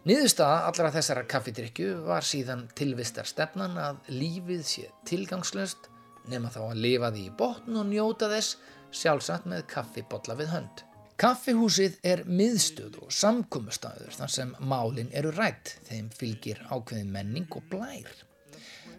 Niðurstaða 0.05 0.59
allra 0.67 0.91
þessara 0.93 1.23
kaffidrykju 1.33 1.95
var 2.05 2.29
síðan 2.29 2.67
tilvistar 2.77 3.25
stefnan 3.25 3.73
að 3.81 4.13
lífið 4.13 4.61
sé 4.69 4.85
tilgangslöst 5.09 5.89
nema 6.29 6.53
þá 6.53 6.61
að 6.67 6.85
lifa 6.85 7.11
því 7.17 7.25
í 7.25 7.35
botn 7.41 7.81
og 7.81 7.89
njóta 7.89 8.29
þess 8.35 8.61
sjálfsagt 9.01 9.49
með 9.49 9.65
kaffibotla 9.73 10.37
við 10.37 10.53
hönd. 10.53 10.87
Kaffihúsið 11.17 11.97
er 12.05 12.21
miðstöð 12.29 13.01
og 13.01 13.09
samkommustæður 13.09 14.13
þar 14.21 14.37
sem 14.37 14.57
málin 14.61 15.09
eru 15.09 15.33
rætt, 15.33 15.79
þeim 15.89 16.13
fylgir 16.13 16.61
ákveðin 16.69 17.15
menning 17.17 17.49
og 17.49 17.65
blær. 17.73 18.13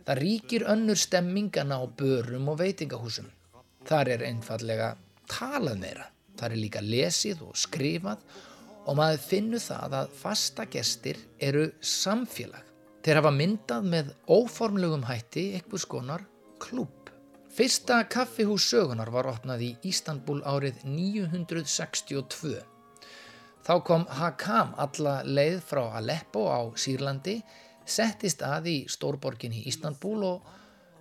Það 0.03 0.27
ríkir 0.27 0.73
önnur 0.75 0.99
stemmingan 0.99 1.71
á 1.71 1.87
börum 1.87 2.51
og 2.51 2.65
veitingahúsum. 2.67 3.31
Þar 3.91 4.09
er 4.15 4.23
einfallega 4.23 4.93
talað 5.27 5.81
meira, 5.81 6.05
þar 6.39 6.53
er 6.55 6.61
líka 6.63 6.81
lesið 6.85 7.41
og 7.43 7.57
skrifað 7.59 8.21
og 8.87 8.95
maður 9.01 9.25
finnur 9.25 9.63
það 9.65 9.97
að 9.99 10.13
fasta 10.21 10.67
gestir 10.71 11.19
eru 11.43 11.65
samfélag. 11.83 12.63
Þeir 13.03 13.19
hafa 13.19 13.33
myndað 13.35 13.89
með 13.91 14.13
óformlegum 14.31 15.09
hætti 15.09 15.49
eitthvað 15.57 15.83
skonar 15.83 16.23
klúb. 16.63 17.11
Fyrsta 17.51 18.05
kaffihús 18.07 18.69
sögunar 18.71 19.11
var 19.11 19.27
opnað 19.33 19.67
í 19.67 19.73
Ístanbul 19.91 20.39
árið 20.47 20.85
962. 20.87 22.61
Þá 23.67 23.75
kom 23.91 24.07
Hakam 24.21 24.71
alla 24.79 25.19
leið 25.27 25.59
frá 25.67 25.83
Aleppo 25.99 26.47
á 26.47 26.63
Sýrlandi, 26.79 27.41
settist 27.83 28.47
að 28.47 28.71
í 28.71 28.79
stórborgin 28.87 29.59
í 29.59 29.67
Ístanbul 29.67 30.21
og 30.31 30.47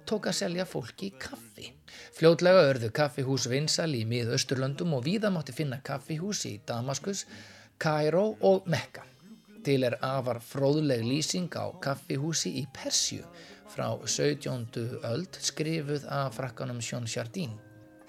tók 0.09 0.29
að 0.31 0.39
selja 0.39 0.65
fólki 0.65 1.11
kaffi. 1.21 1.69
Fljótlega 2.17 2.65
örðu 2.71 2.89
kaffihús 2.95 3.45
vinsal 3.51 3.91
í 3.93 4.01
miðausturlöndum 4.09 4.97
og 4.97 5.05
víða 5.05 5.29
mátti 5.33 5.53
finna 5.53 5.79
kaffihús 5.85 6.43
í 6.49 6.55
Damaskus, 6.65 7.25
Kairó 7.77 8.25
og 8.41 8.67
Mekka. 8.69 9.05
Til 9.63 9.83
er 9.85 9.99
afar 10.01 10.39
fróðleg 10.41 11.03
lýsing 11.05 11.53
á 11.53 11.69
kaffihúsi 11.83 12.55
í 12.61 12.65
Persju 12.73 13.25
frá 13.69 13.89
17. 14.01 14.99
öld 15.05 15.37
skrifuð 15.45 16.07
af 16.09 16.39
frakkanum 16.39 16.79
Sjón 16.81 17.05
Sjardín. 17.05 17.53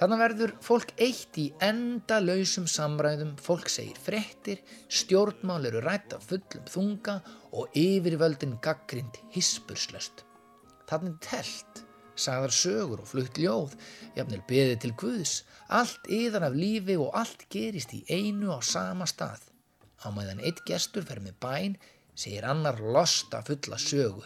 Þannig 0.01 0.21
verður 0.23 0.53
fólk 0.65 0.95
eitt 0.97 1.37
í 1.37 1.51
enda 1.61 2.23
lausum 2.25 2.65
samræðum, 2.71 3.35
fólk 3.37 3.69
segir 3.69 3.99
frettir, 4.01 4.63
stjórnmál 4.89 5.69
eru 5.69 5.83
rætt 5.85 6.17
af 6.17 6.25
fullum 6.31 6.65
þunga 6.73 7.19
og 7.53 7.77
yfirvöldin 7.77 8.57
gaggrind 8.65 9.21
hispurslöst. 9.35 10.25
Þannig 10.89 11.21
telt, 11.27 11.83
sagðar 12.21 12.55
sögur 12.55 13.03
og 13.03 13.09
flutt 13.11 13.39
ljóð, 13.41 13.77
jafnvel 14.17 14.43
beðið 14.51 14.77
til 14.85 14.93
Guðs, 15.03 15.33
allt 15.81 16.11
yðar 16.13 16.49
af 16.51 16.59
lífi 16.59 16.99
og 17.01 17.15
allt 17.17 17.47
gerist 17.53 17.95
í 17.97 18.03
einu 18.09 18.53
á 18.53 18.61
sama 18.61 19.09
stað. 19.11 19.43
Á 20.05 20.09
meðan 20.15 20.45
eitt 20.45 20.63
gestur 20.69 21.07
fer 21.09 21.21
með 21.25 21.37
bæn, 21.43 21.75
segir 22.15 22.47
annar 22.49 22.81
losta 22.81 23.43
fulla 23.47 23.81
sögu. 23.81 24.25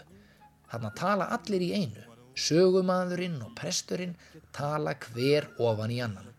Þannig 0.71 0.95
tala 0.99 1.31
allir 1.37 1.63
í 1.63 1.73
einu. 1.79 2.05
Sögumadurinn 2.35 3.41
og 3.47 3.55
presturinn 3.59 4.17
tala 4.55 4.97
hver 4.99 5.53
ofan 5.63 5.93
í 5.95 6.01
annan. 6.03 6.35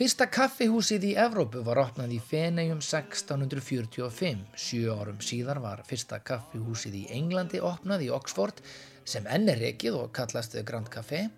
Fyrsta 0.00 0.30
kaffihúsið 0.32 1.02
í 1.10 1.16
Evrópu 1.20 1.60
var 1.66 1.76
opnað 1.82 2.14
í 2.14 2.20
Fenegjum 2.24 2.78
1645. 2.80 4.44
Sjö 4.56 4.94
árum 4.96 5.18
síðar 5.20 5.58
var 5.60 5.82
fyrsta 5.84 6.22
kaffihúsið 6.24 6.94
í 7.02 7.04
Englandi 7.18 7.60
opnað 7.60 8.06
í 8.06 8.08
Oxford 8.16 8.62
sem 9.04 9.26
enn 9.26 9.48
er 9.48 9.60
rekið 9.62 9.96
og 10.02 10.12
kallast 10.16 10.56
Grand 10.66 10.88
Café. 10.92 11.28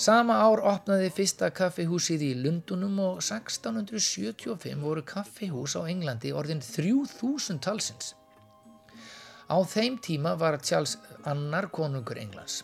Sama 0.00 0.38
ár 0.40 0.62
opnaði 0.64 1.10
fyrsta 1.12 1.50
kaffihúsið 1.52 2.22
í 2.24 2.30
Lundunum 2.40 2.96
og 3.04 3.18
1675 3.20 4.80
voru 4.80 5.02
kaffihús 5.04 5.76
á 5.76 5.84
Englandi 5.84 6.32
orðin 6.32 6.62
3000 6.64 7.60
talsins. 7.60 8.14
Á 9.50 9.58
þeim 9.66 9.98
tíma 10.00 10.36
var 10.40 10.56
Charles 10.62 10.96
annar 11.28 11.68
konungur 11.74 12.16
Englands. 12.22 12.62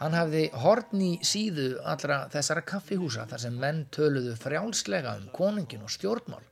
Hann 0.00 0.16
hafði 0.16 0.46
horn 0.62 1.02
í 1.04 1.10
síðu 1.26 1.66
allra 1.86 2.22
þessara 2.32 2.64
kaffihúsa 2.66 3.26
þar 3.30 3.42
sem 3.44 3.58
menn 3.58 3.84
töluðu 3.94 4.32
frjálslega 4.40 5.12
um 5.20 5.28
konungin 5.36 5.84
og 5.84 5.92
stjórnmál. 5.92 6.42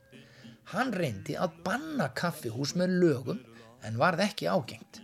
Hann 0.71 0.93
reyndi 0.93 1.33
að 1.33 1.57
banna 1.65 2.11
kaffihús 2.15 2.75
með 2.79 2.93
lögum 3.01 3.41
en 3.83 3.97
varð 3.99 4.23
ekki 4.27 4.47
ágengt. 4.47 5.01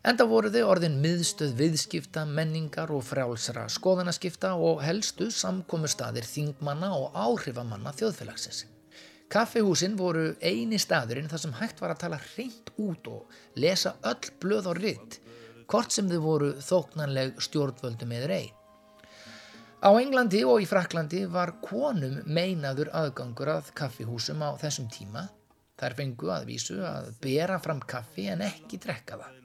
Enda 0.00 0.24
voru 0.24 0.48
þau 0.48 0.62
orðin 0.64 0.94
miðstöð 1.02 1.50
viðskipta, 1.58 2.22
menningar 2.24 2.88
og 2.88 3.02
frjálsra 3.04 3.66
skoðanaskipta 3.68 4.54
og 4.56 4.78
helstu 4.80 5.26
samkomu 5.28 5.90
staðir 5.92 6.24
þingmanna 6.24 6.88
og 6.96 7.18
áhrifamanna 7.20 7.92
þjóðfélagsins. 7.98 8.62
Kaffihúsin 9.30 9.98
voru 10.00 10.30
eini 10.40 10.78
staðurinn 10.80 11.28
þar 11.28 11.42
sem 11.42 11.52
hægt 11.58 11.82
var 11.84 11.92
að 11.92 12.00
tala 12.06 12.20
hreint 12.30 12.72
út 12.80 13.10
og 13.12 13.36
lesa 13.60 13.92
öll 14.08 14.30
blöð 14.40 14.70
og 14.72 14.80
ritt, 14.80 15.18
hvort 15.68 15.92
sem 15.92 16.08
þau 16.08 16.22
voru 16.24 16.48
þóknanleg 16.64 17.36
stjórnvöldum 17.44 18.16
eður 18.16 18.34
ei. 18.38 18.48
Á 19.84 19.90
Englandi 20.00 20.40
og 20.48 20.64
í 20.64 20.70
Fraklandi 20.70 21.26
var 21.28 21.58
konum 21.60 22.22
meinaður 22.24 22.88
aðgangur 22.96 23.52
að 23.52 23.68
kaffihúsum 23.76 24.40
á 24.48 24.56
þessum 24.64 24.88
tíma. 24.88 25.28
Þær 25.76 25.98
fengu 26.00 26.32
að 26.32 26.48
vísu 26.48 26.80
að 26.88 27.12
bera 27.20 27.60
fram 27.60 27.84
kaffi 27.84 28.30
en 28.32 28.48
ekki 28.48 28.80
drekka 28.80 29.20
það. 29.20 29.39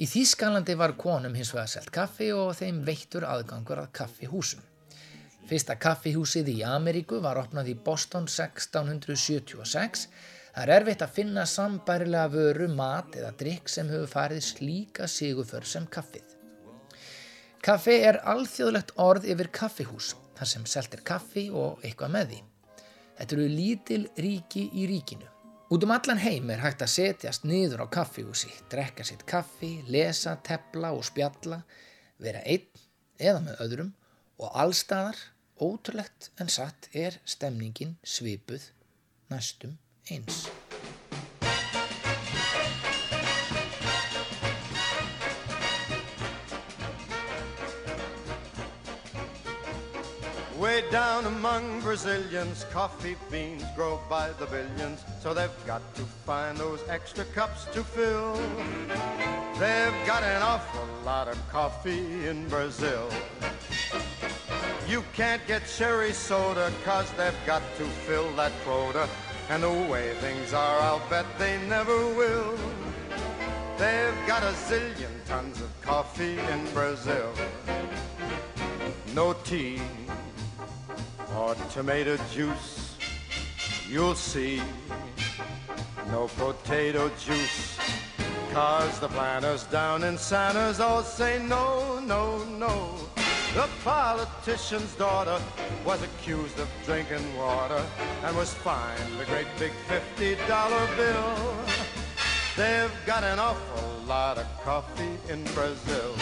Í 0.00 0.06
Þýskalandi 0.08 0.78
var 0.80 0.94
konum 0.96 1.34
hins 1.36 1.50
vegar 1.52 1.68
selt 1.68 1.90
kaffi 1.92 2.30
og 2.32 2.54
þeim 2.56 2.78
veittur 2.86 3.26
aðgangur 3.28 3.82
að 3.82 3.90
kaffihúsum. 3.98 4.62
Fyrsta 5.50 5.74
kaffihúsið 5.76 6.46
í 6.54 6.54
Ameríku 6.64 7.18
var 7.20 7.36
opnað 7.36 7.68
í 7.68 7.74
Boston 7.84 8.24
1676. 8.30 10.06
Það 10.54 10.62
er 10.64 10.72
erfitt 10.78 11.04
að 11.04 11.12
finna 11.18 11.44
sambærilega 11.44 12.32
vöru, 12.32 12.68
mat 12.78 13.18
eða 13.18 13.34
drikk 13.42 13.68
sem 13.68 13.90
hefur 13.92 14.08
farið 14.14 14.40
slíka 14.46 15.08
siguför 15.08 15.68
sem 15.68 15.84
kaffið. 15.96 16.32
Kaffi 17.60 17.98
er 18.00 18.22
alþjóðlegt 18.32 18.94
orð 19.04 19.28
yfir 19.34 19.50
kaffihús, 19.52 20.14
þar 20.38 20.52
sem 20.54 20.64
selt 20.64 20.96
er 20.96 21.04
kaffi 21.12 21.50
og 21.52 21.84
eitthvað 21.84 22.16
með 22.16 22.32
því. 22.32 22.40
Þetta 23.20 23.36
eru 23.36 23.50
lítil 23.52 24.02
ríki 24.16 24.64
í 24.72 24.88
ríkinu. 24.88 25.29
Út 25.70 25.84
um 25.86 25.92
allan 25.94 26.18
heim 26.18 26.48
er 26.50 26.64
hægt 26.64 26.80
að 26.82 26.90
setjast 26.90 27.44
niður 27.46 27.84
á 27.84 27.94
kaffihúsi, 27.94 28.48
drekka 28.72 29.04
sitt 29.06 29.20
kaffi, 29.22 29.84
lesa, 29.86 30.32
tepla 30.42 30.90
og 30.96 31.04
spjalla, 31.06 31.60
vera 32.18 32.40
einn 32.42 32.66
eða 33.22 33.44
með 33.44 33.62
öðrum 33.66 33.92
og 34.42 34.50
allstaðar, 34.64 35.20
ótrúlegt 35.62 36.32
en 36.42 36.50
satt, 36.50 36.90
er 36.90 37.20
stemningin 37.22 37.94
svipuð 38.02 38.66
næstum 39.30 39.78
eins. 40.10 40.48
Way 50.60 50.84
down 50.90 51.24
among 51.24 51.80
Brazilians, 51.80 52.66
coffee 52.70 53.16
beans 53.30 53.64
grow 53.74 53.98
by 54.10 54.30
the 54.32 54.44
billions, 54.44 55.02
so 55.22 55.32
they've 55.32 55.48
got 55.66 55.80
to 55.94 56.02
find 56.02 56.58
those 56.58 56.86
extra 56.86 57.24
cups 57.24 57.64
to 57.72 57.82
fill. 57.82 58.34
They've 59.54 60.06
got 60.06 60.22
an 60.22 60.42
awful 60.42 60.86
lot 61.02 61.28
of 61.28 61.38
coffee 61.48 62.26
in 62.26 62.46
Brazil. 62.50 63.08
You 64.86 65.02
can't 65.14 65.40
get 65.46 65.62
cherry 65.66 66.12
soda, 66.12 66.70
cause 66.84 67.10
they've 67.12 67.46
got 67.46 67.62
to 67.78 67.84
fill 68.04 68.30
that 68.36 68.52
quota. 68.62 69.08
And 69.48 69.62
the 69.62 69.70
way 69.90 70.12
things 70.20 70.52
are, 70.52 70.78
I'll 70.80 71.02
bet 71.08 71.24
they 71.38 71.58
never 71.68 71.96
will. 72.14 72.54
They've 73.78 74.26
got 74.26 74.42
a 74.42 74.52
zillion 74.68 75.24
tons 75.24 75.58
of 75.62 75.70
coffee 75.80 76.38
in 76.38 76.70
Brazil. 76.74 77.32
No 79.14 79.32
tea 79.32 79.80
or 81.36 81.54
tomato 81.70 82.16
juice, 82.32 82.96
you'll 83.88 84.14
see. 84.14 84.62
No 86.10 86.26
potato 86.28 87.08
juice, 87.20 87.78
cause 88.52 88.98
the 88.98 89.08
planters 89.08 89.64
down 89.64 90.02
in 90.02 90.18
Santa's 90.18 90.80
all 90.80 91.02
say 91.02 91.40
no, 91.46 92.00
no, 92.00 92.42
no. 92.44 92.96
The 93.54 93.68
politician's 93.84 94.94
daughter 94.94 95.40
was 95.84 96.02
accused 96.02 96.58
of 96.58 96.68
drinking 96.84 97.36
water 97.36 97.84
and 98.24 98.36
was 98.36 98.54
fined 98.54 99.20
a 99.20 99.24
great 99.24 99.46
big 99.58 99.72
$50 99.88 100.96
bill. 100.96 101.56
They've 102.56 102.92
got 103.06 103.24
an 103.24 103.38
awful 103.38 104.04
lot 104.06 104.38
of 104.38 104.46
coffee 104.62 105.16
in 105.28 105.44
Brazil. 105.54 106.14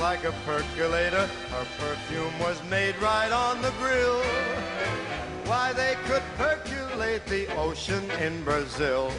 Like 0.00 0.24
a 0.24 0.32
percolator. 0.46 1.26
Her 1.26 1.66
perfume 1.78 2.38
was 2.38 2.60
made 2.70 2.96
right 3.02 3.30
on 3.30 3.60
the 3.60 3.70
grill. 3.72 4.22
Why 5.44 5.74
they 5.74 5.94
could 6.06 6.22
percolate 6.38 7.26
the 7.26 7.46
ocean 7.56 8.10
in 8.12 8.42
Brazil. 8.42 9.12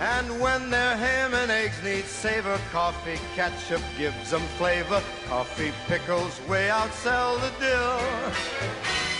And 0.00 0.38
when 0.38 0.68
their 0.68 0.96
ham 0.96 1.32
and 1.32 1.50
eggs 1.50 1.82
need 1.82 2.04
savor, 2.04 2.60
coffee 2.70 3.18
ketchup 3.34 3.80
gives 3.96 4.30
them 4.30 4.42
flavor. 4.58 5.02
Coffee 5.28 5.72
pickles 5.86 6.38
way 6.46 6.68
outsell 6.68 7.40
the 7.40 7.52
dill. 7.58 7.98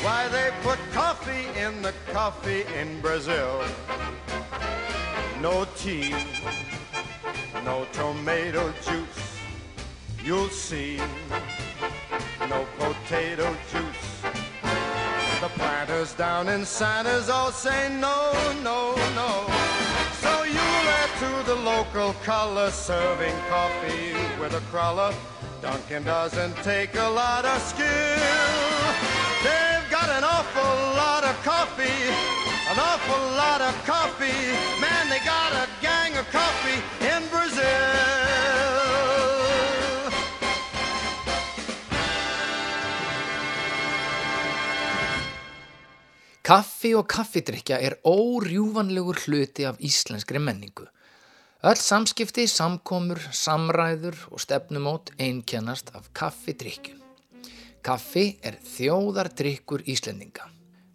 Why 0.04 0.28
they 0.28 0.50
put 0.62 0.78
coffee 0.92 1.46
in 1.58 1.80
the 1.80 1.94
coffee 2.12 2.64
in 2.78 3.00
Brazil. 3.00 3.64
No 5.40 5.66
tea, 5.76 6.14
no 7.64 7.86
tomato 7.92 8.72
juice. 8.84 9.15
You'll 10.26 10.48
see, 10.48 10.96
no 12.48 12.66
potato 12.78 13.56
juice. 13.70 14.22
The 15.40 15.48
planters 15.54 16.14
down 16.14 16.48
in 16.48 16.64
Santa's 16.64 17.28
all 17.28 17.52
say 17.52 17.96
no, 18.00 18.32
no, 18.60 18.96
no. 19.14 19.46
So 20.14 20.42
you 20.42 20.66
let 20.90 21.10
to 21.20 21.46
the 21.46 21.54
local 21.54 22.12
color 22.24 22.72
serving 22.72 23.36
coffee 23.48 24.14
with 24.40 24.54
a 24.54 24.62
crawler. 24.68 25.14
Duncan 25.62 26.02
doesn't 26.02 26.56
take 26.64 26.96
a 26.96 27.08
lot 27.08 27.44
of 27.44 27.62
skill. 27.62 27.86
They've 29.46 29.88
got 29.92 30.10
an 30.10 30.24
awful 30.24 30.74
lot 30.98 31.22
of 31.22 31.40
coffee, 31.44 32.02
an 32.68 32.76
awful 32.76 33.22
lot 33.38 33.60
of 33.60 33.74
coffee. 33.86 34.50
Man, 34.80 35.08
they 35.08 35.20
got 35.24 35.52
a 35.52 35.68
gang 35.80 36.16
of 36.16 36.28
coffee 36.32 36.82
in 37.14 37.22
Brazil. 37.28 38.35
Kaffi 46.46 46.92
og 46.94 47.08
kaffidrykja 47.10 47.80
er 47.82 47.96
órjúvanlegur 48.06 49.16
hluti 49.24 49.64
af 49.66 49.80
íslenskri 49.82 50.38
menningu. 50.38 50.84
Öll 51.66 51.80
samskipti, 51.82 52.44
samkomur, 52.46 53.18
samræður 53.34 54.20
og 54.30 54.38
stefnumót 54.44 55.10
einkennast 55.18 55.90
af 55.98 56.06
kaffidrykju. 56.14 56.94
Kaffi 57.82 58.38
er 58.46 58.60
þjóðardrykkur 58.62 59.82
Íslendinga. 59.90 60.46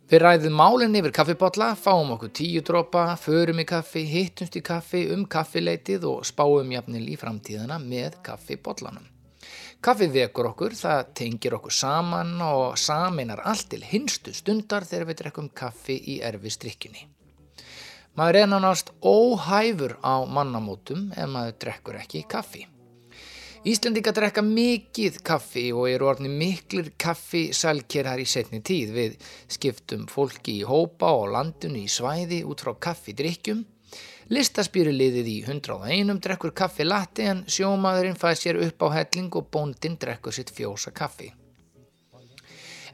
Við 0.07 0.23
ræðum 0.23 0.55
málinn 0.55 0.95
yfir 0.95 1.17
kaffibotla, 1.19 1.73
fáum 1.75 2.15
okkur 2.15 2.31
tíu 2.31 2.63
dropa, 2.63 3.09
förum 3.19 3.59
í 3.59 3.67
kaffi, 3.67 4.07
hittumst 4.07 4.55
í 4.55 4.63
kaffi 4.63 5.09
um 5.11 5.27
kaffileitið 5.27 6.07
og 6.15 6.23
spáum 6.31 6.71
jafnil 6.71 7.09
í 7.11 7.19
framtíðina 7.19 7.75
með 7.83 8.21
kaffibotlanum. 8.23 9.10
Kaffið 9.81 10.11
vekur 10.13 10.45
okkur, 10.51 10.75
það 10.77 11.07
tengir 11.17 11.55
okkur 11.57 11.73
saman 11.73 12.35
og 12.45 12.75
saminar 12.77 13.39
allt 13.49 13.71
til 13.71 13.81
hinstu 13.81 14.29
stundar 14.37 14.85
þegar 14.85 15.07
við 15.09 15.17
drekkum 15.23 15.47
kaffi 15.57 15.95
í 16.13 16.19
erfistrykjunni. 16.21 17.07
Maður 18.13 18.37
er 18.43 18.51
nánast 18.51 18.91
óhæfur 19.01 19.95
á 20.05 20.21
mannamótum 20.29 21.07
ef 21.17 21.31
maður 21.33 21.57
drekkur 21.65 21.97
ekki 21.97 22.21
kaffi. 22.29 22.67
Íslendinga 23.65 24.13
drekka 24.13 24.45
mikið 24.45 25.17
kaffi 25.25 25.67
og 25.73 25.89
eru 25.89 26.11
orðni 26.13 26.29
miklir 26.29 26.93
kaffi 27.01 27.47
sælkerar 27.49 28.21
í 28.21 28.29
setni 28.29 28.61
tíð 28.61 28.93
við 28.99 29.19
skiptum 29.49 30.05
fólki 30.05 30.59
í 30.59 30.67
hópa 30.69 31.09
og 31.23 31.31
landinu 31.33 31.81
í 31.81 31.89
svæði 31.89 32.43
út 32.45 32.61
frá 32.61 32.75
kaffidrykkjum. 32.89 33.65
Listaspýruliðið 34.31 35.25
í 35.27 35.33
101 35.43 36.21
drekkur 36.23 36.53
kaffi 36.55 36.85
latti 36.85 37.25
en 37.27 37.41
sjómaðurinn 37.51 38.15
fæð 38.15 38.37
sér 38.39 38.59
upp 38.63 38.85
á 38.87 38.95
helling 38.95 39.33
og 39.35 39.49
bóndin 39.51 39.97
drekkur 39.99 40.31
sitt 40.31 40.53
fjósa 40.55 40.93
kaffi. 40.95 41.27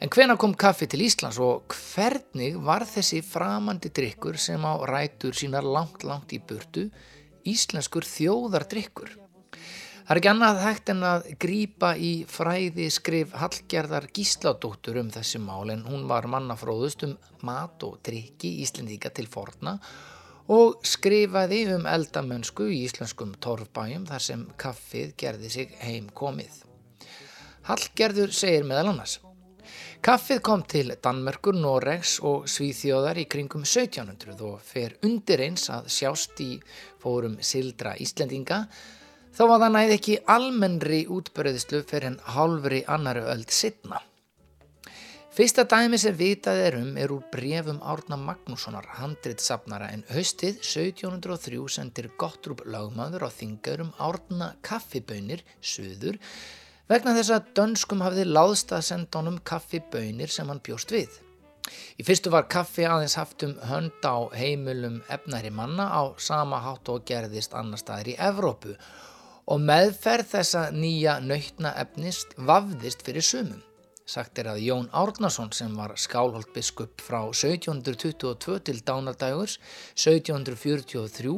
En 0.02 0.10
hvena 0.10 0.34
kom 0.42 0.56
kaffi 0.58 0.88
til 0.90 1.04
Íslands 1.06 1.38
og 1.38 1.76
hvernig 1.94 2.58
var 2.66 2.88
þessi 2.90 3.22
framandi 3.22 3.94
drikkur 3.94 4.42
sem 4.42 4.66
á 4.66 4.82
rætur 4.90 5.38
sínar 5.38 5.62
langt, 5.62 6.02
langt 6.10 6.34
í 6.34 6.42
burtu 6.42 6.88
íslenskur 7.46 8.10
þjóðardrykkur? 8.10 9.14
Það 9.14 10.16
er 10.16 10.24
ekki 10.24 10.34
annað 10.34 10.66
hægt 10.66 10.90
en 10.96 11.06
að 11.06 11.32
grípa 11.38 11.94
í 12.02 12.12
fræði 12.26 12.90
skrif 12.98 13.38
Hallgerðar 13.38 14.10
Gísladóttur 14.10 14.98
um 15.04 15.14
þessi 15.14 15.38
mál 15.38 15.70
en 15.70 15.86
hún 15.86 16.10
var 16.10 16.26
mannafróðust 16.34 17.06
um 17.06 17.18
mat 17.46 17.86
og 17.86 18.02
drikki 18.02 18.56
Íslendíka 18.66 19.14
til 19.14 19.30
forna 19.30 19.78
og 20.48 20.80
skrifaði 20.88 21.66
um 21.76 21.88
eldamönsku 21.90 22.70
í 22.72 22.84
íslenskum 22.88 23.36
torfbæjum 23.44 24.08
þar 24.08 24.24
sem 24.24 24.48
kaffið 24.60 25.14
gerði 25.20 25.54
sig 25.54 25.78
heim 25.84 26.10
komið. 26.16 26.64
Hallgerður 27.68 28.32
segir 28.32 28.64
meðal 28.68 28.94
annars 28.94 29.18
Kaffið 30.08 30.40
kom 30.46 30.62
til 30.70 30.94
Danmerkur, 31.04 31.58
Noregs 31.58 32.20
og 32.24 32.46
Svíþjóðar 32.48 33.18
í 33.20 33.26
kringum 33.28 33.66
1700 33.66 34.38
og 34.46 34.62
fer 34.64 34.94
undir 35.04 35.42
eins 35.44 35.66
að 35.74 35.90
sjást 35.92 36.40
í 36.46 36.52
fórum 37.02 37.40
Sildra 37.44 37.96
Íslendinga 38.00 38.62
þá 39.36 39.42
var 39.50 39.64
það 39.66 39.74
næði 39.74 39.98
ekki 39.98 40.20
almennri 40.38 41.02
útbörðislu 41.12 41.82
fyrir 41.90 42.12
en 42.12 42.22
hálfri 42.38 42.84
annari 42.88 43.26
öld 43.34 43.52
sittna. 43.52 44.00
Fyrsta 45.38 45.68
dæmi 45.70 46.00
sem 46.02 46.16
vitað 46.18 46.60
er 46.66 46.76
um 46.80 46.96
er 46.98 47.12
úr 47.14 47.26
brefum 47.30 47.78
Árna 47.86 48.18
Magnússonar, 48.18 48.88
handritsafnara 48.98 49.92
en 49.94 50.02
haustið 50.10 50.56
1703 50.64 51.60
sendir 51.76 52.08
Gottrúb 52.18 52.64
lagmaður 52.66 53.28
á 53.28 53.30
þingarum 53.30 53.92
Árna 54.02 54.48
kaffibönir, 54.66 55.44
söður, 55.62 56.18
vegna 56.90 57.14
þess 57.20 57.36
að 57.36 57.52
dönskum 57.60 58.02
hafði 58.02 58.26
láðst 58.32 58.74
að 58.74 58.88
senda 58.90 59.22
honum 59.22 59.38
kaffibönir 59.52 60.34
sem 60.34 60.50
hann 60.50 60.64
bjóst 60.66 60.96
við. 60.98 61.22
Í 62.02 62.08
fyrstu 62.10 62.34
var 62.34 62.50
kaffi 62.50 62.90
aðeins 62.90 63.20
haft 63.22 63.46
um 63.46 63.54
hönd 63.70 64.10
á 64.10 64.18
heimilum 64.34 65.04
efnæri 65.06 65.54
manna 65.54 65.86
á 65.94 66.18
sama 66.18 66.64
hátt 66.66 66.90
og 66.90 67.06
gerðist 67.06 67.54
annar 67.54 67.78
staðir 67.78 68.16
í 68.16 68.20
Evrópu 68.32 68.74
og 69.46 69.62
meðferð 69.70 70.34
þessa 70.34 70.68
nýja 70.74 71.20
nautna 71.22 71.78
efnist 71.86 72.34
vafðist 72.42 73.06
fyrir 73.06 73.22
sumum. 73.22 73.67
Sagt 74.08 74.40
er 74.40 74.48
að 74.48 74.62
Jón 74.64 74.86
Árnason 74.96 75.50
sem 75.52 75.74
var 75.76 75.92
skálholt 76.00 76.54
biskup 76.56 77.02
frá 77.04 77.26
1722 77.28 78.54
til 78.70 78.78
dánardægurs 78.88 79.58
1743 80.00 81.34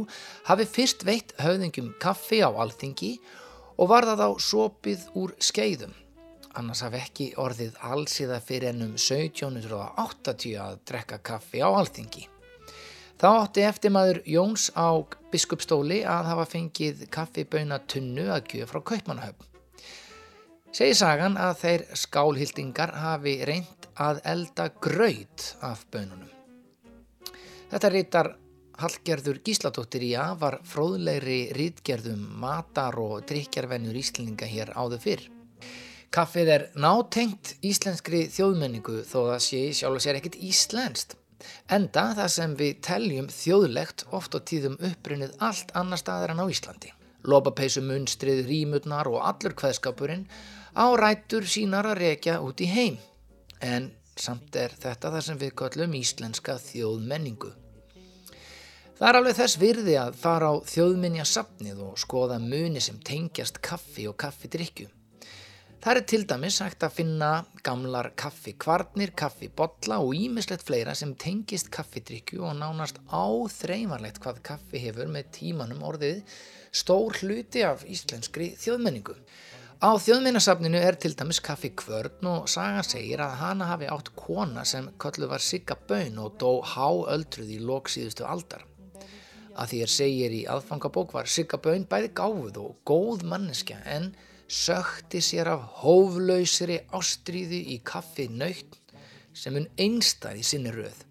hafi 0.45 0.67
fyrst 0.69 1.05
veitt 1.07 1.33
höfðingjum 1.41 1.95
kaffi 2.03 2.43
á 2.45 2.53
alþingi 2.53 3.15
og 3.81 3.89
var 3.89 4.05
það 4.11 4.21
á 4.21 4.29
sopið 4.37 5.07
úr 5.17 5.33
skeiðum. 5.41 5.97
Annars 6.61 6.85
hafi 6.85 7.01
ekki 7.01 7.29
orðið 7.41 7.81
allsíða 7.89 8.37
fyrir 8.45 8.75
ennum 8.75 8.93
1780 9.01 10.61
að 10.61 10.79
drekka 10.85 11.23
kaffi 11.25 11.65
á 11.65 11.69
alþingi. 11.73 12.27
Þá 13.17 13.29
átti 13.31 13.65
eftir 13.65 13.97
maður 13.97 14.21
Jóns 14.29 14.69
á 14.77 14.93
biskupstóli 15.33 16.03
að 16.05 16.35
hafa 16.35 16.49
fengið 16.53 17.07
kaffiböina 17.09 17.81
tunnu 17.89 18.29
að 18.29 18.53
gjöf 18.53 18.75
frá 18.75 18.85
Kaupmannahöfn. 18.93 19.48
Segir 20.69 20.93
sagan 20.93 21.33
að 21.41 21.55
þeir 21.63 21.83
skálhildingar 21.97 22.91
hafi 23.01 23.39
reynt 23.47 23.87
að 23.97 24.19
elda 24.29 24.67
graut 24.77 25.45
af 25.65 25.81
bönunum. 25.89 26.29
Þetta 27.71 27.89
rítar 27.89 28.29
Hallgerður 28.79 29.39
Gísladóttir 29.43 30.05
í 30.05 30.11
að 30.15 30.35
var 30.43 30.57
fróðlegri 30.69 31.39
rítgerðum 31.57 32.21
matar 32.39 32.95
og 33.01 33.25
drikjarvenjur 33.27 33.97
íslendinga 33.99 34.47
hér 34.47 34.71
áður 34.77 35.01
fyrr. 35.03 35.23
Kaffið 36.13 36.51
er 36.53 36.67
nátengt 36.77 37.55
íslenskri 37.65 38.27
þjóðmenningu 38.33 39.01
þó 39.09 39.17
það 39.31 39.41
sé 39.45 39.63
sjálf 39.81 39.97
og 39.97 40.05
sér 40.05 40.21
ekkit 40.21 40.37
íslenskt. 40.51 41.17
Enda 41.71 42.05
það 42.13 42.31
sem 42.35 42.55
við 42.61 42.79
teljum 42.85 43.27
þjóðlegt 43.33 44.05
oft 44.15 44.37
á 44.37 44.39
tíðum 44.39 44.77
upprunnið 44.85 45.35
allt 45.49 45.73
annar 45.77 46.01
staðar 46.01 46.35
en 46.35 46.43
á 46.43 46.45
Íslandi. 46.45 46.93
Lopapeisu 47.27 47.83
munstrið, 47.83 48.45
rímutnar 48.47 49.09
og 49.11 49.21
allur 49.25 49.57
kveðskapurinn 49.59 50.27
á 50.75 50.85
rætur 50.99 51.47
sínar 51.47 51.87
að 51.89 52.01
rekja 52.03 52.39
út 52.43 52.61
í 52.61 52.69
heim. 52.69 52.99
En 53.61 53.91
samt 54.19 54.55
er 54.55 54.75
þetta 54.75 55.13
það 55.15 55.25
sem 55.25 55.41
við 55.41 55.55
köllum 55.61 55.97
íslenska 55.99 56.59
þjóðmenningu. 56.61 57.51
Það 58.99 59.09
er 59.09 59.17
alveg 59.21 59.35
þess 59.37 59.59
virði 59.61 59.93
að 59.95 60.15
fara 60.19 60.47
á 60.51 60.55
þjóðminja 60.67 61.25
safnið 61.25 61.83
og 61.85 61.99
skoða 62.01 62.39
muni 62.43 62.81
sem 62.83 62.97
tengjast 62.99 63.61
kaffi 63.63 64.09
og 64.11 64.17
kaffidrykju. 64.19 64.89
Það 65.79 65.95
er 65.95 66.05
til 66.11 66.25
dæmis 66.27 66.57
hægt 66.59 66.83
að 66.83 66.97
finna 66.97 67.27
gamlar 67.63 68.09
kaffikvarnir, 68.19 69.13
kaffibolla 69.15 70.01
og 70.03 70.11
ímislegt 70.11 70.65
fleira 70.67 70.91
sem 70.91 71.13
tengist 71.15 71.69
kaffidrykju 71.71 72.43
og 72.43 72.57
nánast 72.59 72.99
áþreifanlegt 73.07 74.19
hvað 74.19 74.41
kaffi 74.49 74.81
hefur 74.83 75.07
með 75.07 75.29
tímanum 75.37 75.85
orðið 75.87 76.19
stór 76.75 77.15
hluti 77.21 77.63
af 77.63 77.87
íslenskri 77.87 78.49
þjóðmenningu. 78.59 79.15
Á 79.79 79.95
þjóðminnasafninu 79.95 80.75
er 80.83 80.97
til 80.99 81.13
dæmis 81.15 81.37
kaffi 81.39 81.69
kvörn 81.79 82.27
og 82.27 82.49
saga 82.51 82.81
segir 82.83 83.21
að 83.23 83.37
hana 83.39 83.69
hafi 83.69 83.87
átt 83.87 84.09
kona 84.19 84.65
sem 84.67 84.89
köllu 84.99 85.29
var 85.31 85.39
Sigga 85.39 85.77
Bön 85.87 86.17
og 86.19 86.33
dó 86.41 86.49
háöldruð 86.67 87.53
í 87.55 87.61
loksíðustu 87.63 88.25
aldar. 88.27 88.65
Að 89.55 89.71
því 89.71 89.79
er 89.85 89.93
segir 89.93 90.35
í 90.35 90.41
aðfangabók 90.51 91.15
var 91.15 91.31
Sigga 91.31 91.61
Bön 91.63 91.87
bæði 91.87 92.11
gáfuð 92.19 92.59
og 92.59 92.75
góð 92.91 93.23
manneskja 93.31 93.79
en 93.87 94.11
sökti 94.51 95.23
sér 95.23 95.53
af 95.53 95.63
hóflausri 95.85 96.81
ástríðu 96.91 97.63
í 97.71 97.79
kaffi 97.79 98.27
nöytt 98.27 98.75
sem 99.31 99.55
hún 99.55 99.71
einstæði 99.79 100.43
sinni 100.43 100.75
röð. 100.75 101.05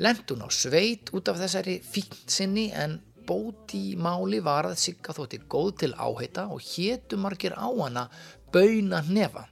Lent 0.00 0.32
hún 0.32 0.48
á 0.48 0.48
sveit 0.48 1.12
út 1.12 1.28
af 1.28 1.44
þessari 1.44 1.82
fínt 1.84 2.24
sinni 2.24 2.70
en 2.72 3.02
bóti 3.26 3.80
í 3.92 3.96
máli 4.00 4.40
var 4.44 4.68
að 4.68 4.80
Sigga 4.82 5.14
þótti 5.16 5.40
góð 5.50 5.70
til 5.82 5.92
áheita 5.96 6.46
og 6.52 6.62
hétu 6.62 7.18
margir 7.20 7.56
á 7.56 7.68
hana 7.68 8.08
bauna 8.54 9.02
hnefa. 9.06 9.46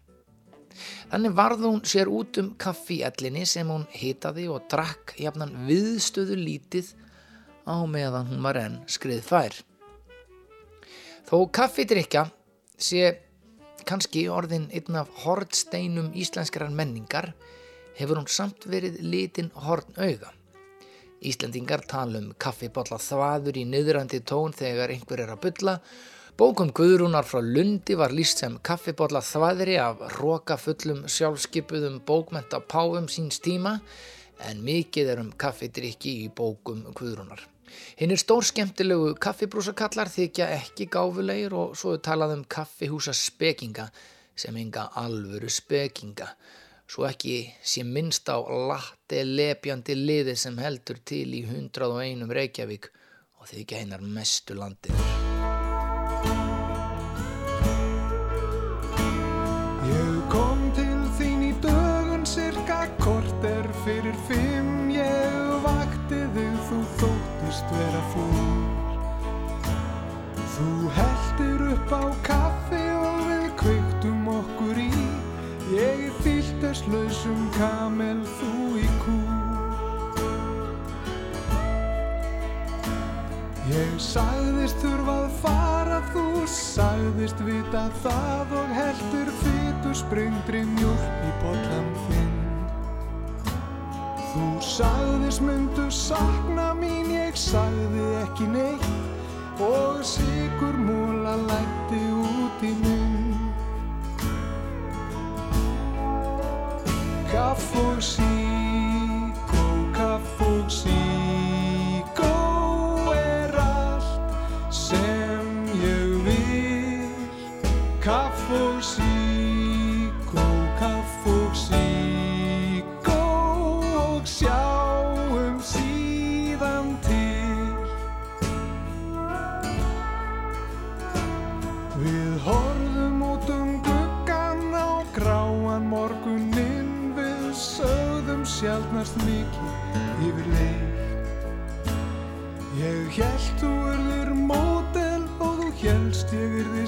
Þannig 1.13 1.35
varð 1.37 1.67
hún 1.69 1.83
sér 1.85 2.09
út 2.09 2.39
um 2.41 2.53
kaffi 2.61 3.01
í 3.01 3.07
ellinni 3.07 3.45
sem 3.49 3.69
hún 3.69 3.85
hitaði 3.93 4.47
og 4.53 4.69
drakk 4.73 5.15
jafnan 5.21 5.53
viðstöðu 5.69 6.39
lítið 6.39 6.93
á 7.69 7.77
meðan 7.87 8.31
hún 8.31 8.47
var 8.47 8.59
enn 8.61 8.79
skrið 8.91 9.25
fær. 9.27 9.59
Þó 11.29 11.37
kaffidrykja 11.55 12.27
sé 12.77 13.13
kannski 13.89 14.27
orðin 14.31 14.69
einn 14.75 14.99
af 14.99 15.11
hortsteinum 15.25 16.13
íslenskrar 16.19 16.73
menningar 16.73 17.33
hefur 17.99 18.21
hún 18.21 18.31
samt 18.31 18.67
verið 18.71 19.01
litin 19.05 19.53
horn 19.67 19.97
auga. 19.97 20.33
Íslendingar 21.23 21.85
tala 21.87 22.19
um 22.19 22.33
kaffibotla 22.43 22.99
þvaður 22.99 23.61
í 23.61 23.63
niðrandi 23.69 24.23
tón 24.27 24.55
þegar 24.59 24.91
einhver 24.95 25.23
er 25.23 25.31
að 25.35 25.45
bylla. 25.45 25.77
Bókum 26.39 26.73
Guðrúnar 26.75 27.29
frá 27.29 27.39
Lundi 27.45 27.95
var 27.95 28.11
líst 28.17 28.43
sem 28.43 28.57
kaffibotla 28.65 29.21
þvaðri 29.23 29.77
af 29.79 30.03
róka 30.17 30.57
fullum 30.59 31.05
sjálfskipuðum 31.07 32.01
bókmenta 32.09 32.59
páfum 32.65 33.07
síns 33.13 33.39
tíma 33.45 33.77
en 34.49 34.65
mikið 34.67 35.13
er 35.13 35.23
um 35.23 35.31
kaffidrykki 35.39 36.17
í 36.25 36.31
bókum 36.35 36.83
Guðrúnar. 36.91 37.45
Hinn 38.01 38.13
er 38.13 38.21
stór 38.21 38.45
skemmtilegu 38.45 39.13
kaffibrúsakallar 39.23 40.11
þykja 40.13 40.49
ekki 40.59 40.89
gáfulegir 40.93 41.55
og 41.57 41.77
svo 41.79 41.95
er 41.97 42.03
talað 42.05 42.35
um 42.39 42.43
kaffihúsa 42.57 43.15
spekinga 43.17 43.87
sem 44.35 44.57
enga 44.57 44.89
alvöru 44.99 45.51
spekinga. 45.53 46.29
Svo 46.93 47.07
ekki 47.09 47.37
sé 47.65 47.87
minnst 47.89 48.29
á 48.29 48.37
latte 48.69 49.23
lepjandi 49.25 49.97
liði 49.97 50.35
sem 50.37 50.59
heldur 50.61 51.01
til 51.09 51.31
í 51.39 51.41
101 51.47 52.29
Reykjavík 52.37 52.91
og 53.41 53.49
þykja 53.49 53.81
hinnar 53.81 54.05
mestu 54.05 54.59
landið. 54.61 55.12
Fyllt 76.83 77.09
þess 77.09 77.25
lausum 77.27 77.51
kamel, 77.57 78.23
þú 78.39 78.79
í 78.81 78.89
kú 79.03 79.19
Ég 83.73 83.93
sagðist 84.03 84.77
þurfa 84.83 85.13
að 85.23 85.37
fara, 85.41 86.01
þú 86.13 86.47
sagðist 86.47 87.39
vita 87.47 87.87
það 88.03 88.53
og 88.59 88.73
heldur 88.75 89.31
fytu 89.41 89.95
sprengdri 89.95 90.65
mjólk 90.67 91.23
í 91.25 91.31
bollan 91.41 91.89
þinn. 92.09 92.35
Þú 94.33 94.49
sagðist 94.61 95.41
myndu 95.47 95.87
sakna 95.89 96.73
mín, 96.75 97.15
ég 97.15 97.37
sagði 97.39 98.05
ekki 98.25 98.51
neitt 98.51 99.63
og 99.63 100.03
sigur 100.05 100.77
múla 100.83 101.39
lætti 101.47 102.05
út 102.27 102.67
í 102.67 102.75
minn. 102.83 103.12
Kaff 107.33 107.77
og 107.77 108.03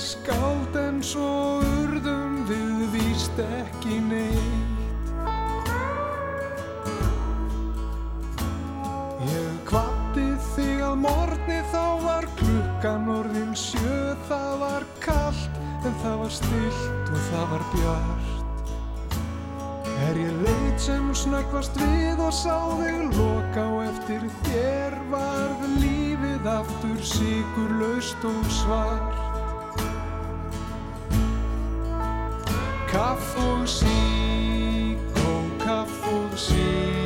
skáld 0.05 0.77
En 0.77 1.01
svo 1.03 1.61
urðum 1.65 2.43
við 2.49 2.83
víst 2.93 3.39
ekki 3.41 3.97
neitt. 4.05 4.83
Ég 9.25 9.57
kvatti 9.69 10.27
þig 10.53 10.85
að 10.85 11.01
morgni 11.07 11.59
þá 11.73 11.85
var 12.05 12.29
klukkan 12.37 13.09
orðin 13.17 13.57
sjö 13.57 14.13
Það 14.29 14.53
var 14.61 14.87
kallt 15.05 15.59
en 15.85 15.97
það 16.05 16.21
var 16.23 16.33
stillt 16.37 17.11
og 17.11 17.27
það 17.31 17.51
var 17.55 17.67
bjart. 17.73 18.31
Er 20.05 20.21
ég 20.21 20.41
leit 20.45 20.81
sem 20.85 21.11
snöggvast 21.17 21.77
við 21.81 22.21
og 22.21 22.33
sá 22.37 22.57
þig 22.81 23.05
loka 23.17 23.69
og 23.73 23.85
eftir 23.89 24.25
þér 24.45 24.99
varð 25.13 25.69
lífið 25.81 26.51
aftur 26.59 27.07
sigurlaust 27.15 28.29
og 28.29 28.51
svart 28.63 29.24
Kaff 32.95 33.37
og 33.37 33.67
síkó, 33.67 35.33
kaff 35.59 36.07
og 36.07 36.39
síkó 36.39 37.04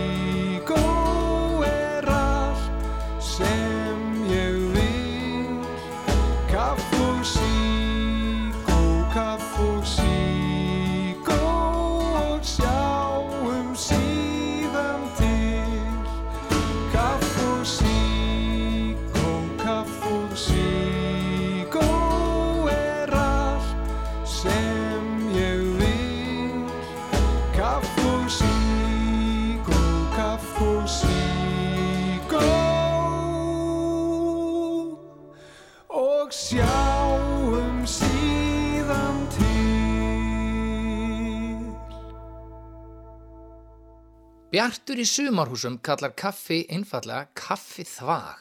Bjartur 44.59 44.99
í 44.99 45.05
sumarhúsum 45.07 45.77
kallar 45.87 46.17
kaffi 46.19 46.65
einfallega 46.75 47.29
kaffi 47.39 47.85
þvag 47.87 48.41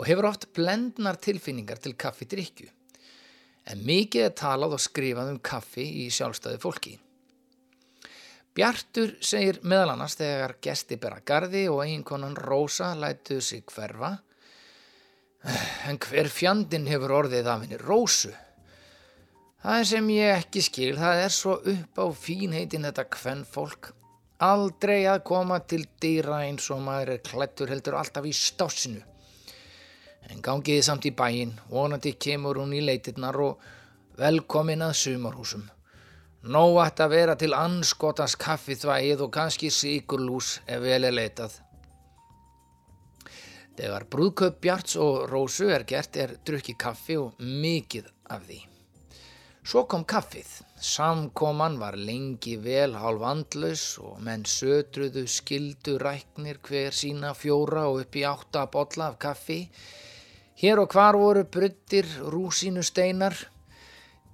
og 0.00 0.06
hefur 0.08 0.24
oft 0.24 0.46
blendnar 0.56 1.18
tilfinningar 1.20 1.82
til 1.84 1.92
kaffi 2.00 2.24
drikju. 2.24 2.68
En 3.68 3.82
mikið 3.84 4.24
er 4.24 4.32
talað 4.40 4.78
og 4.78 4.80
skrifað 4.80 5.34
um 5.34 5.40
kaffi 5.44 5.84
í 5.84 6.06
sjálfstæði 6.16 6.62
fólki. 6.62 6.94
Bjartur 8.56 9.12
segir 9.20 9.58
meðal 9.68 9.98
annars 9.98 10.16
þegar 10.16 10.54
gesti 10.64 10.96
bera 10.96 11.20
gardi 11.20 11.66
og 11.68 11.82
eiginkonan 11.84 12.38
Rósa 12.48 12.94
lætuð 12.96 13.44
sig 13.50 13.68
hverfa. 13.68 14.14
En 15.92 16.00
hver 16.08 16.32
fjandinn 16.32 16.88
hefur 16.88 17.18
orðið 17.18 17.52
af 17.52 17.66
henni 17.66 17.82
Rósu? 17.84 18.32
Það 19.60 19.84
sem 19.92 20.10
ég 20.16 20.40
ekki 20.40 20.64
skil, 20.64 20.96
það 20.96 21.22
er 21.28 21.38
svo 21.42 21.60
upp 21.76 22.00
á 22.00 22.06
fínheitin 22.16 22.88
þetta 22.88 23.08
kvenn 23.12 23.44
fólk. 23.44 23.92
Aldrei 24.38 25.00
að 25.10 25.24
koma 25.26 25.56
til 25.66 25.80
dýra 25.98 26.44
eins 26.46 26.68
og 26.70 26.84
maður 26.86 27.16
er 27.16 27.22
klættur 27.26 27.72
heldur 27.72 27.96
alltaf 27.98 28.26
í 28.28 28.30
stásinu. 28.30 29.00
En 30.30 30.42
gangiði 30.44 30.84
samt 30.86 31.08
í 31.08 31.10
bæinn, 31.10 31.56
vonandi 31.72 32.12
kemur 32.14 32.60
hún 32.60 32.76
í 32.76 32.82
leitirnar 32.84 33.34
og 33.42 33.64
velkomin 34.20 34.84
að 34.86 34.94
sumarhúsum. 35.00 35.64
Nó 36.46 36.62
að 36.78 37.02
vera 37.10 37.34
til 37.34 37.50
anskotans 37.50 38.36
kaffithvægið 38.38 39.24
og 39.26 39.32
kannski 39.34 39.72
síkurlús 39.74 40.60
ef 40.70 40.86
vel 40.86 41.08
er 41.08 41.18
leitað. 41.18 41.58
Þegar 43.74 44.06
brúðkaup 44.06 44.62
Bjarts 44.62 44.94
og 45.02 45.26
Rósu 45.32 45.66
er 45.74 45.82
gert 45.82 46.14
er 46.16 46.38
drukki 46.46 46.78
kaffi 46.78 47.18
og 47.18 47.34
mikið 47.42 48.06
af 48.30 48.46
því. 48.46 48.62
Svo 49.66 49.82
kom 49.90 50.06
kaffið. 50.06 50.67
Samkoman 50.78 51.80
var 51.80 51.96
lengi 51.98 52.52
vel 52.62 52.92
hálf 52.94 53.22
andlaus 53.26 53.84
og 53.98 54.20
menn 54.22 54.44
sötruðu 54.46 55.24
skildu 55.26 55.96
ræknir 55.98 56.60
hver 56.62 56.94
sína 56.94 57.32
fjóra 57.34 57.88
og 57.90 58.04
upp 58.04 58.18
í 58.18 58.22
átta 58.22 58.62
bolla 58.70 59.08
af 59.10 59.16
kaffi. 59.18 59.64
Hér 60.62 60.78
og 60.84 60.94
hvar 60.94 61.18
voru 61.18 61.42
bruttir 61.50 62.06
rúsínu 62.30 62.84
steinar. 62.86 63.34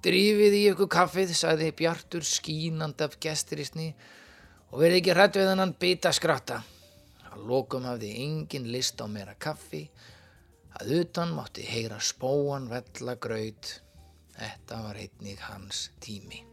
Drífið 0.05 0.57
í 0.59 0.61
ykkur 0.69 0.89
kaffið, 0.93 1.33
sagði 1.33 1.71
Bjartur 1.79 2.21
skínand 2.21 3.01
af 3.01 3.17
gestirisni 3.17 3.95
og 4.69 4.83
verið 4.83 4.99
ekki 4.99 5.15
hrætt 5.15 5.39
við 5.39 5.49
hennan 5.49 5.73
bita 5.81 6.11
skratta. 6.13 6.59
Að 7.31 7.47
lokum 7.49 7.89
hafði 7.89 8.11
engin 8.21 8.69
list 8.69 9.01
á 9.01 9.09
meira 9.09 9.33
kaffi, 9.33 9.81
að 10.77 10.93
utan 10.99 11.33
mátti 11.33 11.65
heyra 11.65 11.97
spóan 11.97 12.69
vella 12.69 13.17
graut. 13.17 13.79
Þetta 14.35 14.81
var 14.83 14.99
einnig 14.99 15.39
hans 15.47 15.89
tími. 16.03 16.43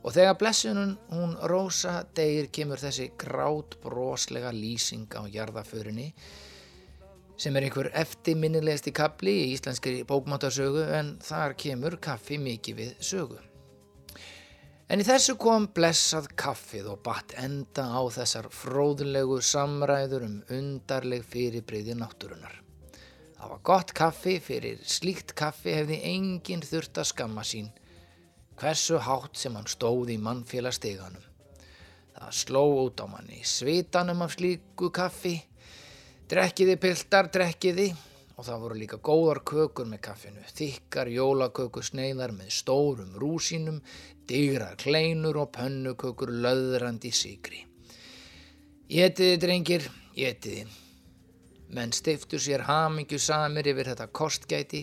Og 0.00 0.14
þegar 0.16 0.38
blessunum 0.40 0.94
hún 1.12 1.34
Rósa 1.50 2.00
degir 2.16 2.48
kemur 2.52 2.80
þessi 2.80 3.10
grát 3.20 3.76
broslega 3.82 4.52
lýsing 4.54 5.12
á 5.12 5.28
jarðaförinni 5.28 6.08
sem 7.40 7.56
er 7.56 7.66
einhver 7.66 7.88
eftirminnilegasti 7.96 8.92
kapli 8.96 9.32
í 9.42 9.52
íslenskri 9.54 10.02
bókmáttasögu 10.08 10.86
en 10.96 11.14
þar 11.24 11.56
kemur 11.60 11.96
kaffi 12.00 12.36
mikið 12.40 12.80
við 12.80 12.90
sögu. 13.10 13.38
En 14.90 15.00
í 15.00 15.06
þessu 15.06 15.36
kom 15.40 15.68
blessað 15.70 16.26
kaffið 16.40 16.88
og 16.90 17.04
batt 17.06 17.36
enda 17.38 17.84
á 17.94 18.02
þessar 18.10 18.48
fróðulegu 18.52 19.38
samræður 19.46 20.26
um 20.26 20.40
undarleg 20.56 21.22
fyrirbreyði 21.30 21.94
náttúrunar. 22.00 22.56
Það 23.40 23.52
var 23.54 23.60
gott 23.64 23.92
kaffi, 23.96 24.36
fyrir 24.44 24.80
slíkt 24.84 25.32
kaffi 25.34 25.72
hefði 25.72 26.02
enginn 26.12 26.64
þurft 26.64 27.00
að 27.00 27.10
skamma 27.14 27.44
sín, 27.46 27.70
hversu 28.60 29.00
hátt 29.00 29.40
sem 29.40 29.56
hann 29.56 29.68
stóð 29.70 30.12
í 30.12 30.18
mannfélasteganum. 30.20 31.24
Það 32.20 32.34
sló 32.36 32.64
út 32.82 33.00
á 33.00 33.08
manni 33.08 33.40
svitanum 33.48 34.20
af 34.26 34.36
slíku 34.36 34.90
kaffi, 34.92 35.38
Drekkiði 36.30 36.76
piltar, 36.78 37.26
drekkiði 37.34 37.88
og 38.38 38.44
það 38.46 38.60
voru 38.62 38.76
líka 38.78 38.98
góðar 39.02 39.40
kökur 39.42 39.88
með 39.90 39.98
kaffinu, 40.04 40.44
þykkar 40.54 41.08
jólakökusneiðar 41.10 42.30
með 42.36 42.52
stórum 42.54 43.16
rúsínum, 43.18 43.80
digrar 44.30 44.76
kleinur 44.78 45.40
og 45.42 45.50
pönnukökur 45.56 46.30
löðrandi 46.44 47.10
síkri. 47.10 47.64
Étiði, 48.86 49.40
drengir, 49.42 49.88
étiði. 50.14 50.68
Menn 51.70 51.92
steiftu 51.94 52.38
sér 52.42 52.64
hamingju 52.66 53.18
samir 53.22 53.68
yfir 53.70 53.92
þetta 53.92 54.08
kostgæti, 54.10 54.82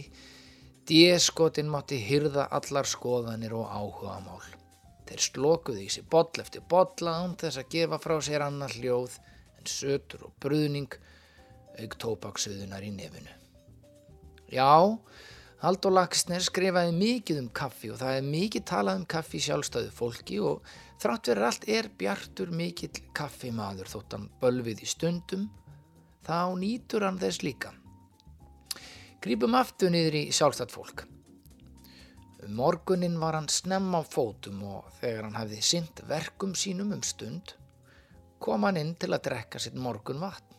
djeskotin 0.87 1.67
mátti 1.71 1.99
hyrða 1.99 2.47
allar 2.55 2.87
skoðanir 2.87 3.55
og 3.57 3.67
áhuga 3.67 4.19
mál. 4.23 4.45
Þeir 5.07 5.23
slokuðu 5.23 5.83
í 5.83 5.89
sig 5.91 6.07
boll 6.11 6.43
eftir 6.43 6.63
bolla 6.69 7.17
án 7.23 7.35
þess 7.39 7.59
að 7.61 7.71
gefa 7.75 7.99
frá 8.03 8.15
sér 8.23 8.47
annar 8.47 8.75
hljóð 8.75 9.19
en 9.59 9.67
sötur 9.71 10.27
og 10.27 10.35
bruðning 10.43 10.95
auk 11.77 11.97
tópaksuðunar 12.01 12.83
í 12.87 12.93
nefinu. 12.95 13.35
Já, 14.51 14.95
Haldur 15.57 15.91
Laksner 15.95 16.43
skrifaði 16.45 16.91
mikið 16.95 17.39
um 17.41 17.47
kaffi 17.49 17.89
og 17.91 17.99
það 17.99 18.19
er 18.19 18.27
mikið 18.27 18.65
talað 18.69 18.99
um 19.01 19.07
kaffi 19.09 19.39
sjálfstöðu 19.41 19.89
fólki 19.95 20.37
og 20.39 20.67
þrátt 21.01 21.31
verið 21.31 21.47
allt 21.47 21.65
er 21.73 21.89
bjartur 21.99 22.51
mikill 22.53 22.93
kaffimaður 23.17 23.89
þótt 23.89 24.15
hann 24.15 24.27
bölvið 24.41 24.83
í 24.85 24.89
stundum, 24.91 25.47
þá 26.27 26.55
nýtur 26.59 27.05
hann 27.07 27.19
þess 27.21 27.43
líka. 27.45 27.71
Grípum 29.23 29.55
aftur 29.57 29.93
niður 29.93 30.19
í 30.19 30.23
sjálfstætt 30.35 30.73
fólk. 30.75 31.05
Um 32.43 32.53
morgunin 32.59 33.15
var 33.19 33.33
hann 33.39 33.47
snemma 33.49 34.03
á 34.03 34.05
fótum 34.05 34.59
og 34.67 34.91
þegar 34.99 35.25
hann 35.25 35.39
hafði 35.39 35.61
synt 35.65 36.03
verkum 36.09 36.53
sínum 36.53 36.91
um 36.95 37.01
stund, 37.03 37.55
kom 38.39 38.67
hann 38.67 38.77
inn 38.77 38.93
til 38.99 39.09
að 39.15 39.23
drekka 39.29 39.59
sitt 39.63 39.79
morgun 39.79 40.21
vatn. 40.21 40.53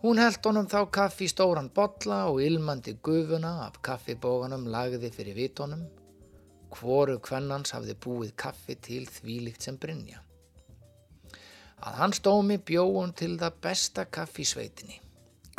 Hún 0.00 0.16
held 0.16 0.40
honum 0.48 0.68
þá 0.68 0.78
kaffi 0.96 1.26
í 1.28 1.30
stóran 1.32 1.68
bolla 1.76 2.22
og 2.32 2.40
ilmandi 2.40 2.94
gufuna 3.04 3.50
af 3.66 3.82
kaffibóganum 3.84 4.64
lagði 4.72 5.10
fyrir 5.12 5.36
vitónum. 5.36 5.82
Hvoru 6.72 7.18
kvennans 7.20 7.74
hafði 7.76 7.96
búið 8.00 8.32
kaffi 8.44 8.78
til 8.80 9.02
þvílikt 9.04 9.66
sem 9.66 9.76
Brynja. 9.80 10.22
Að 11.80 11.96
hans 11.96 12.20
dómi 12.20 12.58
bjóðun 12.60 13.14
til 13.16 13.36
það 13.40 13.60
besta 13.64 14.04
kaffi 14.04 14.44
sveitinni. 14.44 14.98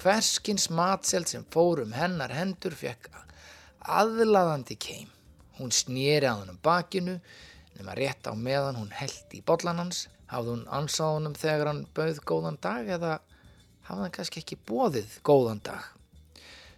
Hverskins 0.02 0.68
matselt 0.74 1.30
sem 1.32 1.46
fórum 1.54 1.94
hennar 1.98 2.34
hendur 2.34 2.76
fekk 2.78 3.10
aðlaðandi 3.82 4.78
keim. 4.78 5.10
Hún 5.58 5.74
snýri 5.74 6.30
að 6.30 6.44
honum 6.44 6.60
bakinu 6.64 7.18
nema 7.78 7.96
rétt 7.98 8.30
á 8.30 8.34
meðan 8.38 8.78
hún 8.78 8.94
held 8.94 9.34
í 9.34 9.42
bollan 9.46 9.82
hans. 9.82 10.06
Hafði 10.32 10.56
hún 10.56 10.68
ansað 10.70 11.16
honum 11.18 11.36
þegar 11.38 11.72
hann 11.72 11.84
bauð 11.98 12.22
góðan 12.30 12.62
dag 12.62 12.88
eða 12.88 13.18
hafði 13.90 14.06
hann 14.06 14.16
kannski 14.16 14.44
ekki 14.44 14.60
bóðið 14.70 15.18
góðan 15.28 15.62
dag. 15.66 15.84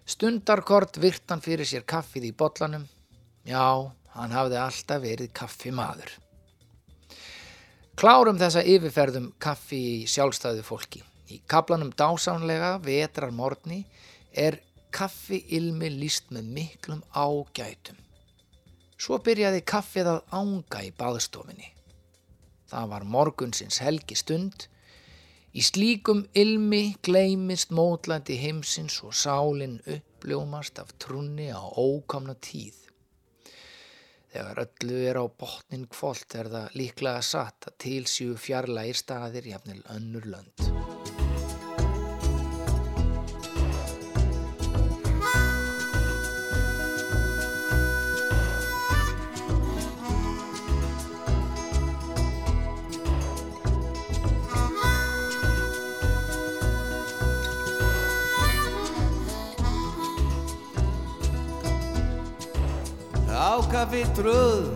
Stundarkort 0.07 0.99
virt 0.99 1.27
hann 1.31 1.43
fyrir 1.43 1.67
sér 1.67 1.85
kaffið 1.87 2.31
í 2.31 2.35
bollanum. 2.35 2.87
Já, 3.47 3.91
hann 4.15 4.35
hafði 4.35 4.59
alltaf 4.59 5.03
verið 5.03 5.31
kaffimaður. 5.35 6.22
Klárum 7.99 8.39
þessa 8.41 8.63
yfirferðum 8.65 9.31
kaffi 9.41 9.79
í 9.79 9.97
sjálfstæðu 10.09 10.63
fólki. 10.65 11.03
Í 11.29 11.39
kaplanum 11.47 11.93
dásánlega 11.95 12.75
vetrar 12.83 13.31
morgni 13.31 13.83
er 14.33 14.59
kaffi 14.93 15.43
ilmi 15.57 15.91
líst 15.93 16.33
með 16.33 16.49
miklum 16.57 17.03
ágætum. 17.13 17.97
Svo 18.97 19.19
byrjaði 19.23 19.63
kaffið 19.67 20.09
að 20.13 20.21
ánga 20.33 20.83
í 20.85 20.91
baðstofinni. 20.97 21.71
Það 22.69 22.93
var 22.93 23.09
morgunsins 23.15 23.81
helgi 23.83 24.17
stund 24.17 24.67
Í 25.53 25.61
slíkum 25.61 26.23
ilmi 26.33 26.95
gleimist 27.05 27.69
mótlandi 27.77 28.39
heimsins 28.41 28.95
og 29.05 29.11
sálinn 29.13 29.75
uppljómast 29.85 30.79
af 30.81 30.95
trunni 30.97 31.51
á 31.53 31.61
ókamna 31.61 32.33
tíð. 32.41 32.73
Þegar 34.33 34.63
öllu 34.63 35.01
er 35.11 35.19
á 35.21 35.25
botnin 35.29 35.85
kvólt 35.93 36.33
er 36.39 36.49
það 36.49 36.79
líklega 36.79 37.21
satt 37.27 37.69
að 37.69 37.77
tilsjú 37.85 38.33
fjarlægir 38.41 38.97
staðir 38.97 39.51
jafnil 39.53 39.83
önnur 39.93 40.25
lönd. 40.33 40.92
Tröð 63.91 64.69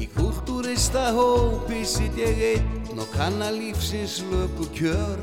Í 0.00 0.06
kultúrista 0.10 1.12
hópi 1.14 1.84
sitt 1.86 2.16
ég 2.18 2.40
einn 2.56 2.98
og 2.98 3.06
kanna 3.14 3.50
lífsins 3.54 4.18
löpu 4.30 4.66
kjör. 4.74 5.20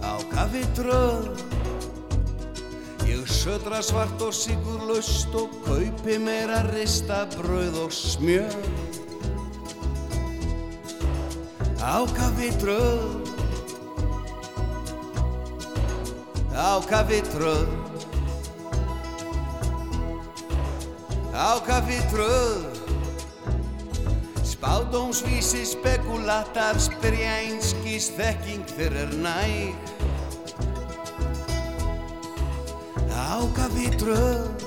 Á 0.00 0.16
kaffi 0.32 0.64
tröð 0.74 1.36
Ég 3.04 3.26
södra 3.28 3.82
svart 3.82 4.22
og 4.22 4.32
sigur 4.32 4.88
löst 4.88 5.34
og 5.34 5.50
kaupi 5.66 6.16
meira 6.18 6.62
rista 6.72 7.26
brauð 7.36 7.76
og 7.84 7.92
smjör. 7.92 8.56
Á 11.82 12.06
kaffi 12.08 12.50
tröð 12.56 13.20
Á 16.56 16.80
kaffi 16.88 17.20
á 21.36 21.60
kaffitröð 21.68 22.64
Spádómsvísi 24.42 25.62
spekulatar 25.68 26.80
spyrja 26.80 27.36
einskís 27.44 28.08
þekking 28.16 28.64
fyrir 28.72 29.12
næg 29.20 29.76
Á 33.12 33.44
kaffitröð 33.52 34.66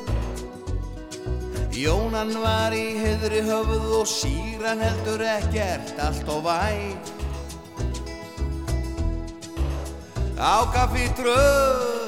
Jónan 1.80 2.34
var 2.44 2.74
í 2.76 2.98
heðri 3.00 3.40
höfuð 3.48 3.92
og 4.02 4.08
síran 4.12 4.82
heldur 4.84 5.22
ekkert 5.24 6.02
allt 6.04 6.28
og 6.28 6.42
væg. 6.44 7.14
Á 10.36 10.68
kaffitröð 10.76 11.99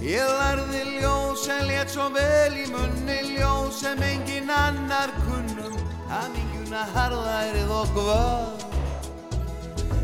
Ég 0.00 0.24
lærði 0.24 0.80
ljóð 0.96 1.34
sem 1.36 1.66
létt 1.68 1.90
svo 1.92 2.06
vel 2.14 2.54
í 2.56 2.62
munni 2.72 3.18
ljóð 3.34 3.66
sem 3.76 3.98
engin 4.00 4.48
annar 4.48 5.10
kunnum 5.26 5.74
Haminguna 6.08 6.86
harðærið 6.94 7.72
og 7.76 7.92
gvöð 7.98 8.64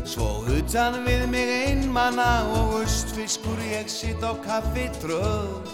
Svo 0.05 0.27
utan 0.53 0.99
við 1.07 1.25
mig 1.31 1.49
einmanna 1.49 2.45
og 2.59 2.75
austfiskur 2.83 3.57
ég 3.71 3.89
sitt 3.89 4.21
á 4.21 4.37
kaffitröð 4.45 5.73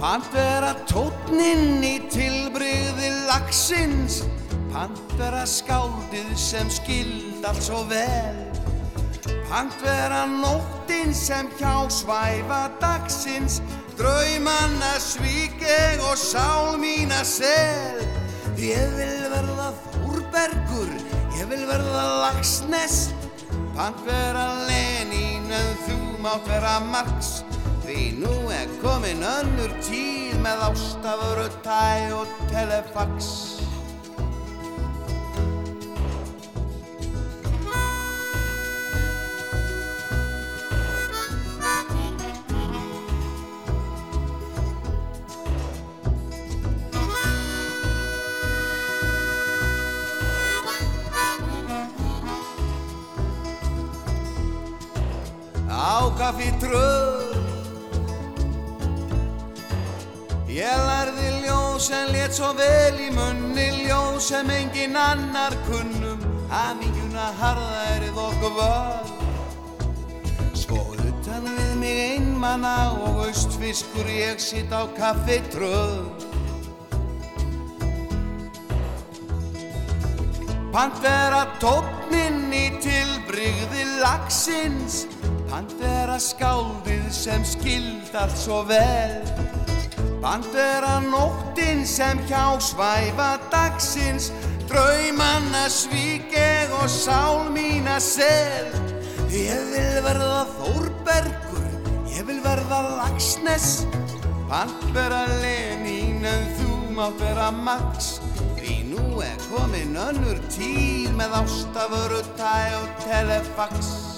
Pant 0.00 0.32
vera 0.32 0.72
tótninn 0.88 1.84
í 1.84 1.98
tilbrigði 2.16 3.12
lagsins 3.28 4.22
Pant 4.72 5.16
vera 5.20 5.44
skáldið 5.44 6.32
sem 6.40 6.72
skild 6.72 7.44
allt 7.44 7.68
svo 7.68 7.84
vel 7.92 8.45
Pant 9.46 9.72
vera 9.82 10.24
nóttin 10.26 11.14
sem 11.14 11.48
hjá 11.58 11.86
svæfa 11.90 12.70
dagsins. 12.80 13.60
Draumanna 13.96 14.98
svík 15.00 15.62
ég 15.62 16.02
og 16.10 16.16
sál 16.18 16.76
mína 16.82 17.22
sel. 17.24 18.02
Ég 18.56 18.96
vil 18.96 19.28
verða 19.30 19.70
Þórbergur, 19.92 20.90
ég 21.36 21.48
vil 21.50 21.64
verða 21.68 22.04
Lagsnes 22.24 23.10
Pant 23.76 23.98
vera 24.08 24.46
Lenín 24.64 25.50
en 25.52 25.74
þú 25.84 25.96
mátt 26.24 26.48
vera 26.48 26.78
Marx. 26.80 27.42
Því 27.84 28.06
nú 28.22 28.32
er 28.48 28.70
komin 28.80 29.20
önnur 29.20 29.74
tíð 29.84 30.40
með 30.40 30.64
ástafuru 30.70 31.46
tæ 31.60 32.16
og 32.16 32.32
telefax 32.48 33.55
kaffitröð 56.20 57.34
Ég 60.56 60.86
lærði 60.88 61.28
ljóð 61.42 61.74
sem 61.84 62.14
létt 62.14 62.38
svo 62.38 62.54
vel 62.56 62.96
í 62.96 63.10
munni. 63.12 63.66
Ljóð 63.84 64.16
sem 64.24 64.48
engin 64.54 64.96
annar 64.96 65.52
kunnum. 65.66 66.22
Haminguna 66.46 67.26
harðærið 67.40 68.18
og 68.22 68.44
vöð 68.54 69.08
Svo 70.54 70.78
utan 70.94 71.48
við 71.56 71.72
mig 71.80 71.98
einmanna 72.04 72.76
og 73.02 73.24
austfiskur 73.24 74.06
ég 74.10 74.38
sitt 74.42 74.70
á 74.70 74.86
kaffitröð 74.94 76.06
Pant 80.70 81.02
vera 81.02 81.42
tókninn 81.58 82.52
í 82.54 82.66
tilbrygði 82.84 83.88
lagsins 84.04 85.02
Pant 85.46 85.72
vera 85.78 86.16
skáldið 86.20 87.06
sem 87.14 87.44
skild 87.46 88.14
allt 88.18 88.38
svo 88.38 88.62
vel. 88.66 89.20
Pant 90.22 90.46
vera 90.54 90.98
nóttin 91.04 91.84
sem 91.86 92.18
hjá 92.26 92.58
svæfa 92.58 93.36
dagsins. 93.52 94.32
Draumanna 94.66 95.68
svík 95.70 96.34
ég 96.34 96.72
og 96.80 96.88
sál 96.90 97.46
mína 97.54 98.00
sel. 98.02 98.72
Ég 99.30 99.62
vil 99.70 100.02
verða 100.02 100.46
Þórbergur, 100.56 101.70
ég 102.10 102.26
vil 102.26 102.38
verða 102.44 102.78
Lagsnes 102.96 103.84
Pant 104.46 104.84
vera 104.94 105.24
Lenín 105.42 106.22
en 106.22 106.44
þú 106.54 106.74
mátt 106.94 107.18
vera 107.18 107.50
Max. 107.50 108.20
Því 108.54 108.76
nú 108.92 109.20
er 109.26 109.38
komin 109.50 109.98
önnur 109.98 110.38
tíð 110.54 111.10
með 111.18 111.40
ástafuru 111.42 112.22
tæ 112.38 112.58
og 112.78 112.92
telefax 113.02 114.15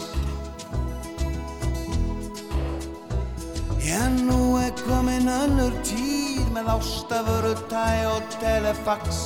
Já, 3.88 4.08
nú 4.10 4.58
er 4.60 4.72
komin 4.84 5.24
önnur 5.32 5.72
tíð 5.80 6.44
með 6.52 6.66
ástafuru 6.74 7.54
tæ 7.70 8.04
og 8.10 8.26
telefax. 8.36 9.22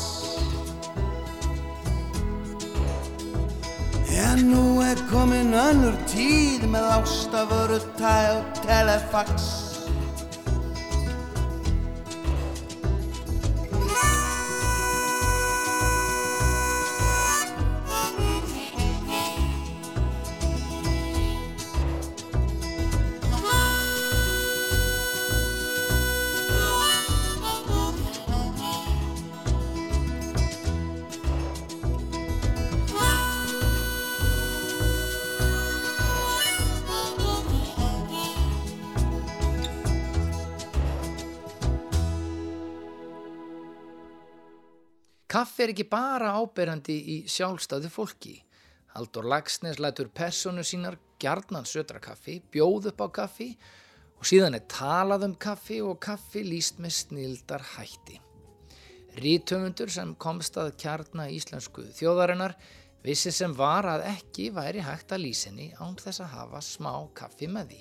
Já, 4.07 4.39
nú 4.39 4.79
er 4.87 5.03
komin 5.11 5.51
önnur 5.51 5.99
tíð 6.07 6.69
með 6.71 6.87
ástafuru 7.01 7.83
tæ 7.99 8.15
og 8.39 8.63
telefax 8.63 9.62
er 45.63 45.73
ekki 45.73 45.87
bara 45.91 46.35
áberandi 46.39 46.97
í 47.15 47.17
sjálfstæðu 47.31 47.91
fólki. 47.93 48.35
Haldur 48.93 49.25
Lagsnes 49.29 49.79
lætur 49.81 50.11
personu 50.13 50.65
sínar 50.67 50.99
gjarnan 51.23 51.65
södra 51.69 52.01
kaffi, 52.03 52.41
bjóð 52.53 52.91
upp 52.93 53.05
á 53.05 53.09
kaffi 53.23 53.49
og 54.19 54.29
síðan 54.29 54.59
er 54.59 54.67
talað 54.71 55.29
um 55.29 55.37
kaffi 55.41 55.81
og 55.83 56.01
kaffi 56.03 56.45
líst 56.47 56.83
með 56.83 56.97
snildar 56.99 57.65
hætti. 57.77 58.19
Rítöfundur 59.23 59.91
sem 59.93 60.15
komst 60.17 60.57
að 60.57 60.75
kjarna 60.81 61.29
íslensku 61.33 61.85
þjóðarinnar 61.99 62.57
vissi 63.05 63.33
sem 63.35 63.53
var 63.57 63.89
að 63.91 64.07
ekki 64.13 64.51
væri 64.55 64.85
hægt 64.85 65.13
að 65.13 65.27
lýsinni 65.27 65.73
án 65.77 65.99
þess 66.01 66.23
að 66.25 66.35
hafa 66.37 66.63
smá 66.65 66.93
kaffi 67.17 67.49
með 67.51 67.73
því. 67.73 67.81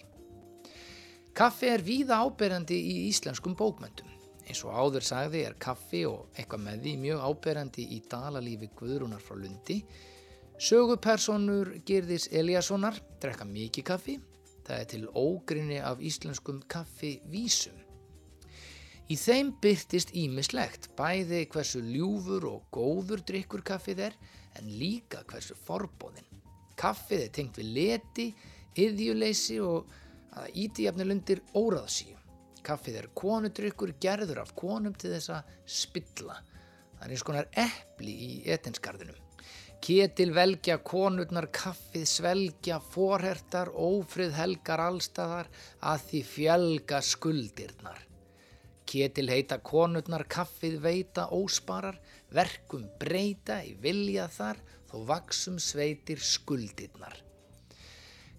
Kaffi 1.37 1.69
er 1.71 1.85
víða 1.85 2.19
áberandi 2.25 2.75
í 2.75 2.95
íslenskum 3.07 3.55
bókmöndum. 3.55 4.10
Eins 4.51 4.65
og 4.67 4.73
áður 4.75 5.05
sagði 5.07 5.45
er 5.47 5.53
kaffi 5.63 6.01
og 6.03 6.33
eitthvað 6.35 6.63
með 6.65 6.81
því 6.83 6.91
mjög 6.99 7.21
áberandi 7.23 7.85
í 7.95 8.01
dalalífi 8.11 8.67
Guðrúnar 8.75 9.21
frá 9.23 9.37
Lundi. 9.39 9.77
Sögupersonur 10.59 11.71
Girðis 11.87 12.25
Eliassonar 12.35 12.99
drekka 13.23 13.47
mikið 13.47 13.87
kaffi. 13.87 14.17
Það 14.67 14.75
er 14.75 14.89
til 14.91 15.07
ógrinni 15.15 15.79
af 15.79 16.03
íslenskum 16.03 16.59
kaffivísum. 16.67 17.79
Í 19.07 19.15
þeim 19.23 19.55
byrtist 19.63 20.11
ímislegt, 20.19 20.91
bæði 20.99 21.45
hversu 21.51 21.79
ljúfur 21.87 22.51
og 22.51 22.67
góður 22.75 23.23
drikkur 23.23 23.63
kaffið 23.63 24.05
er, 24.09 24.21
en 24.59 24.67
líka 24.67 25.23
hversu 25.31 25.55
forbóðin. 25.63 26.27
Kaffið 26.75 27.29
er 27.29 27.35
tengt 27.39 27.63
við 27.63 27.75
leti, 27.79 28.31
yðjuleysi 28.75 29.63
og 29.63 29.87
að 30.35 30.59
íti 30.65 30.91
jafnilundir 30.91 31.39
óraðsíu. 31.55 32.20
Kaffið 32.65 32.99
er 33.01 33.09
konudrykkur 33.17 33.95
gerður 34.01 34.43
af 34.43 34.53
konum 34.57 34.93
til 34.93 35.15
þess 35.15 35.33
að 35.33 35.51
spilla. 35.65 36.37
Það 36.97 37.05
er 37.07 37.15
eins 37.15 37.25
konar 37.25 37.49
epli 37.57 38.13
í 38.27 38.31
etinskarðinum. 38.53 39.17
Ketil 39.81 40.29
velgja 40.35 40.75
konurnar 40.85 41.47
kaffið 41.49 42.03
svelgja 42.05 42.77
forhertar, 42.93 43.71
ófrið 43.73 44.35
helgar 44.37 44.83
allstaðar 44.83 45.49
að 45.81 46.03
því 46.09 46.21
fjölga 46.35 46.99
skuldirnar. 47.01 48.03
Ketil 48.85 49.25
heita 49.31 49.57
konurnar 49.65 50.27
kaffið 50.29 50.77
veita 50.83 51.25
ósparar, 51.33 51.97
verkum 52.29 52.85
breyta 53.01 53.61
í 53.65 53.73
vilja 53.81 54.27
þar 54.29 54.61
þó 54.91 54.95
vaksum 55.09 55.57
sveitir 55.57 56.21
skuldirnar. 56.21 57.17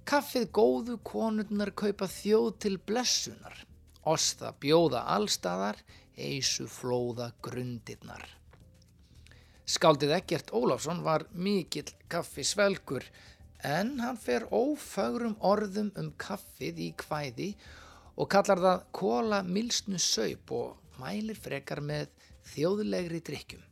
Kaffið 0.06 0.48
góðu 0.54 0.98
konurnar 1.02 1.74
kaupa 1.74 2.06
þjóð 2.06 2.48
til 2.62 2.76
blessunar. 2.78 3.66
Osta 4.02 4.50
bjóða 4.58 5.04
allstaðar, 5.14 5.76
eisu 6.18 6.66
flóða 6.66 7.30
grundirnar. 7.42 8.24
Skáldið 9.62 10.16
Ekkert 10.16 10.50
Ólafsson 10.50 11.04
var 11.06 11.24
mikill 11.32 11.92
kaffisvelgur 12.10 13.06
en 13.62 13.94
hann 14.02 14.18
fer 14.18 14.48
ófagrum 14.50 15.36
orðum 15.38 15.92
um 15.96 16.10
kaffið 16.18 16.80
í 16.82 16.88
kvæði 16.98 17.52
og 18.18 18.28
kallar 18.34 18.60
það 18.60 18.86
kóla 18.98 19.42
milsnu 19.46 20.00
saup 20.02 20.50
og 20.58 20.98
mælir 20.98 21.38
frekar 21.38 21.80
með 21.80 22.10
þjóðlegri 22.52 23.22
drikkjum. 23.24 23.62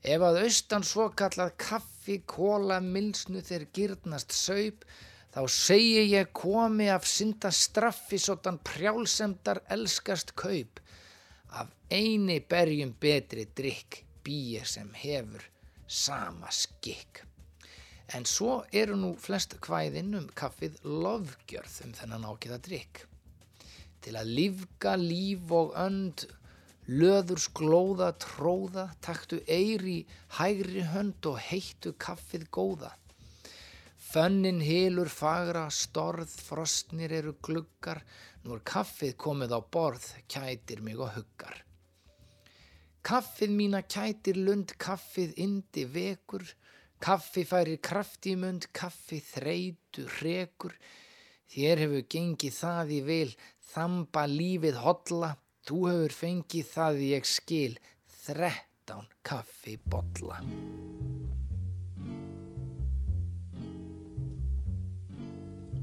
Ef 0.00 0.22
að 0.24 0.38
austan 0.46 0.86
svo 0.86 1.10
kallað 1.12 1.56
kaffi, 1.60 2.22
kóla, 2.24 2.78
milsnu 2.80 3.42
þeir 3.44 3.66
gyrnast 3.74 4.32
saup, 4.32 4.86
þá 5.34 5.42
segi 5.54 6.04
ég 6.10 6.32
komi 6.34 6.88
af 6.90 7.06
synda 7.06 7.52
straffi 7.54 8.18
sotan 8.18 8.58
prjálsemdar 8.66 9.62
elskast 9.70 10.34
kaup. 10.34 10.80
Af 11.50 11.70
eini 11.90 12.40
berjum 12.40 12.94
betri 13.00 13.46
drikk 13.56 14.02
býi 14.24 14.62
sem 14.66 14.90
hefur 14.94 15.44
sama 15.86 16.50
skikk. 16.54 17.24
En 18.14 18.26
svo 18.26 18.64
eru 18.74 18.96
nú 18.98 19.12
flest 19.18 19.54
kvæðin 19.62 20.16
um 20.18 20.26
kaffið 20.34 20.80
lofgjörð 20.82 21.76
um 21.84 21.94
þennan 21.94 22.26
ákveða 22.26 22.58
drikk. 22.66 23.04
Til 24.02 24.16
að 24.18 24.32
lífga 24.38 24.96
líf 24.98 25.52
og 25.54 25.74
önd, 25.78 26.24
löður 26.90 27.38
sklóða 27.38 28.08
tróða, 28.18 28.88
taktu 29.04 29.38
eiri 29.46 30.00
hægri 30.38 30.82
hönd 30.90 31.26
og 31.30 31.38
heittu 31.38 31.92
kaffið 32.02 32.48
góða. 32.50 32.90
Fönnin 34.10 34.58
hilur 34.58 35.06
fagra, 35.06 35.68
storð, 35.70 36.32
frostnir 36.42 37.12
eru 37.14 37.36
gluggar, 37.46 38.00
nú 38.42 38.56
er 38.56 38.62
kaffið 38.66 39.12
komið 39.22 39.52
á 39.54 39.60
borð, 39.62 40.08
kætir 40.26 40.82
mig 40.82 40.98
og 40.98 41.12
huggar. 41.14 41.60
Kaffið 43.06 43.54
mína 43.54 43.84
kætir 43.86 44.40
lund, 44.48 44.74
kaffið 44.82 45.38
indi 45.44 45.84
vekur, 45.94 46.42
kaffi 46.98 47.46
færir 47.46 47.78
kraft 47.78 48.26
í 48.26 48.34
mund, 48.34 48.66
kaffi 48.74 49.20
þreitu 49.22 50.08
hrekur, 50.18 50.74
þér 51.54 51.86
hefur 51.86 52.06
gengið 52.16 52.58
það 52.58 52.94
í 52.98 53.00
vil, 53.06 53.32
þamba 53.70 54.26
lífið 54.34 54.82
hotla, 54.88 55.36
þú 55.70 55.84
hefur 55.86 56.18
fengið 56.24 56.70
það 56.74 57.04
ég 57.12 57.34
skil, 57.38 57.74
þrettán 58.26 59.06
kaffi 59.22 59.78
bolla. 59.86 60.42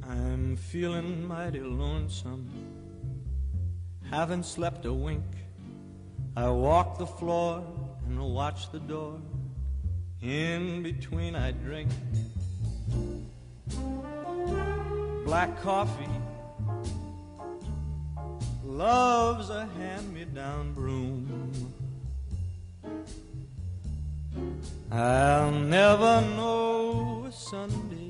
I'm 0.10 0.56
feeling 0.56 1.28
mighty 1.28 1.60
lonesome, 1.60 2.50
haven't 4.10 4.46
slept 4.46 4.86
a 4.86 4.94
wink. 4.94 5.26
I 6.38 6.50
walk 6.50 6.98
the 6.98 7.06
floor 7.06 7.62
and 8.06 8.18
watch 8.34 8.72
the 8.72 8.80
door. 8.80 9.20
In 10.22 10.82
between, 10.82 11.36
I 11.36 11.52
drink 11.52 11.90
black 15.26 15.62
coffee. 15.62 16.08
Love's 18.64 19.50
a 19.50 19.66
hand 19.78 20.14
me 20.14 20.24
down 20.24 20.74
broom. 20.74 21.74
I'll 24.90 25.52
never 25.52 26.22
know 26.22 27.26
a 27.28 27.32
Sunday 27.34 28.07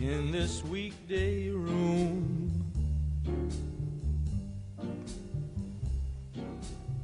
in 0.00 0.30
this 0.30 0.64
weekday 0.64 1.48
room. 1.50 2.50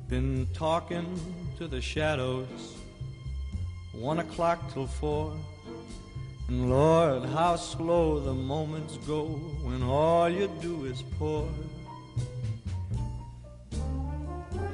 Been 0.09 0.47
talking 0.53 1.19
to 1.59 1.66
the 1.66 1.81
shadows, 1.81 2.77
one 3.93 4.21
o'clock 4.21 4.73
till 4.73 4.87
four. 4.87 5.37
And 6.49 6.71
Lord, 6.71 7.25
how 7.25 7.57
slow 7.57 8.21
the 8.21 8.35
moments 8.35 8.97
go 8.99 9.25
when 9.65 9.83
all 9.83 10.29
you 10.29 10.49
do 10.61 10.85
is 10.85 11.03
pour 11.19 11.49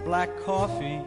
black 0.05 0.29
coffee 0.45 1.01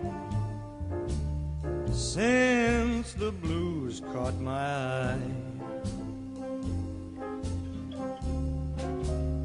since 1.91 3.13
the 3.13 3.31
blues 3.31 4.01
caught 4.13 4.39
my 4.39 5.11
eye. 5.11 5.52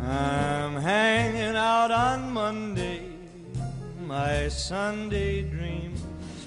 I'm 0.09 0.77
hanging 0.77 1.55
out 1.55 1.91
on 1.91 2.33
Monday, 2.33 3.03
my 4.07 4.49
Sunday 4.49 5.43
dreams 5.43 6.03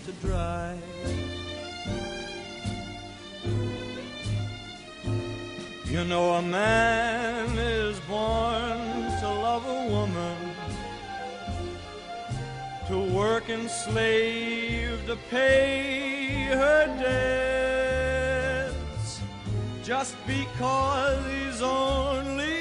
to 0.05 0.11
dry. 0.13 0.75
You 5.85 6.03
know, 6.05 6.33
a 6.33 6.41
man 6.41 7.55
is 7.59 7.99
born 8.01 8.79
to 9.19 9.27
love 9.27 9.67
a 9.67 9.87
woman, 9.91 10.37
to 12.87 12.97
work 13.13 13.49
and 13.49 13.69
slave 13.69 15.05
to 15.05 15.15
pay 15.29 16.45
her 16.45 16.87
debts, 18.73 19.21
just 19.83 20.15
because 20.25 21.23
he's 21.27 21.61
only 21.61 22.60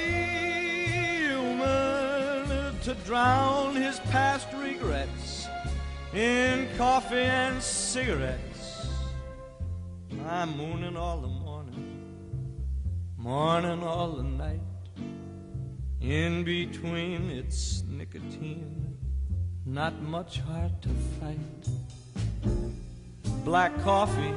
to 2.81 2.95
drown 3.05 3.75
his 3.75 3.99
past 4.11 4.47
regrets 4.55 5.47
in 6.15 6.67
coffee 6.77 7.15
and 7.15 7.61
cigarettes. 7.61 8.87
I'm 10.27 10.57
mooning 10.57 10.97
all 10.97 11.21
the 11.21 11.27
morning, 11.27 12.25
morning 13.17 13.83
all 13.83 14.13
the 14.13 14.23
night. 14.23 14.61
In 16.01 16.43
between, 16.43 17.29
it's 17.29 17.83
nicotine, 17.87 18.97
not 19.63 20.01
much 20.01 20.39
heart 20.39 20.81
to 20.81 20.89
fight. 21.19 21.37
Black 23.45 23.79
coffee, 23.83 24.33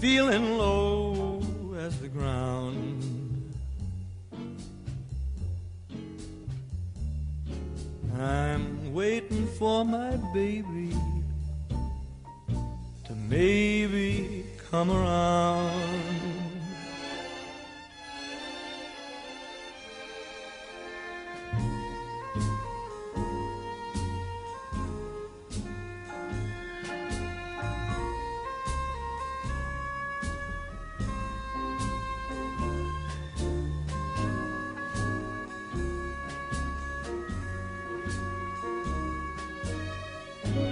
feeling 0.00 0.58
low 0.58 1.42
as 1.76 1.98
the 1.98 2.08
ground. 2.08 3.13
I'm 8.20 8.94
waiting 8.94 9.46
for 9.58 9.84
my 9.84 10.16
baby 10.32 10.96
to 13.06 13.12
maybe 13.12 14.46
come 14.70 14.90
around. 14.90 16.43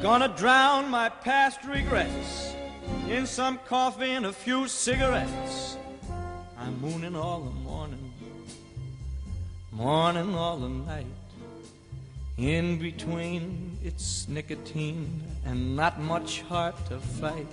Gonna 0.03 0.27
drown 0.37 0.91
my 0.91 1.09
past 1.09 1.63
regrets 1.65 2.57
in 3.09 3.25
some 3.25 3.61
coffee 3.69 4.11
and 4.11 4.27
a 4.27 4.33
few 4.33 4.67
cigarettes. 4.67 5.77
I'm 6.59 6.81
mooning 6.81 7.15
all 7.15 7.39
the 7.39 7.53
morning, 7.61 8.13
morning 9.71 10.35
all 10.35 10.57
the 10.57 10.71
night. 10.71 11.07
In 12.37 12.81
between, 12.81 13.79
it's 13.85 14.27
nicotine 14.27 15.23
and 15.45 15.77
not 15.77 16.01
much 16.01 16.43
heart 16.43 16.75
to 16.89 16.99
fight. 16.99 17.47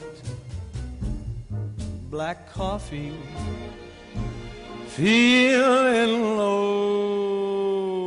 Black 2.10 2.52
coffee, 2.52 3.14
feeling 4.88 6.36
low 6.36 7.99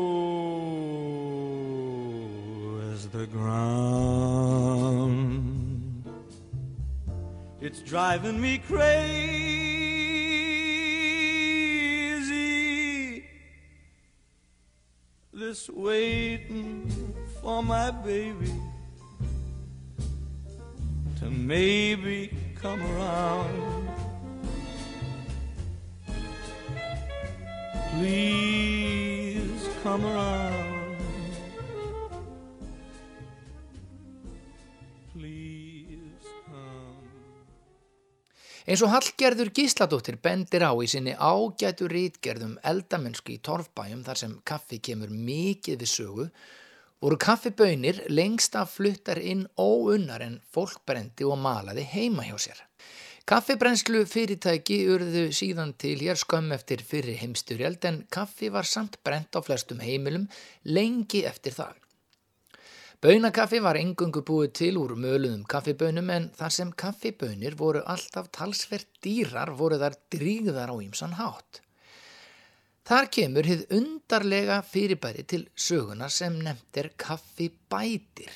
the 3.12 3.26
ground. 3.26 5.12
It's 7.60 7.80
driving 7.82 8.40
me 8.40 8.56
crazy. 8.58 9.52
This 15.34 15.68
waiting 15.68 16.90
for 17.42 17.62
my 17.62 17.90
baby 17.90 18.52
to 21.18 21.30
maybe 21.30 22.30
come 22.54 22.80
around. 22.80 23.88
Please 27.90 29.68
come 29.82 30.06
around. 30.06 30.61
Eins 38.72 38.80
og 38.86 38.88
Hallgerður 38.88 39.50
Gísladóttir 39.52 40.16
bendir 40.24 40.62
á 40.64 40.72
í 40.80 40.86
sinni 40.88 41.12
ágætu 41.12 41.90
rítgerðum 41.92 42.54
eldamennsku 42.70 43.34
í 43.34 43.42
torfbæjum 43.44 44.00
þar 44.06 44.20
sem 44.20 44.30
kaffi 44.48 44.78
kemur 44.86 45.12
mikið 45.12 45.82
við 45.82 45.90
sögu, 45.90 46.24
voru 47.04 47.18
kaffibönir 47.20 48.00
lengst 48.08 48.56
af 48.56 48.72
fluttar 48.78 49.20
inn 49.20 49.44
óunnar 49.60 50.24
en 50.24 50.38
fólk 50.56 50.80
brendi 50.88 51.28
og 51.28 51.36
malaði 51.44 51.84
heima 51.90 52.24
hjá 52.24 52.38
sér. 52.46 52.64
Kaffibrennslu 53.28 54.06
fyrirtæki 54.08 54.80
urðu 54.94 55.28
síðan 55.36 55.76
til 55.76 55.98
hér 56.06 56.24
skömm 56.24 56.56
eftir 56.56 56.80
fyrri 56.80 57.20
heimsturjald 57.20 57.84
en 57.92 58.02
kaffi 58.08 58.48
var 58.56 58.64
samt 58.64 59.02
brent 59.04 59.36
á 59.36 59.44
flestum 59.44 59.84
heimilum 59.84 60.30
lengi 60.64 61.26
eftir 61.28 61.60
það. 61.60 61.81
Bönakaffi 63.02 63.58
var 63.58 63.74
engungu 63.80 64.20
búið 64.22 64.52
til 64.54 64.76
úr 64.78 64.92
möluðum 64.94 65.40
kaffibönum 65.50 66.10
en 66.14 66.28
þar 66.38 66.52
sem 66.54 66.68
kaffibönir 66.78 67.56
voru 67.58 67.80
alltaf 67.90 68.28
talsvert 68.30 68.86
dýrar 69.02 69.50
voru 69.58 69.74
þar 69.80 69.96
drígðar 70.14 70.70
á 70.70 70.76
ýmsan 70.78 71.16
hátt. 71.18 71.58
Þar 72.86 73.10
kemur 73.16 73.48
hið 73.50 73.64
undarlega 73.74 74.60
fyrirbæri 74.62 75.26
til 75.26 75.48
sögunar 75.58 76.14
sem 76.14 76.38
nefnt 76.46 76.78
er 76.78 76.92
kaffibætir. 76.94 78.30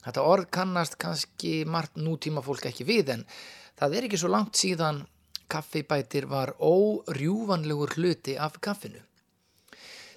Þetta 0.00 0.26
orð 0.32 0.48
kannast 0.56 0.96
kannski 0.96 1.52
margt 1.68 2.00
nútíma 2.00 2.40
fólk 2.40 2.70
ekki 2.72 2.88
við 2.88 3.12
en 3.18 3.28
það 3.76 3.98
er 3.98 4.08
ekki 4.08 4.22
svo 4.24 4.32
langt 4.32 4.56
síðan 4.56 5.04
kaffibætir 5.52 6.24
var 6.32 6.56
órjúvanlegur 6.56 7.98
hluti 7.98 8.40
af 8.40 8.56
kaffinu. 8.64 9.04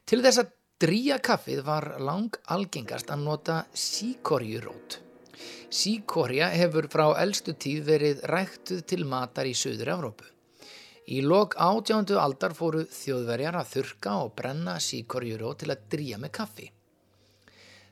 Til 0.07 0.23
þess 0.23 0.39
að 0.39 0.55
drýja 0.77 1.17
kaffið 1.25 1.63
var 1.65 1.85
lang 2.05 2.35
algengast 2.53 3.09
að 3.09 3.21
nota 3.25 3.53
síkorjurót. 3.73 4.99
Síkorja 5.73 6.51
hefur 6.53 6.85
frá 6.93 7.05
eldstu 7.17 7.55
tíð 7.57 7.79
verið 7.87 8.21
ræktuð 8.29 8.83
til 8.91 9.05
matar 9.09 9.49
í 9.49 9.55
Suður 9.57 9.91
Evrópu. 9.95 10.27
Í 11.07 11.23
lok 11.23 11.55
átjándu 11.57 12.19
aldar 12.21 12.53
fóru 12.53 12.83
þjóðverjar 12.93 13.57
að 13.57 13.73
þurka 13.73 14.15
og 14.21 14.33
brenna 14.37 14.77
síkorjurót 14.83 15.63
til 15.63 15.73
að 15.73 15.85
drýja 15.95 16.21
með 16.21 16.33
kaffi. 16.37 16.69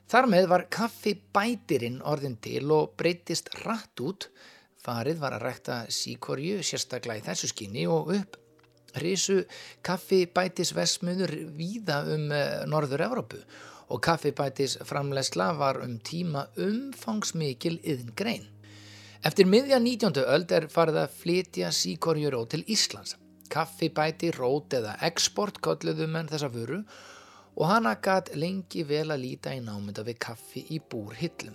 Þar 0.06 0.30
með 0.30 0.48
var 0.54 0.68
kaffi 0.70 1.16
bætirinn 1.34 2.02
orðin 2.06 2.38
til 2.38 2.68
og 2.70 2.94
breytist 2.94 3.50
rætt 3.64 3.98
út. 3.98 4.30
Farið 4.78 5.18
var 5.24 5.34
að 5.34 5.48
rækta 5.48 5.84
síkorju 5.90 6.62
sérstaklega 6.62 7.18
í 7.18 7.26
þessu 7.32 7.50
skinni 7.50 7.88
og 7.90 8.14
upp 8.14 8.38
risu 9.02 9.42
kaffibætisvesmiður 9.86 11.32
víða 11.56 12.02
um 12.14 12.28
Norður 12.70 13.06
Evrópu 13.08 13.40
og 13.88 14.02
kaffibætis 14.02 14.78
framlegsla 14.84 15.52
var 15.58 15.80
um 15.84 15.98
tíma 16.02 16.46
umfangsmikil 16.58 17.78
yðn 17.82 18.14
grein. 18.18 18.46
Eftir 19.26 19.48
miðja 19.50 19.78
19. 19.82 20.22
öld 20.22 20.52
er 20.54 20.68
farið 20.70 21.00
að 21.02 21.14
flytja 21.20 21.70
síkorjuró 21.74 22.44
til 22.50 22.64
Íslands. 22.70 23.16
Kaffibæti, 23.50 24.32
rót 24.34 24.74
eða 24.74 24.96
export 25.06 25.60
kölluðu 25.62 26.08
menn 26.10 26.28
þessa 26.30 26.50
vöru 26.50 26.82
og 27.56 27.70
hana 27.70 27.94
gæt 28.02 28.34
lengi 28.36 28.82
vel 28.84 29.08
að 29.14 29.22
líta 29.22 29.54
í 29.54 29.62
námynda 29.64 30.04
við 30.06 30.18
kaffi 30.26 30.66
í 30.74 30.80
búrhillum. 30.82 31.54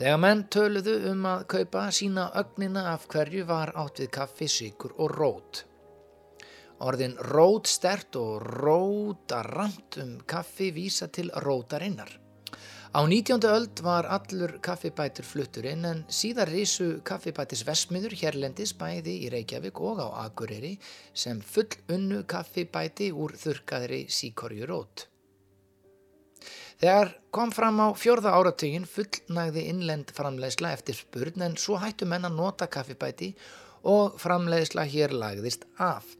Þegar 0.00 0.20
menn 0.22 0.44
töluðu 0.48 0.94
um 1.10 1.26
að 1.28 1.42
kaupa 1.52 1.88
sína 1.92 2.30
ögnina 2.40 2.86
af 2.94 3.08
hverju 3.10 3.44
var 3.48 3.74
átt 3.76 4.00
við 4.00 4.12
kaffi, 4.14 4.48
sykur 4.48 4.94
og 4.96 5.12
rót. 5.16 5.64
Orðin 6.80 7.18
rótstert 7.28 8.16
og 8.16 8.40
rótaramt 8.56 9.98
um 10.00 10.16
kaffi 10.24 10.70
vísa 10.72 11.10
til 11.12 11.28
rótarinnar. 11.44 12.08
Á 12.90 13.06
19. 13.06 13.44
öld 13.46 13.82
var 13.86 14.06
allur 14.10 14.56
kaffibætur 14.58 15.22
flutturinn 15.22 15.84
en 15.86 16.00
síðar 16.10 16.48
risu 16.50 17.02
kaffibætis 17.06 17.62
vesmiður 17.68 18.16
hérlendis 18.18 18.72
bæði 18.74 19.14
í 19.26 19.28
Reykjavík 19.30 19.78
og 19.78 20.00
á 20.02 20.08
Akureyri 20.24 20.72
sem 21.14 21.38
full 21.38 21.70
unnu 21.92 22.24
kaffibæti 22.26 23.12
úr 23.12 23.36
þurkaðri 23.38 24.06
síkorjurót. 24.10 25.04
Þegar 26.80 27.12
kom 27.30 27.52
fram 27.52 27.78
á 27.78 27.88
fjörða 27.92 28.32
áratugin 28.40 28.88
fullnægði 28.88 29.68
innlend 29.70 30.10
framleiðsla 30.16 30.72
eftir 30.74 30.96
spurn 30.98 31.44
en 31.46 31.58
svo 31.60 31.76
hættu 31.78 32.08
menn 32.08 32.24
að 32.26 32.40
nota 32.40 32.66
kaffibæti 32.66 33.34
og 33.84 34.16
framleiðsla 34.18 34.88
hér 34.88 35.14
lagðist 35.14 35.68
af. 35.78 36.16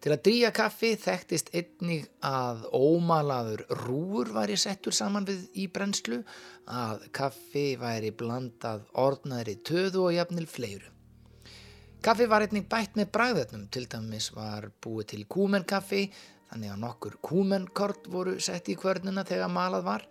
Til 0.00 0.14
að 0.14 0.22
drýja 0.24 0.48
kaffi 0.56 0.94
þekktist 0.96 1.50
einnig 1.52 2.06
að 2.24 2.62
ómalaður 2.72 3.66
rúur 3.82 4.30
væri 4.32 4.56
settur 4.56 4.96
saman 4.96 5.26
við 5.28 5.42
í 5.60 5.66
brennslu, 5.68 6.22
að 6.64 7.04
kaffi 7.12 7.74
væri 7.80 8.14
blandað 8.16 8.86
orðnaðri 9.02 9.58
töðu 9.60 10.06
og 10.06 10.16
jafnil 10.16 10.46
fleiru. 10.48 10.88
Kaffi 12.00 12.30
var 12.32 12.46
einnig 12.46 12.64
bætt 12.72 12.96
með 12.96 13.10
bræðetnum, 13.12 13.66
til 13.68 13.84
dæmis 13.92 14.30
var 14.32 14.70
búið 14.80 15.10
til 15.12 15.26
kúmenkaffi, 15.28 16.06
þannig 16.48 16.72
að 16.72 16.80
nokkur 16.86 17.20
kúmenkort 17.20 18.08
voru 18.08 18.38
sett 18.40 18.72
í 18.72 18.80
kvörnuna 18.80 19.26
þegar 19.28 19.52
malað 19.52 19.84
var. 19.90 20.08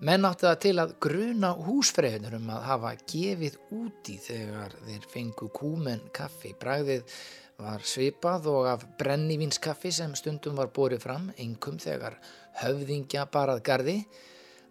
Menn 0.00 0.24
átti 0.24 0.46
það 0.46 0.60
til 0.64 0.76
að 0.80 0.94
gruna 1.04 1.50
húsfreyðunur 1.66 2.38
um 2.38 2.54
að 2.56 2.64
hafa 2.70 2.92
gefið 3.12 3.58
úti 3.76 4.16
þegar 4.24 4.78
þeir 4.86 5.10
fengu 5.12 5.50
kúmenkaffi. 5.52 6.54
Bræðið 6.56 7.18
var 7.62 7.84
svipað 7.88 8.48
og 8.52 8.66
af 8.68 8.86
brennivínskaffi 9.00 9.92
sem 9.94 10.14
stundum 10.18 10.56
var 10.60 10.72
borið 10.76 11.04
fram, 11.06 11.28
engum 11.40 11.78
þegar 11.80 12.18
höfðingja 12.60 13.26
barað 13.32 13.62
gardi. 13.64 13.98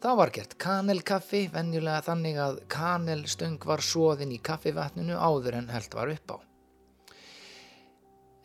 Þá 0.04 0.10
var 0.20 0.32
gert 0.36 0.58
kanelkaffi, 0.62 1.48
venjulega 1.54 2.04
þannig 2.06 2.42
að 2.42 2.60
kanelstöng 2.70 3.64
var 3.66 3.82
svoðin 3.82 4.36
í 4.36 4.42
kaffivatninu 4.44 5.18
áður 5.18 5.58
en 5.62 5.72
held 5.74 5.98
var 5.98 6.12
upp 6.14 6.36
á. 6.36 6.38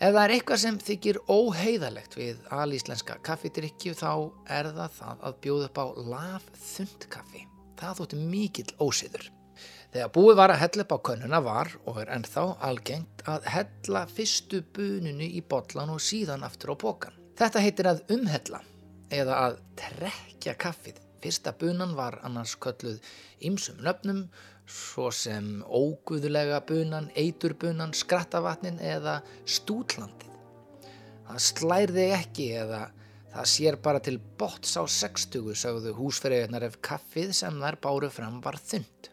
Ef 0.01 0.15
það 0.15 0.23
er 0.23 0.33
eitthvað 0.33 0.61
sem 0.63 0.79
þykir 0.81 1.19
óheiðalegt 1.29 2.17
við 2.17 2.39
alíslenska 2.57 3.19
kaffidrykju 3.27 3.93
þá 3.99 4.13
er 4.49 4.71
það 4.73 4.95
það 4.97 5.27
að 5.29 5.37
bjóða 5.45 5.69
upp 5.69 5.83
á 5.85 5.87
lafþund 6.15 7.07
kaffi. 7.13 7.45
Það 7.77 8.01
þótti 8.01 8.23
mikill 8.31 8.73
ósiður. 8.81 9.29
Þegar 9.91 10.11
búið 10.15 10.37
var 10.39 10.53
að 10.55 10.61
hella 10.63 10.85
upp 10.85 10.93
á 10.95 10.99
könnuna 11.09 11.41
var 11.43 11.73
og 11.85 11.97
er 12.03 12.13
ennþá 12.15 12.45
algengt 12.67 13.25
að 13.31 13.49
hella 13.51 14.05
fyrstu 14.07 14.61
bununu 14.77 15.27
í 15.27 15.43
botlan 15.43 15.91
og 15.91 16.03
síðan 16.05 16.47
aftur 16.47 16.75
á 16.75 16.77
pókan. 16.79 17.17
Þetta 17.41 17.65
heitir 17.65 17.89
að 17.91 18.05
umhella 18.15 18.61
eða 19.11 19.41
að 19.49 19.59
trekja 19.81 20.55
kaffið. 20.55 21.01
Fyrsta 21.21 21.53
bunan 21.59 21.97
var 21.99 22.21
annars 22.25 22.55
kölluð 22.63 23.03
ymsum 23.45 23.83
nöfnum 23.85 24.23
svo 24.71 25.11
sem 25.11 25.59
óguðulega 25.67 26.63
bunan, 26.69 27.11
eiturbunan, 27.19 27.93
skrattavatnin 27.97 28.79
eða 28.79 29.19
stútlandið. 29.45 30.31
Það 31.27 31.45
slærði 31.47 32.07
ekki 32.15 32.49
eða 32.63 32.85
það 33.31 33.51
sér 33.53 33.79
bara 33.83 34.03
til 34.03 34.17
bots 34.39 34.75
á 34.79 34.83
60 34.87 35.55
sagðu 35.59 35.95
húsferðiðnar 35.99 36.67
ef 36.71 36.79
kaffið 36.83 37.35
sem 37.43 37.59
þær 37.63 37.79
báru 37.83 38.11
fram 38.15 38.41
var 38.45 38.59
þund. 38.63 39.10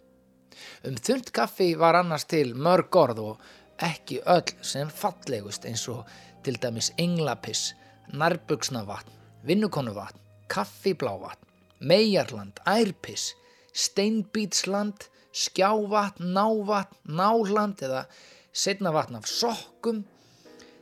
Um 0.86 0.98
þund 1.02 1.32
kaffi 1.34 1.72
var 1.80 1.98
annars 1.98 2.28
til 2.30 2.54
mörg 2.54 2.94
orð 3.02 3.24
og 3.24 3.46
ekki 3.82 4.20
öll 4.30 4.54
sem 4.62 4.90
fallegust 4.94 5.66
eins 5.66 5.88
og 5.90 6.06
til 6.46 6.58
dæmis 6.62 6.92
englapiss, 7.02 7.74
nærbuksnavatn, 8.14 9.12
vinnukonuvatn, 9.48 10.20
kaffiblávatn, 10.54 11.48
mejarland, 11.80 12.62
ærpiss, 12.68 13.34
steinbítsland, 13.74 15.10
skjávatn, 15.34 16.30
návatn, 16.38 17.02
náland 17.10 17.82
eða 17.84 18.06
setna 18.54 18.94
vatn 18.94 19.20
af 19.20 19.28
sokkum. 19.30 20.06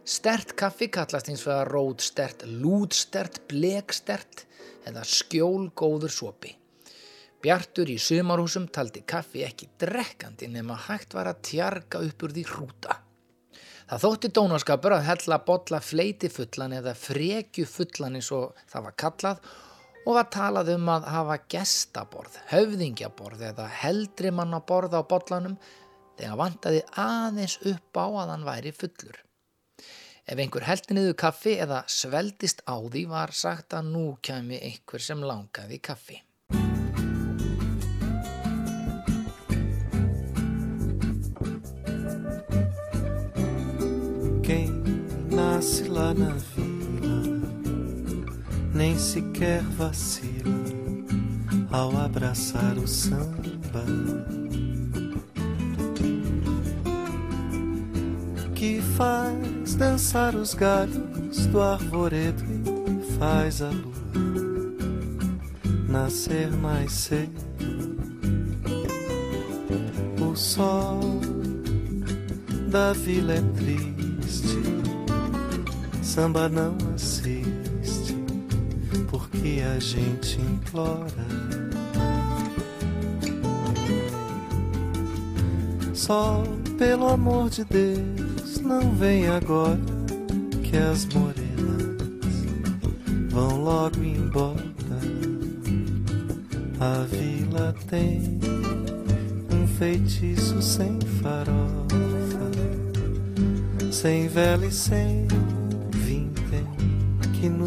Stert 0.05 0.53
kaffi 0.59 0.91
kallast 0.93 1.31
eins 1.31 1.47
og 1.47 1.55
að 1.55 1.71
rótstert, 1.71 2.45
lútstert, 2.45 3.41
blekstert 3.49 4.45
eða 4.85 5.01
skjólgóður 5.07 6.13
sopi. 6.13 6.53
Bjartur 7.45 7.91
í 7.93 7.99
sumarhúsum 8.01 8.63
taldi 8.73 9.03
kaffi 9.05 9.43
ekki 9.45 9.67
drekkandi 9.77 10.47
nema 10.49 10.79
hægt 10.87 11.11
var 11.13 11.27
að 11.29 11.43
tjarga 11.45 11.99
upp 12.01 12.23
úr 12.25 12.33
því 12.33 12.43
hrúta. 12.49 12.95
Það 13.85 14.01
þótti 14.01 14.31
dónaskapur 14.33 14.95
að 14.95 15.05
hella 15.11 15.37
botla 15.45 15.81
fleiti 15.85 16.31
fullan 16.33 16.73
eða 16.73 16.95
frekju 16.97 17.67
fullan 17.69 18.17
eins 18.17 18.31
og 18.33 18.57
það 18.65 18.87
var 18.87 18.97
kallað 19.03 19.53
og 20.07 20.11
var 20.17 20.27
talað 20.33 20.73
um 20.73 20.91
að 20.95 21.07
hafa 21.13 21.37
gestaborð, 21.53 22.41
höfðingjaborð 22.49 23.47
eða 23.51 23.69
heldri 23.83 24.33
manna 24.33 24.63
borð 24.65 24.97
á 24.97 25.05
botlanum 25.05 25.61
þegar 26.17 26.41
vantaði 26.41 26.83
aðeins 26.97 27.59
upp 27.61 28.01
á 28.01 28.05
að 28.09 28.29
hann 28.33 28.49
væri 28.49 28.73
fullur. 28.73 29.21
Ef 30.25 30.39
einhver 30.41 30.65
heldi 30.65 30.97
niður 30.97 31.19
kaffi 31.27 31.59
eða 31.61 31.85
sveldist 31.85 32.65
á 32.65 32.73
því 32.81 33.05
var 33.13 33.37
sagt 33.37 33.77
að 33.77 33.91
nú 33.93 34.07
kæmi 34.25 34.57
einhver 34.65 35.11
sem 35.13 35.21
langaði 35.21 35.77
kaffi. 35.77 36.24
Nasce 45.55 45.85
lá 45.87 46.13
na 46.13 46.35
vila 46.53 47.39
nem 48.73 48.99
sequer 48.99 49.63
vacila 49.77 50.53
ao 51.71 51.95
abraçar 51.95 52.77
o 52.77 52.85
samba. 52.85 53.85
Que 58.53 58.81
faz 58.97 59.75
dançar 59.75 60.35
os 60.35 60.53
galhos 60.53 61.45
do 61.47 61.61
arvoredo 61.61 62.43
e 62.43 63.17
faz 63.17 63.61
a 63.61 63.69
lua 63.69 63.95
nascer 65.87 66.51
mais 66.51 66.91
cedo. 66.91 67.45
O 70.21 70.35
sol 70.35 70.99
da 72.69 72.91
vila 72.91 73.35
é 73.35 73.41
triste, 73.55 74.84
samba 76.15 76.47
não 76.47 76.77
assiste, 76.95 78.15
porque 79.09 79.61
a 79.75 79.77
gente 79.81 80.39
implora. 80.39 81.25
Sol, 85.93 86.45
pelo 86.77 87.09
amor 87.09 87.49
de 87.49 87.65
Deus, 87.65 88.61
não 88.61 88.95
vem 88.95 89.27
agora 89.27 89.77
que 90.63 90.77
as 90.77 91.05
morenas 91.07 92.05
vão 93.29 93.61
logo 93.61 94.01
embora. 94.01 94.55
A 96.79 97.05
vila 97.13 97.75
tem 97.89 98.39
um 99.51 99.67
feitiço 99.67 100.61
sem 100.61 100.97
farofa, 101.21 101.55
sem 103.91 104.29
vela 104.29 104.65
e 104.65 104.71
sem 104.71 105.27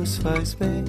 nos 0.09 0.17
faz 0.19 0.55
bem. 0.55 0.85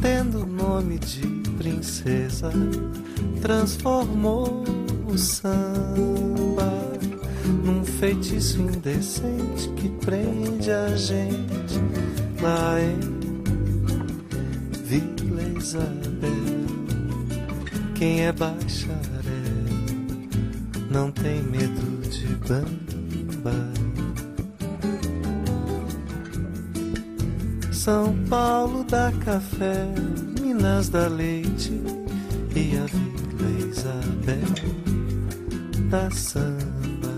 Tendo 0.00 0.44
o 0.44 0.46
nome 0.46 0.98
de 1.00 1.26
princesa, 1.58 2.52
transformou 3.42 4.64
o 5.08 5.18
samba 5.18 6.70
num 7.64 7.84
feitiço 7.84 8.60
indecente 8.60 9.68
que 9.76 9.88
prende 10.04 10.70
a 10.70 10.96
gente 10.96 11.80
lá 12.40 12.80
em 12.80 13.00
Vila 14.84 15.42
Isabel. 15.58 16.30
Quem 17.96 18.24
é 18.24 18.32
bacharel 18.32 19.00
não 20.90 21.10
tem 21.10 21.42
medo 21.42 22.08
de 22.08 22.26
bamba. 22.36 22.79
São 27.82 28.14
Paulo 28.28 28.84
dá 28.84 29.10
café, 29.24 29.86
Minas 30.38 30.90
dá 30.90 31.08
leite 31.08 31.72
e 32.54 32.76
a 32.76 32.84
Vila 32.84 33.70
Isabel 33.70 34.52
dá 35.88 36.10
samba. 36.10 37.08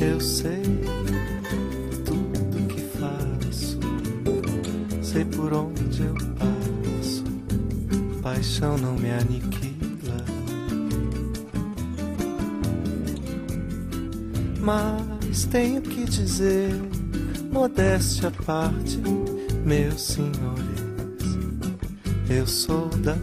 Eu 0.00 0.20
sei 0.20 0.64
tudo 2.04 2.66
que 2.66 2.80
faço, 2.98 3.78
sei 5.00 5.24
por 5.24 5.52
onde 5.52 6.02
eu 6.02 6.14
passo. 6.34 7.22
Paixão 8.20 8.76
não 8.78 8.96
me 8.96 9.12
aniquila, 9.12 10.24
mas 14.60 15.44
tenho 15.44 15.80
que 15.80 16.04
dizer, 16.04 16.74
modéstia 17.54 18.28
à 18.28 18.42
parte, 18.42 18.98
meus 19.64 20.00
senhores, 20.00 20.82
eu 22.28 22.44
sou 22.48 22.88
da 22.88 23.14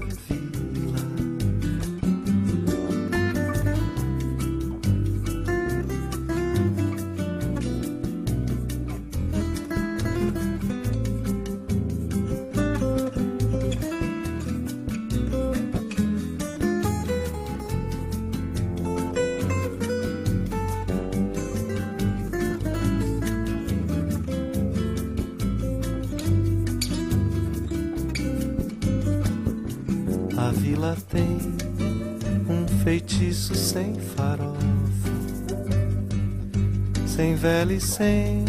sem 37.91 38.45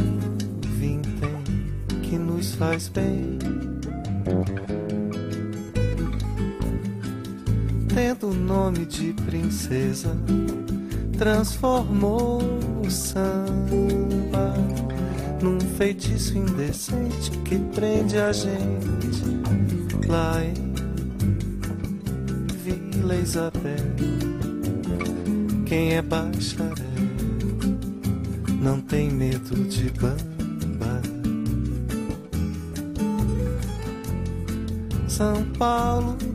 vintém 0.79 1.43
que 2.01 2.17
nos 2.17 2.55
faz 2.55 2.89
bem. 2.89 3.39
Tendo 7.93 8.29
o 8.29 8.35
nome 8.35 8.87
de 8.87 9.13
princesa, 9.27 10.17
transformou 11.19 12.41
o 12.87 12.91
samba 12.91 14.55
num 15.43 15.59
feitiço 15.77 16.39
indecente 16.39 17.33
que 17.45 17.59
prende 17.75 18.19
a 18.19 18.33
gente 18.33 19.25
lá 20.07 20.41
em 20.45 20.55
Vila 22.63 23.17
Isabel. 23.17 23.93
Quem 25.67 25.95
é 25.95 26.03
bacharel 26.03 26.72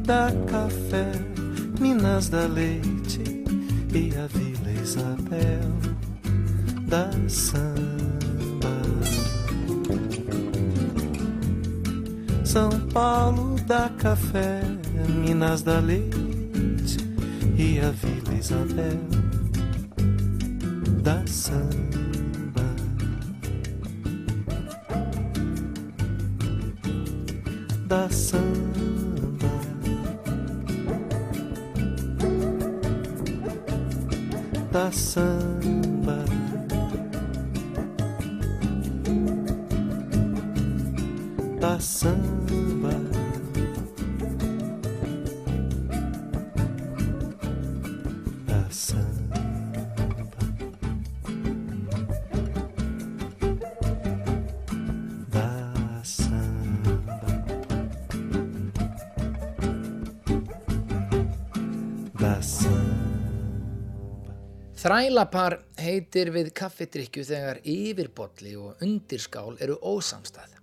dá 0.07 0.31
café, 0.49 1.11
Minas 1.81 2.29
dá 2.29 2.47
leite 2.47 3.21
e 3.93 4.13
a 4.15 4.25
Vila 4.27 4.71
Isabel 4.81 5.69
dá 6.87 7.09
samba. 7.27 7.67
São 12.45 12.69
Paulo 12.93 13.57
dá 13.67 13.89
café, 13.97 14.61
Minas 15.09 15.61
dá 15.61 15.79
leite 15.79 16.99
e 17.57 17.77
a 17.81 17.91
Vila 17.91 18.39
Isabel 18.39 19.01
dá 21.03 21.21
samba. 21.27 22.16
Þrælapar 64.87 65.57
heitir 65.83 66.29
við 66.31 66.53
kaffidrykju 66.55 67.25
þegar 67.27 67.57
yfirbolli 67.67 68.53
og 68.55 68.83
undirskál 68.85 69.57
eru 69.59 69.73
ósamstæð. 69.83 70.53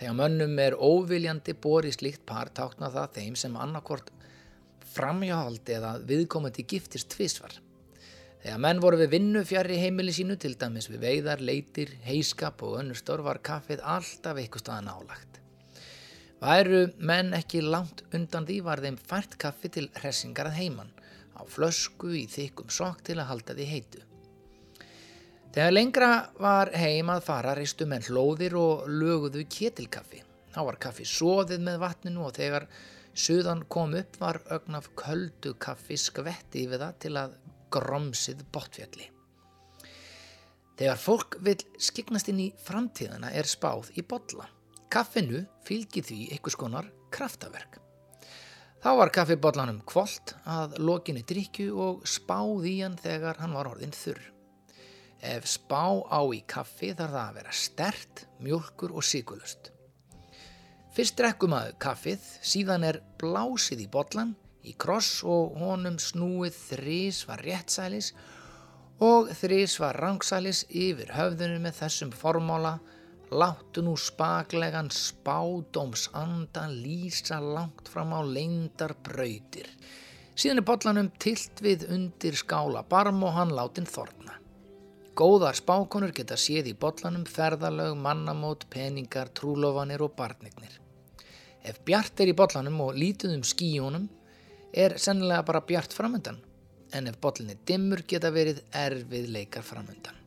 Þegar 0.00 0.14
mönnum 0.16 0.54
er 0.64 0.76
óviljandi 0.80 1.52
borið 1.60 1.98
slíkt 1.98 2.22
par 2.24 2.48
tákna 2.56 2.88
það 2.94 3.18
þeim 3.18 3.34
sem 3.36 3.58
annarkort 3.60 4.08
framhjáhaldi 4.94 5.74
eða 5.76 5.90
viðkomandi 6.08 6.64
giftist 6.72 7.10
tvisvar. 7.12 7.52
Þegar 8.46 8.62
menn 8.64 8.80
voru 8.80 9.02
við 9.02 9.12
vinnu 9.18 9.42
fjari 9.44 9.76
heimili 9.82 10.14
sínu 10.16 10.38
til 10.40 10.54
dæmis 10.56 10.88
við 10.88 11.04
veiðar, 11.04 11.44
leitir, 11.44 11.92
heiskap 12.06 12.64
og 12.64 12.78
önnur 12.80 12.96
störf 12.96 13.28
var 13.28 13.42
kaffið 13.44 13.84
alltaf 13.84 14.40
eitthvað 14.40 14.64
staðan 14.64 14.88
álagt. 14.94 15.42
Væru 16.40 16.86
menn 16.96 17.36
ekki 17.36 17.60
langt 17.60 18.06
undan 18.08 18.48
því 18.48 18.62
var 18.70 18.80
þeim 18.80 18.96
fært 19.12 19.36
kaffi 19.36 19.68
til 19.76 19.90
hressingar 20.00 20.48
að 20.48 20.62
heiman 20.62 20.94
á 20.96 20.99
flösku 21.50 22.14
í 22.16 22.24
þykkum 22.30 22.70
sokk 22.72 23.02
til 23.06 23.18
að 23.18 23.30
halda 23.32 23.56
því 23.58 23.66
heitu. 23.70 24.02
Þegar 25.50 25.72
lengra 25.74 26.10
var 26.38 26.70
heim 26.78 27.10
að 27.10 27.24
fara 27.26 27.56
reistu 27.58 27.86
menn 27.90 28.06
hlóðir 28.06 28.54
og 28.58 28.86
löguðu 28.86 29.42
ketilkaffi. 29.50 30.22
Þá 30.54 30.60
var 30.66 30.78
kaffi 30.82 31.06
soðið 31.06 31.64
með 31.66 31.80
vatninu 31.82 32.22
og 32.26 32.36
þegar 32.36 32.68
suðan 33.18 33.64
kom 33.70 33.96
upp 33.98 34.18
var 34.22 34.38
ögn 34.54 34.78
af 34.78 34.86
köldu 34.98 35.56
kaffi 35.58 35.98
skvetti 35.98 36.66
yfir 36.66 36.82
það 36.84 37.00
til 37.02 37.14
að 37.18 37.34
gromsið 37.74 38.46
botfjalli. 38.54 39.10
Þegar 40.78 41.02
fólk 41.02 41.36
vil 41.44 41.58
skiknast 41.82 42.30
inn 42.32 42.46
í 42.46 42.48
framtíðana 42.64 43.34
er 43.36 43.50
spáð 43.50 43.90
í 43.98 44.06
bolla. 44.06 44.46
Kaffinu 44.90 45.42
fylgir 45.66 46.06
því 46.06 46.30
einhvers 46.30 46.56
konar 46.58 46.86
kraftaverk. 47.14 47.82
Þá 48.80 48.90
var 48.96 49.10
kaffibollanum 49.12 49.82
kvolt 49.84 50.32
að 50.48 50.78
lokinni 50.80 51.20
drikju 51.28 51.74
og 51.84 52.04
spáð 52.08 52.64
í 52.64 52.78
hann 52.78 52.94
þegar 52.96 53.36
hann 53.42 53.52
var 53.52 53.68
orðin 53.68 53.92
þurr. 53.92 54.22
Ef 55.20 55.44
spá 55.52 56.00
á 56.08 56.20
í 56.32 56.38
kaffi 56.48 56.94
þarf 56.96 57.12
það 57.12 57.26
að 57.26 57.34
vera 57.36 57.52
stert, 57.52 58.22
mjölkur 58.40 58.94
og 58.96 59.04
sigulust. 59.04 59.68
Fyrst 60.96 61.18
drekkum 61.20 61.52
að 61.58 61.74
kaffið, 61.84 62.24
síðan 62.40 62.86
er 62.88 63.02
blásið 63.20 63.84
í 63.84 63.90
bollan, 63.92 64.32
í 64.64 64.72
kross 64.80 65.20
og 65.28 65.60
honum 65.60 66.00
snúið 66.00 66.56
þrís 66.56 67.20
var 67.28 67.44
réttsælis 67.44 68.14
og 69.04 69.28
þrís 69.42 69.76
var 69.80 70.00
rangsælis 70.00 70.64
yfir 70.72 71.12
höfðunum 71.18 71.68
með 71.68 71.82
þessum 71.82 72.16
formála 72.16 72.78
láttu 73.30 73.82
nú 73.86 73.94
spaklegan 73.96 74.90
spádóms 74.90 76.08
andan 76.12 76.74
lýsa 76.82 77.38
langt 77.38 77.88
fram 77.88 78.10
á 78.10 78.20
leindar 78.26 78.96
brautir. 79.06 79.70
Síðan 80.34 80.62
er 80.62 80.66
bollanum 80.66 81.10
tilt 81.22 81.62
við 81.62 81.86
undir 81.94 82.34
skála 82.34 82.82
barm 82.82 83.22
og 83.22 83.34
hann 83.36 83.54
látin 83.54 83.86
þorna. 83.86 84.34
Góðar 85.14 85.58
spákonur 85.58 86.14
geta 86.16 86.38
séð 86.38 86.70
í 86.72 86.74
bollanum 86.74 87.26
ferðalög, 87.28 87.96
mannamót, 87.98 88.66
peningar, 88.70 89.30
trúlofanir 89.36 90.02
og 90.02 90.14
barnignir. 90.16 90.78
Ef 91.62 91.82
bjart 91.84 92.22
er 92.22 92.32
í 92.32 92.36
bollanum 92.36 92.80
og 92.86 92.96
lítið 92.96 93.36
um 93.36 93.42
skíjónum 93.44 94.06
er 94.72 94.96
sennilega 94.98 95.44
bara 95.46 95.66
bjart 95.66 95.94
framöndan 95.94 96.40
en 96.96 97.06
ef 97.06 97.20
bollin 97.22 97.52
er 97.52 97.60
dimmur 97.66 98.02
geta 98.08 98.32
verið 98.34 98.64
erfið 98.74 99.28
leikar 99.34 99.66
framöndan. 99.66 100.19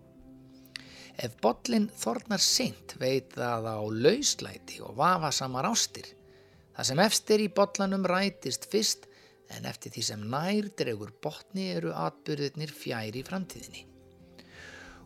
Ef 1.22 1.36
bollin 1.42 1.90
þornar 1.94 2.42
seint 2.42 2.96
veit 2.98 3.36
það 3.38 3.68
á 3.70 3.78
lauslæti 3.86 4.80
og 4.82 4.96
vafasamar 4.98 5.68
ástir. 5.70 6.08
Það 6.74 6.88
sem 6.90 7.02
efstir 7.04 7.44
í 7.44 7.52
bollanum 7.54 8.06
rætist 8.10 8.66
fyrst 8.72 9.06
en 9.54 9.68
eftir 9.70 9.94
því 9.94 10.04
sem 10.08 10.24
nær 10.32 10.70
dregur 10.80 11.12
botni 11.22 11.68
eru 11.76 11.92
atbyrðirnir 11.94 12.74
fjær 12.74 13.14
í 13.14 13.22
framtíðinni. 13.28 13.84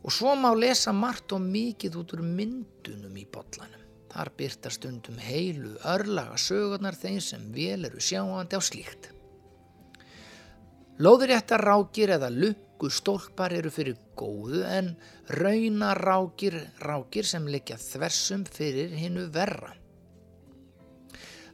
Og 0.07 0.13
svo 0.13 0.37
má 0.39 0.53
lesa 0.55 0.93
margt 0.95 1.33
og 1.35 1.43
mikið 1.43 1.97
út 1.99 2.15
úr 2.15 2.23
myndunum 2.23 3.17
í 3.19 3.25
bollanum. 3.27 3.83
Þar 4.07 4.31
byrta 4.39 4.71
stundum 4.71 5.17
heilu 5.19 5.73
örlaga 5.83 6.37
sögurnar 6.39 6.95
þeim 6.95 7.19
sem 7.21 7.43
vel 7.51 7.83
eru 7.89 7.99
sjáandi 7.99 8.55
á 8.55 8.61
slíkt. 8.63 9.11
Lóðuréttar 11.03 11.61
rákir 11.61 12.15
eða 12.15 12.31
lukku 12.31 12.66
stólpar 12.93 13.55
eru 13.57 13.71
fyrir 13.73 13.97
góðu 14.15 14.61
en 14.69 14.93
rauna 15.33 15.95
rákir, 15.97 16.61
sem 17.25 17.47
liggja 17.49 17.77
þversum 17.81 18.45
fyrir 18.45 18.93
hinnu 18.93 19.27
verra. 19.33 19.73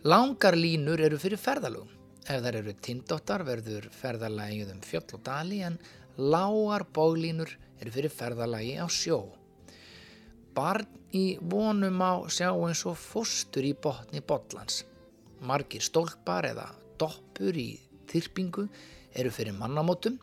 Langar 0.04 0.58
línur 0.60 1.00
eru 1.00 1.16
fyrir 1.18 1.40
ferðalögum. 1.40 1.88
Ef 2.28 2.42
þær 2.44 2.58
eru 2.60 2.74
tindóttar 2.84 3.44
verður 3.48 3.88
ferðalagið 3.92 4.74
um 4.74 4.82
fjöll 4.84 5.16
og 5.16 5.24
dali 5.24 5.62
en 5.64 5.78
lágar 6.20 6.84
bóglínur 6.92 7.52
eru 7.80 7.92
fyrir 7.92 8.12
ferðalagi 8.12 8.76
á 8.84 8.88
sjó. 8.92 9.22
Barn 10.54 10.88
í 11.16 11.38
vonum 11.40 12.04
á 12.04 12.28
sjá 12.28 12.52
eins 12.52 12.84
og 12.90 13.00
fóstur 13.00 13.64
í 13.64 13.74
botni 13.74 14.20
botlans. 14.20 14.84
Margir 15.40 15.84
stólpar 15.84 16.52
eða 16.52 16.68
doppur 17.00 17.56
í 17.56 17.80
þyrpingu 18.12 18.68
eru 19.16 19.32
fyrir 19.32 19.56
mannamótum. 19.56 20.20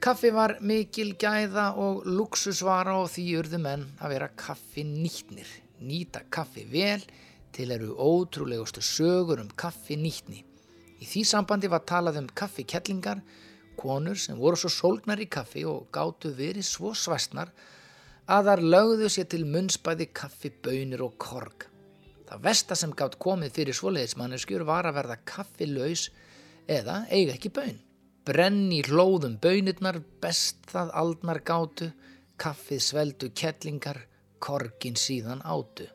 Kaffi 0.00 0.30
var 0.32 0.54
mikil 0.64 1.10
gæða 1.20 1.74
og 1.76 2.06
luxusvara 2.08 2.94
og 3.02 3.10
því 3.12 3.24
urðu 3.36 3.58
menn 3.60 3.82
að 4.00 4.14
vera 4.14 4.28
kaffi 4.32 4.80
nýtnir. 4.88 5.50
Nýta 5.84 6.22
kaffi 6.32 6.62
vel 6.72 7.02
til 7.52 7.74
eru 7.74 7.90
ótrúlegustu 8.00 8.80
sögur 8.80 9.42
um 9.42 9.50
kaffi 9.60 9.98
nýtni. 10.00 10.40
Í 11.00 11.04
því 11.04 11.24
sambandi 11.28 11.68
var 11.68 11.84
talað 11.84 12.22
um 12.22 12.30
kaffi 12.32 12.64
kettlingar, 12.64 13.20
konur 13.76 14.16
sem 14.16 14.40
voru 14.40 14.56
svo 14.56 14.72
sólgnar 14.72 15.20
í 15.20 15.28
kaffi 15.28 15.66
og 15.68 15.92
gátu 15.92 16.32
verið 16.32 16.64
svo 16.70 16.94
svæstnar 16.96 17.52
að 18.24 18.48
þar 18.48 18.64
lögðu 18.76 19.12
sér 19.12 19.28
til 19.28 19.44
munnsbæði 19.44 20.08
kaffi, 20.16 20.54
bönir 20.64 21.04
og 21.04 21.20
korg. 21.20 21.68
Það 22.24 22.48
versta 22.48 22.72
sem 22.72 22.96
gátt 22.96 23.20
komið 23.20 23.52
fyrir 23.52 23.76
svoleiðismanneskjur 23.76 24.64
var 24.64 24.88
að 24.88 24.96
verða 25.02 25.20
kaffilaus 25.28 26.08
eða 26.64 27.02
eiga 27.12 27.36
ekki 27.36 27.52
bön. 27.52 27.89
Brenni 28.30 28.78
hlóðum 28.86 29.40
bönirnar, 29.42 29.96
best 30.22 30.68
það 30.70 30.92
aldnar 31.00 31.40
gátu, 31.42 31.88
kaffið 32.38 32.82
sveldu 32.84 33.30
kettlingar, 33.34 34.04
korgin 34.38 34.94
síðan 34.94 35.42
átu. 35.42 35.88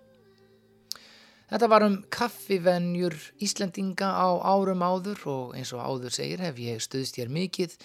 Þetta 1.48 1.70
var 1.72 1.86
um 1.86 1.96
kaffivenjur 2.12 3.16
Íslendinga 3.46 4.10
á 4.20 4.28
árum 4.52 4.84
áður 4.84 5.22
og 5.32 5.56
eins 5.56 5.72
og 5.78 5.86
áður 5.86 6.18
segir 6.18 6.44
hef 6.44 6.60
ég 6.60 6.84
stuðst 6.84 7.22
hér 7.22 7.32
mikið 7.32 7.78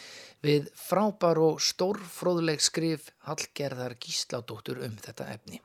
við 0.43 0.67
frábær 0.75 1.39
og 1.45 1.61
stórfróðuleg 1.63 2.65
skrif 2.65 3.13
Hallgerðar 3.29 3.95
Gísládóttur 4.03 4.83
um 4.83 4.99
þetta 4.99 5.31
efni. 5.37 5.63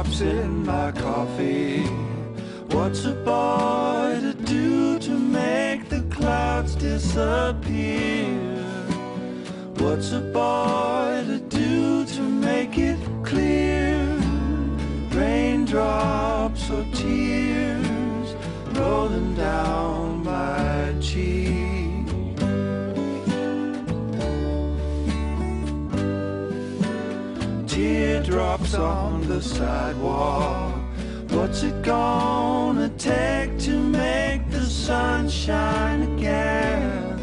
Raindrops 0.00 0.20
in 0.22 0.64
my 0.64 0.92
coffee. 0.92 1.82
What's 2.70 3.04
a 3.04 3.12
boy 3.12 4.18
to 4.22 4.32
do 4.32 4.98
to 4.98 5.10
make 5.10 5.90
the 5.90 6.00
clouds 6.10 6.74
disappear? 6.74 8.38
What's 9.76 10.12
a 10.12 10.20
boy 10.20 11.24
to 11.26 11.38
do 11.38 12.06
to 12.06 12.22
make 12.22 12.78
it 12.78 12.98
clear? 13.22 13.98
Raindrops 15.10 16.70
or 16.70 16.84
tears 16.94 18.34
rolling 18.72 19.34
down 19.34 20.24
my 20.24 20.94
cheek. 21.02 21.69
Teardrops 28.00 28.72
on 28.72 29.28
the 29.28 29.42
sidewalk. 29.42 30.74
What's 31.28 31.62
it 31.62 31.82
gonna 31.82 32.88
take 32.96 33.58
to 33.58 33.72
make 33.78 34.50
the 34.50 34.64
sun 34.64 35.28
shine 35.28 36.00
again? 36.14 37.18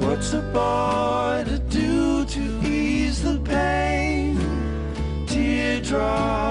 What's 0.00 0.34
a 0.34 0.42
boy 0.52 1.50
to 1.50 1.58
do 1.70 2.26
to 2.26 2.68
ease 2.68 3.22
the 3.22 3.38
pain? 3.40 4.36
Teardrops 5.26 6.43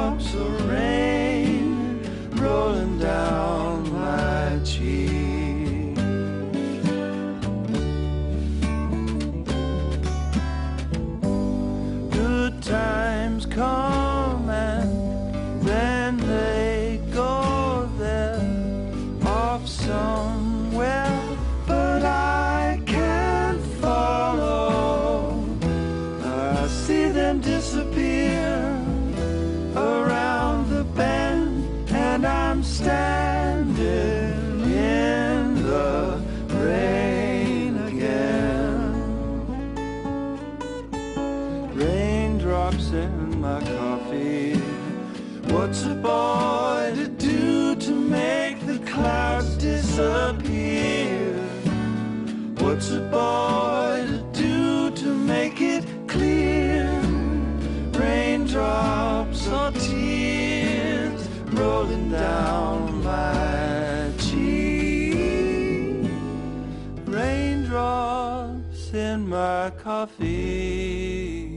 coffee. 69.72 71.54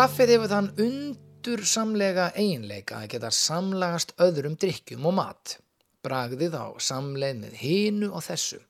Kaffið 0.00 0.30
hefur 0.32 0.48
þann 0.48 0.68
undursamlega 0.80 2.30
eiginleika 2.32 3.02
að 3.02 3.10
geta 3.12 3.30
samlagast 3.36 4.14
öðrum 4.22 4.54
drikkjum 4.56 5.04
og 5.10 5.16
mat. 5.18 5.58
Bragðið 6.00 6.56
á 6.56 6.72
samleið 6.80 7.42
með 7.42 7.58
hinu 7.60 8.08
og 8.08 8.24
þessu. 8.24 8.62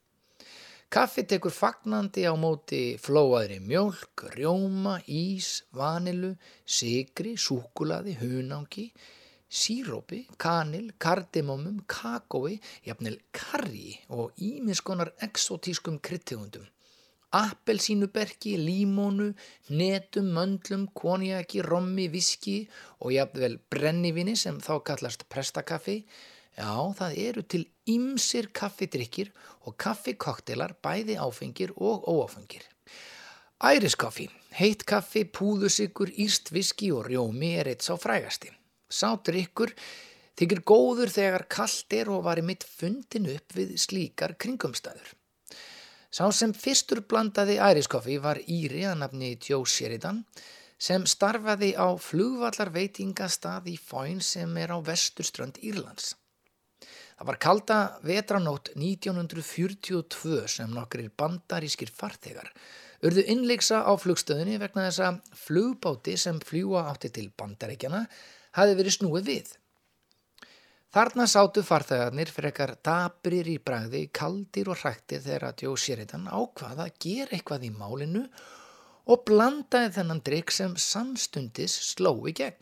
Kaffi 0.91 1.23
tekur 1.23 1.53
fagnandi 1.55 2.25
á 2.27 2.35
móti 2.35 2.97
flóaðri 2.99 3.61
mjólk, 3.63 4.25
rjóma, 4.33 4.97
ís, 5.07 5.61
vanilu, 5.71 6.33
sigri, 6.67 7.37
súkulaði, 7.39 8.17
hunangi, 8.19 8.89
sírópi, 9.47 10.25
kanil, 10.35 10.89
kardimómum, 10.99 11.85
kakói, 11.87 12.57
jafnvel 12.89 13.21
karri 13.31 14.01
og 14.11 14.35
ímiskonar 14.43 15.13
exotískum 15.23 16.01
kryttegundum. 16.03 16.67
Appelsínuberki, 17.39 18.57
límónu, 18.59 19.29
netum, 19.71 20.35
möndlum, 20.35 20.89
konjaki, 20.91 21.63
rommi, 21.63 22.09
viski 22.11 22.65
og 22.99 23.15
jafnvel 23.15 23.61
brennivinni 23.71 24.35
sem 24.35 24.59
þá 24.59 24.81
kallast 24.91 25.29
prestakaffi. 25.31 26.01
Já, 26.61 26.93
það 26.99 27.15
eru 27.25 27.43
til 27.49 27.63
ymsir 27.89 28.51
kaffidrykkir 28.53 29.31
og 29.65 29.79
kaffikoktelar 29.81 30.75
bæði 30.85 31.17
áfengir 31.17 31.73
og 31.77 32.05
óáfengir. 32.11 32.67
Æriskaffi, 33.65 34.27
heitt 34.59 34.85
kaffi, 34.89 35.25
púðusikur, 35.25 36.13
íst 36.21 36.53
viski 36.53 36.91
og 36.93 37.09
rjómi 37.09 37.55
er 37.61 37.71
eitt 37.73 37.87
sá 37.87 37.95
frægasti. 38.01 38.53
Sá 38.93 39.15
drykkur 39.17 39.73
þykir 40.37 40.63
góður 40.69 41.13
þegar 41.15 41.47
kallt 41.49 41.97
er 41.97 42.13
og 42.13 42.25
var 42.29 42.41
í 42.41 42.45
mitt 42.45 42.65
fundin 42.65 43.31
upp 43.33 43.57
við 43.57 43.75
slíkar 43.81 44.37
kringumstæður. 44.41 45.15
Sá 46.13 46.27
sem 46.35 46.53
fyrstur 46.53 47.05
blandaði 47.09 47.61
æriskoffi 47.63 48.19
var 48.21 48.41
Íri 48.45 48.85
að 48.89 48.99
nafni 49.05 49.37
Joe 49.41 49.65
Sheridan 49.65 50.25
sem 50.81 51.05
starfaði 51.09 51.73
á 51.77 51.89
flugvallar 52.01 52.73
veitingastað 52.75 53.69
í 53.73 53.77
Fóin 53.81 54.21
sem 54.25 54.57
er 54.61 54.75
á 54.75 54.79
vesturströnd 54.85 55.61
Írlands. 55.63 56.17
Það 57.21 57.29
var 57.29 57.37
kalda 57.45 57.79
vetranótt 58.01 58.71
1942 58.81 60.47
sem 60.49 60.71
nokkrir 60.73 61.11
bandarískir 61.21 61.91
farþegar 61.93 62.49
urðu 63.05 63.25
innleiksa 63.33 63.83
á 63.85 63.93
flugstöðinni 64.01 64.57
vegna 64.61 64.87
þess 64.87 65.03
að 65.05 65.19
flugbáti 65.43 66.15
sem 66.21 66.39
fljúa 66.41 66.87
átti 66.89 67.11
til 67.13 67.27
bandaríkjana 67.37 68.07
hafi 68.57 68.79
verið 68.79 68.97
snúið 68.97 69.29
við. 69.29 69.51
Þarna 70.97 71.27
sátu 71.31 71.63
farþegarnir 71.63 72.33
frekar 72.33 72.73
dabrir 72.83 73.53
í 73.53 73.59
bragði, 73.63 74.07
kaldir 74.09 74.73
og 74.73 74.81
hræktir 74.81 75.21
þegar 75.23 75.51
að 75.51 75.67
Jó 75.67 75.77
Sheridan 75.77 76.25
ákvaða 76.25 76.89
að 76.89 76.97
gera 77.05 77.37
eitthvað 77.37 77.69
í 77.69 77.71
málinu 77.77 78.25
og 79.13 79.29
blandaði 79.29 79.93
þennan 80.01 80.25
drikk 80.25 80.57
sem 80.57 80.73
samstundis 80.81 81.77
sló 81.93 82.17
í 82.25 82.35
gegn. 82.41 82.59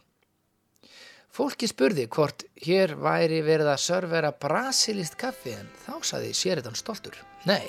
Fólki 1.34 1.68
spurði 1.70 2.08
hvort 2.10 2.44
hér 2.64 2.96
væri 2.98 3.42
verið 3.46 3.70
að 3.74 3.82
servera 3.84 4.32
brasilist 4.32 5.18
kaffi 5.20 5.54
en 5.54 5.68
þá 5.84 5.94
saði 6.10 6.34
Sheridan 6.34 6.78
stoltur. 6.78 7.14
Nei, 7.46 7.68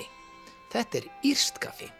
þetta 0.72 1.02
er 1.02 1.08
írst 1.28 1.60
kaffi. 1.62 1.90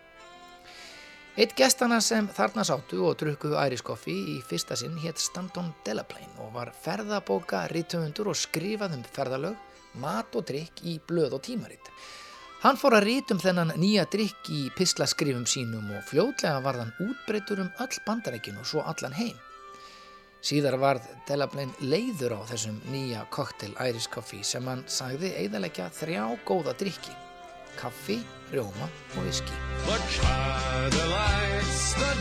Eitt 1.41 1.53
gestana 1.57 2.01
sem 2.03 2.27
þarna 2.35 2.65
sátu 2.67 3.05
og 3.07 3.15
drukkuðu 3.21 3.55
æriskoffi 3.61 4.13
í 4.33 4.39
fyrsta 4.49 4.77
sinn 4.77 4.97
hétt 5.01 5.21
Stanton 5.23 5.71
Delaplane 5.87 6.33
og 6.43 6.51
var 6.57 6.73
ferðabóka, 6.83 7.63
rítöfundur 7.71 8.33
og 8.33 8.37
skrifað 8.37 8.97
um 8.99 9.05
ferðalög, 9.15 9.55
mat 10.03 10.35
og 10.37 10.49
drikk 10.51 10.83
í 10.91 10.97
blöð 11.07 11.39
og 11.39 11.45
tímaritt. 11.47 11.93
Hann 12.61 12.77
fór 12.77 12.99
að 12.99 13.07
rítum 13.07 13.39
þennan 13.41 13.73
nýja 13.81 14.09
drikk 14.13 14.51
í 14.53 14.67
pislaskrifum 14.77 15.47
sínum 15.49 15.87
og 15.97 16.03
fljótlega 16.11 16.59
var 16.67 16.83
hann 16.83 16.93
útbreytur 17.07 17.63
um 17.63 17.71
öll 17.81 18.03
bandarækin 18.05 18.59
og 18.61 18.67
svo 18.69 18.83
allan 18.85 19.17
heim. 19.17 19.39
Síðar 20.41 20.79
varð 20.81 21.05
Delaplane 21.29 21.75
leiður 21.85 22.39
á 22.41 22.49
þessum 22.49 22.79
nýja 22.89 23.27
koktel 23.35 23.75
æriskoffi 23.77 24.41
sem 24.47 24.65
hann 24.67 24.87
sagði 24.89 25.35
eigðalegja 25.43 25.91
þrjá 25.93 26.25
góða 26.49 26.73
drikki, 26.81 27.13
kaffi, 27.77 28.23
rjóma 28.55 28.89
og 29.17 29.29
viski. 29.29 29.61
The 29.87 30.01
Cadillacs 30.17 31.79
stood 31.93 32.21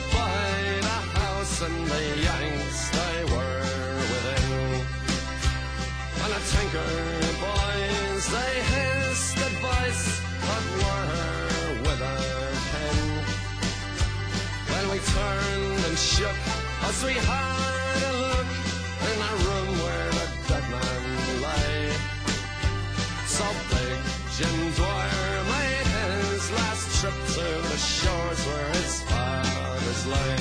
shores 28.50 28.56
where 28.56 28.70
his 28.74 29.02
fathers 29.04 30.06
lay. 30.08 30.36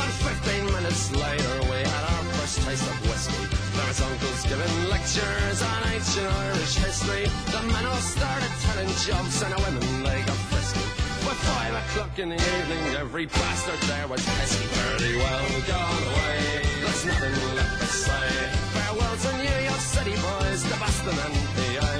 And 0.00 0.12
fifteen 0.24 0.64
minutes 0.66 1.10
later 1.12 1.54
we 1.70 1.78
had 1.78 2.04
our 2.12 2.24
first 2.34 2.62
taste 2.62 2.86
of 2.88 2.98
whiskey. 3.08 3.44
There 3.76 3.86
was 3.88 4.00
uncles 4.00 4.42
giving 4.46 4.74
lectures 4.88 5.62
on 5.62 5.80
ancient 5.92 6.26
Irish 6.26 6.76
history. 6.76 7.26
The 7.52 7.62
men 7.72 7.86
all 7.86 7.96
started 7.96 8.52
telling 8.66 8.88
jokes 9.06 9.42
and 9.42 9.52
the 9.54 9.60
women 9.62 10.02
they 10.04 10.22
got 10.22 10.40
frisky. 10.50 10.84
By 11.24 11.34
five 11.34 11.74
o'clock 11.82 12.18
in 12.18 12.28
the 12.30 12.36
evening 12.36 12.84
every 12.96 13.26
bastard 13.26 13.80
there 13.88 14.08
was 14.08 14.24
pesky. 14.24 14.66
Pretty 14.68 15.16
well 15.16 15.46
gone 15.66 16.02
away. 16.12 16.62
There's 16.82 17.04
nothing 17.06 17.56
left 17.56 17.80
to 17.80 17.86
say. 17.86 18.28
Farewell 18.74 19.16
to 19.24 19.30
New 19.38 19.58
York 19.68 19.82
City 19.94 20.16
boys, 20.16 20.62
to 20.68 20.76
Boston 20.78 21.16
and 21.26 21.36
PA. 21.56 21.92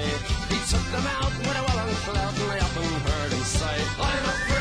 He 0.52 0.58
took 0.70 0.86
them 0.92 1.06
out 1.18 1.32
with 1.38 1.56
a 1.60 1.64
welling 1.68 2.00
clout 2.06 2.34
and 2.42 2.52
I 2.52 2.58
often 2.60 2.84
heard 3.08 3.32
him 3.32 3.44
say, 3.44 3.76
I'm 3.98 4.24
a 4.32 4.53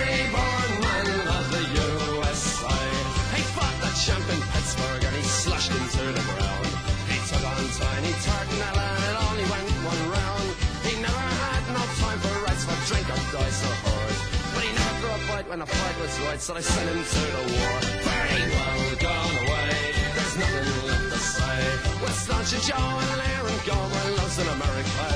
champ 4.03 4.27
in 4.35 4.41
Pittsburgh 4.51 5.03
and 5.07 5.15
he 5.15 5.23
slushed 5.23 5.71
into 5.71 6.03
the 6.11 6.23
ground. 6.35 6.67
He 7.07 7.15
took 7.23 7.39
on 7.39 7.63
Tiny 7.79 8.11
Tartanella 8.19 8.87
and 8.99 9.03
it 9.07 9.15
only 9.31 9.45
went 9.47 9.67
one 9.87 10.03
round. 10.11 10.47
He 10.83 10.93
never 10.99 11.27
had 11.39 11.63
no 11.71 11.83
time 12.03 12.19
for 12.19 12.35
rights 12.43 12.67
for 12.67 12.75
drink 12.91 13.07
or 13.07 13.21
dice 13.31 13.63
or 13.63 13.75
horse. 13.87 14.19
But 14.51 14.61
he 14.67 14.71
never 14.75 14.95
threw 14.99 15.13
a 15.15 15.21
fight 15.31 15.47
when 15.47 15.59
the 15.63 15.69
fight 15.71 15.95
was 16.03 16.19
right, 16.27 16.41
so 16.41 16.51
they 16.53 16.65
sent 16.67 16.87
him 16.91 16.99
to 16.99 17.23
the 17.31 17.43
war. 17.55 17.75
Very 18.03 18.43
well 18.51 18.83
gone 19.07 19.35
away. 19.47 19.71
There's 20.15 20.35
nothing 20.35 20.67
left 20.83 21.07
to 21.15 21.19
say. 21.23 21.59
With 22.03 22.15
Staunch 22.19 22.51
and 22.59 22.63
Joe 22.67 22.91
and 23.07 23.21
Aaron 23.39 23.59
Gomer 23.63 24.07
loves 24.19 24.35
in 24.35 24.47
America. 24.51 25.07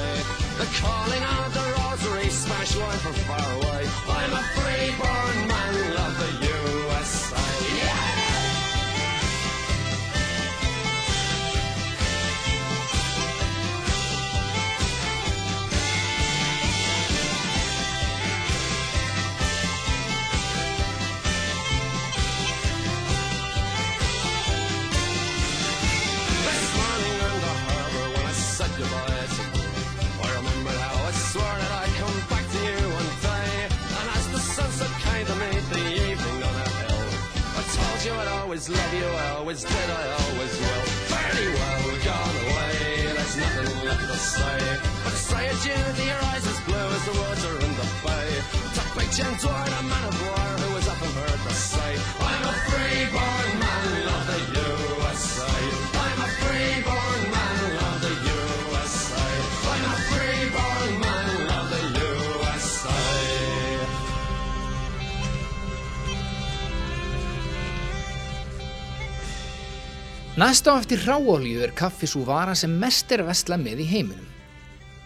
The 0.63 0.67
calling 0.79 1.23
of 1.35 1.47
the 1.51 1.65
rosary, 1.75 2.29
smash 2.31 2.71
wine 2.79 3.01
from 3.03 3.19
far 3.27 3.47
away. 3.59 3.83
I'm 4.15 4.31
a 4.31 4.43
free-born 4.55 5.37
man 5.51 5.76
always 38.57 38.69
love 38.69 38.93
you, 38.93 39.05
I 39.05 39.29
always 39.37 39.61
did, 39.61 39.89
I 39.89 40.03
always 40.17 40.59
will. 40.59 40.85
Fairly 41.13 41.47
well 41.53 41.85
gone 42.09 42.37
away, 42.41 43.13
there's 43.13 43.37
nothing 43.37 43.85
left 43.85 44.01
to 44.01 44.17
say. 44.17 44.79
But 45.03 45.11
to 45.11 45.15
say 45.15 45.47
adieu 45.49 46.05
your 46.05 46.17
eyes 46.25 46.47
as 46.47 46.59
blue 46.65 46.89
as 46.97 47.05
the 47.05 47.13
water 47.21 47.53
in 47.65 47.71
the 47.77 47.87
bay. 48.01 48.29
To 48.73 48.81
big 48.97 49.11
Jim 49.11 49.33
Dwyer, 49.35 49.79
a 49.79 49.83
man 49.83 50.03
of 50.05 50.21
war 50.23 50.46
Næst 70.37 70.67
á 70.69 70.77
eftir 70.77 70.99
hráolíu 71.01 71.63
er 71.65 71.71
kaffi 71.73 72.05
svo 72.05 72.19
vara 72.21 72.53
sem 72.53 72.69
mest 72.69 73.09
er 73.09 73.23
vesla 73.25 73.55
með 73.57 73.79
í 73.81 73.85
heiminum. 73.89 74.25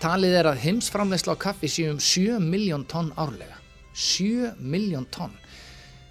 Talið 0.03 0.33
er 0.35 0.47
að 0.49 0.57
heimsframleysla 0.65 1.37
á 1.39 1.43
kaffi 1.45 1.69
séu 1.71 1.93
um 1.93 1.99
7 2.03 2.41
miljón 2.43 2.81
tonn 2.83 3.13
árlega. 3.15 3.55
7 3.95 4.59
miljón 4.59 5.05
tonn. 5.07 5.31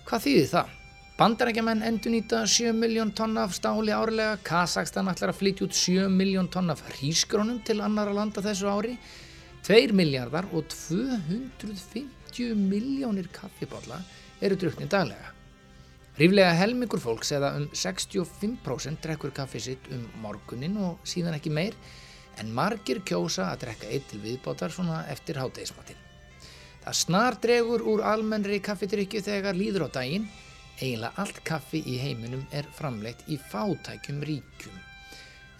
Hvað 0.09 0.25
þýðir 0.25 0.47
það? 0.55 0.71
Bandarækjaman 1.19 1.85
endur 1.85 2.15
nýta 2.15 2.39
7 2.49 2.73
miljón 2.73 3.13
tonn 3.13 3.37
af 3.43 3.53
stáli 3.59 3.93
árlega, 3.93 4.39
Kazakstan 4.41 5.13
ætlar 5.13 5.35
að 5.35 5.41
flytja 5.43 5.67
út 5.67 5.77
7 5.77 6.07
miljón 6.15 6.49
tonn 6.49 6.73
af 6.73 6.81
hrísgrónum 6.89 7.59
til 7.61 7.85
annara 7.85 8.17
landa 8.17 8.41
þessu 8.47 8.73
ári, 8.73 8.95
2 9.69 9.93
miljardar 10.01 10.49
og 10.55 10.65
250 10.73 12.57
miljónir 12.57 13.29
kaffibólla 13.37 14.01
eru 14.41 14.57
druknir 14.57 14.89
daglega. 14.89 15.30
Ríflega 16.19 16.51
helmingur 16.59 17.01
fólks 17.01 17.31
eða 17.37 17.53
um 17.61 17.69
65% 17.71 19.01
drekkur 19.05 19.31
kaffi 19.35 19.61
sitt 19.63 19.87
um 19.95 20.03
morgunin 20.25 20.77
og 20.83 21.05
síðan 21.07 21.37
ekki 21.37 21.53
meir 21.55 21.77
en 22.41 22.51
margir 22.57 23.03
kjósa 23.07 23.51
að 23.53 23.67
drekka 23.67 23.91
eitt 23.93 24.09
til 24.11 24.21
viðbótar 24.25 24.75
svona 24.75 25.05
eftir 25.13 25.39
hátegismatinn. 25.39 25.99
Það 26.81 26.97
snar 26.97 27.37
dregur 27.43 27.85
úr 27.87 28.03
almennri 28.09 28.59
kaffidrykju 28.65 29.21
þegar 29.23 29.57
líður 29.57 29.87
á 29.87 30.01
daginn, 30.01 30.27
eiginlega 30.81 31.13
allt 31.21 31.43
kaffi 31.45 31.83
í 31.85 31.99
heiminum 32.01 32.47
er 32.57 32.69
framleitt 32.75 33.27
í 33.29 33.37
fátækjum 33.51 34.23
ríkjum. 34.25 34.79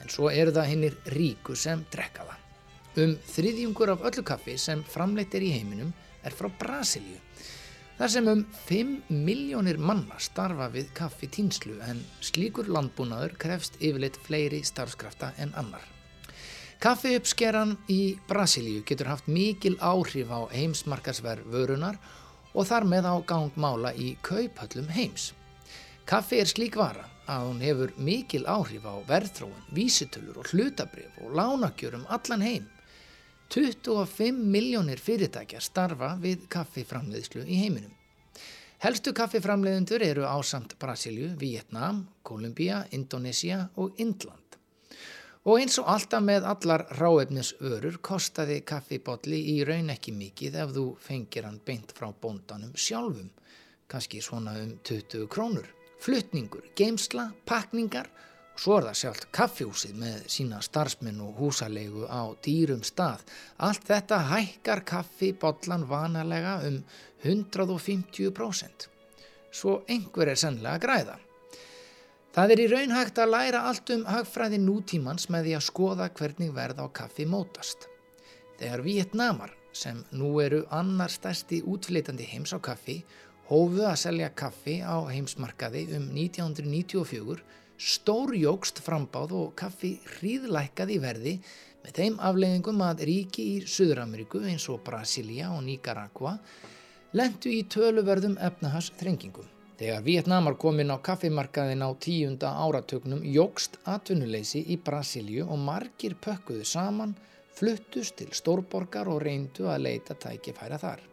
En 0.01 0.09
svo 0.09 0.31
eru 0.33 0.55
það 0.57 0.71
hinnir 0.73 0.97
ríku 1.13 1.57
sem 1.57 1.85
drekka 1.93 2.25
það. 2.25 2.39
Um 3.05 3.13
þriðjungur 3.31 3.93
af 3.95 4.07
öllu 4.09 4.25
kaffi 4.27 4.57
sem 4.59 4.81
framleitt 4.83 5.37
er 5.37 5.45
í 5.47 5.53
heiminum 5.55 5.93
er 6.25 6.35
frá 6.35 6.49
Brasilíu. 6.59 7.21
Þar 8.01 8.09
sem 8.09 8.29
um 8.31 8.43
5 8.65 9.11
miljónir 9.13 9.77
manna 9.77 10.17
starfa 10.25 10.71
við 10.73 10.87
kaffi 10.97 11.27
tínslu 11.29 11.75
en 11.85 11.99
slíkur 12.25 12.71
landbúnaður 12.73 13.35
krefst 13.43 13.75
yfirleitt 13.77 14.17
fleiri 14.25 14.63
starfskrafta 14.65 15.35
en 15.37 15.53
annar. 15.61 15.85
Kaffi 16.81 17.13
uppskeran 17.19 17.75
í 17.93 18.15
Brasilíu 18.31 18.81
getur 18.89 19.11
haft 19.13 19.29
mikil 19.29 19.77
áhrif 19.85 20.33
á 20.33 20.49
heimsmarkarsverð 20.49 21.53
vörunar 21.53 22.01
og 22.55 22.71
þar 22.71 22.89
með 22.89 23.11
á 23.13 23.15
gangmála 23.35 23.93
í 23.93 24.15
kauphöllum 24.25 24.89
heims. 24.97 25.35
Kaffi 26.09 26.41
er 26.41 26.49
slík 26.49 26.81
vara 26.81 27.05
að 27.29 27.51
hún 27.51 27.61
hefur 27.69 27.93
mikil 28.01 28.47
áhrif 28.49 28.89
á 28.89 28.97
verðþróun, 29.13 29.69
vísitölur 29.77 30.41
og 30.41 30.49
hlutabrif 30.55 31.21
og 31.21 31.37
lánakjörum 31.37 32.09
allan 32.09 32.49
heim. 32.49 32.65
25 33.51 34.31
miljónir 34.31 35.01
fyrirtækja 35.03 35.59
starfa 35.59 36.13
við 36.23 36.45
kaffiframleiðslu 36.53 37.43
í 37.51 37.57
heiminum. 37.59 37.91
Helstu 38.79 39.11
kaffiframleiðendur 39.11 40.05
eru 40.07 40.23
ásamt 40.23 40.77
Brasilju, 40.79 41.33
Vietnam, 41.41 42.05
Kolumbía, 42.23 42.85
Indonesia 42.95 43.65
og 43.75 43.99
Indland. 43.99 44.55
Og 45.43 45.59
eins 45.59 45.81
og 45.83 45.91
alltaf 45.91 46.23
með 46.23 46.47
allar 46.47 46.87
ráefnisvörur 47.01 47.99
kostaði 48.07 48.61
kaffibotli 48.63 49.43
í 49.57 49.59
raun 49.67 49.91
ekki 49.91 50.15
mikið 50.15 50.63
ef 50.63 50.75
þú 50.79 50.87
fengir 51.03 51.49
hann 51.49 51.59
beint 51.67 51.91
frá 51.97 52.13
bóndanum 52.23 52.77
sjálfum, 52.79 53.33
kannski 53.91 54.23
svona 54.23 54.55
um 54.63 54.77
20 54.87 55.27
krónur. 55.27 55.67
Flutningur, 56.01 56.71
geimsla, 56.79 57.33
pakningar 57.45 58.07
svo 58.61 58.77
er 58.77 58.91
það 58.91 58.99
sjálft 59.01 59.27
kaffjúsið 59.33 59.97
með 60.03 60.25
sína 60.35 60.59
starfsmenn 60.65 61.21
og 61.25 61.39
húsalegu 61.41 62.05
á 62.05 62.29
dýrum 62.45 62.83
stað. 62.85 63.23
Allt 63.57 63.87
þetta 63.89 64.19
hækkar 64.35 64.83
kaffibotlan 64.91 65.87
vanalega 65.89 66.59
um 66.69 66.83
150%. 67.25 68.89
Svo 69.51 69.81
einhver 69.89 70.31
er 70.33 70.41
sennlega 70.41 70.77
að 70.77 70.85
græða. 70.85 71.17
Það 72.31 72.53
er 72.55 72.61
í 72.63 72.67
raun 72.71 72.93
hægt 72.95 73.19
að 73.19 73.33
læra 73.33 73.63
allt 73.67 73.91
um 73.91 74.05
hagfræði 74.07 74.61
nútímans 74.63 75.27
með 75.33 75.49
því 75.49 75.55
að 75.57 75.65
skoða 75.67 76.11
hvernig 76.21 76.53
verð 76.55 76.85
á 76.85 76.87
kaffi 77.01 77.27
mótast. 77.27 77.89
Þegar 78.61 78.85
Vietnamar, 78.85 79.57
sem 79.73 80.05
nú 80.13 80.37
eru 80.43 80.61
annar 80.75 81.11
stærsti 81.11 81.63
útflytandi 81.67 82.29
heims 82.29 82.53
á 82.55 82.59
kaffi, 82.63 83.01
hófu 83.49 83.83
að 83.89 83.99
selja 84.05 84.29
kaffi 84.37 84.79
á 84.79 85.01
heimsmarkaði 85.11 85.89
um 85.97 86.07
1994, 86.13 87.41
stórjókst 87.81 88.83
frambáð 88.85 89.33
og 89.39 89.53
kaffi 89.57 89.95
hríðlækkað 90.19 90.91
í 90.93 90.99
verði 91.01 91.33
með 91.81 91.95
þeim 91.97 92.19
afleggingum 92.29 92.83
að 92.85 93.07
ríki 93.09 93.47
í 93.55 93.63
Suður-Ameríku 93.65 94.43
eins 94.45 94.67
og 94.69 94.83
Brasilia 94.85 95.49
og 95.55 95.65
Nicaragua 95.65 96.35
lendu 97.17 97.49
í 97.53 97.63
töluverðum 97.73 98.37
efnahas 98.37 98.91
þrengingum. 99.01 99.49
Þegar 99.81 100.05
Vietnamar 100.05 100.59
kom 100.61 100.83
inn 100.83 100.93
á 100.93 101.01
kaffimarkaðin 101.01 101.81
á 101.81 101.89
tíunda 101.97 102.53
áratögnum 102.67 103.25
jógst 103.25 103.79
atvinnuleysi 103.89 104.61
í 104.69 104.77
Brasilíu 104.77 105.47
og 105.49 105.63
margir 105.65 106.19
pökkuðu 106.21 106.67
saman, 106.69 107.17
fluttust 107.57 108.19
til 108.21 108.29
stórborgar 108.37 109.09
og 109.09 109.23
reyndu 109.25 109.73
að 109.73 109.87
leita 109.89 110.19
tækifæra 110.21 110.77
þar. 110.85 111.10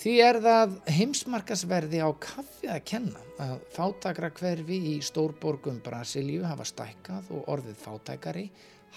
Því 0.00 0.12
er 0.24 0.38
það 0.42 0.76
heimsmarkasverði 0.96 2.00
á 2.02 2.10
kaffi 2.22 2.70
að 2.72 2.80
kenna 2.88 3.20
að 3.42 3.52
fátakra 3.74 4.32
hverfi 4.34 4.78
í 4.92 4.94
stórborgum 5.04 5.82
Brasilíu 5.84 6.46
hafa 6.48 6.66
stækkað 6.66 7.28
og 7.36 7.50
orðið 7.52 7.76
fátækari, 7.82 8.46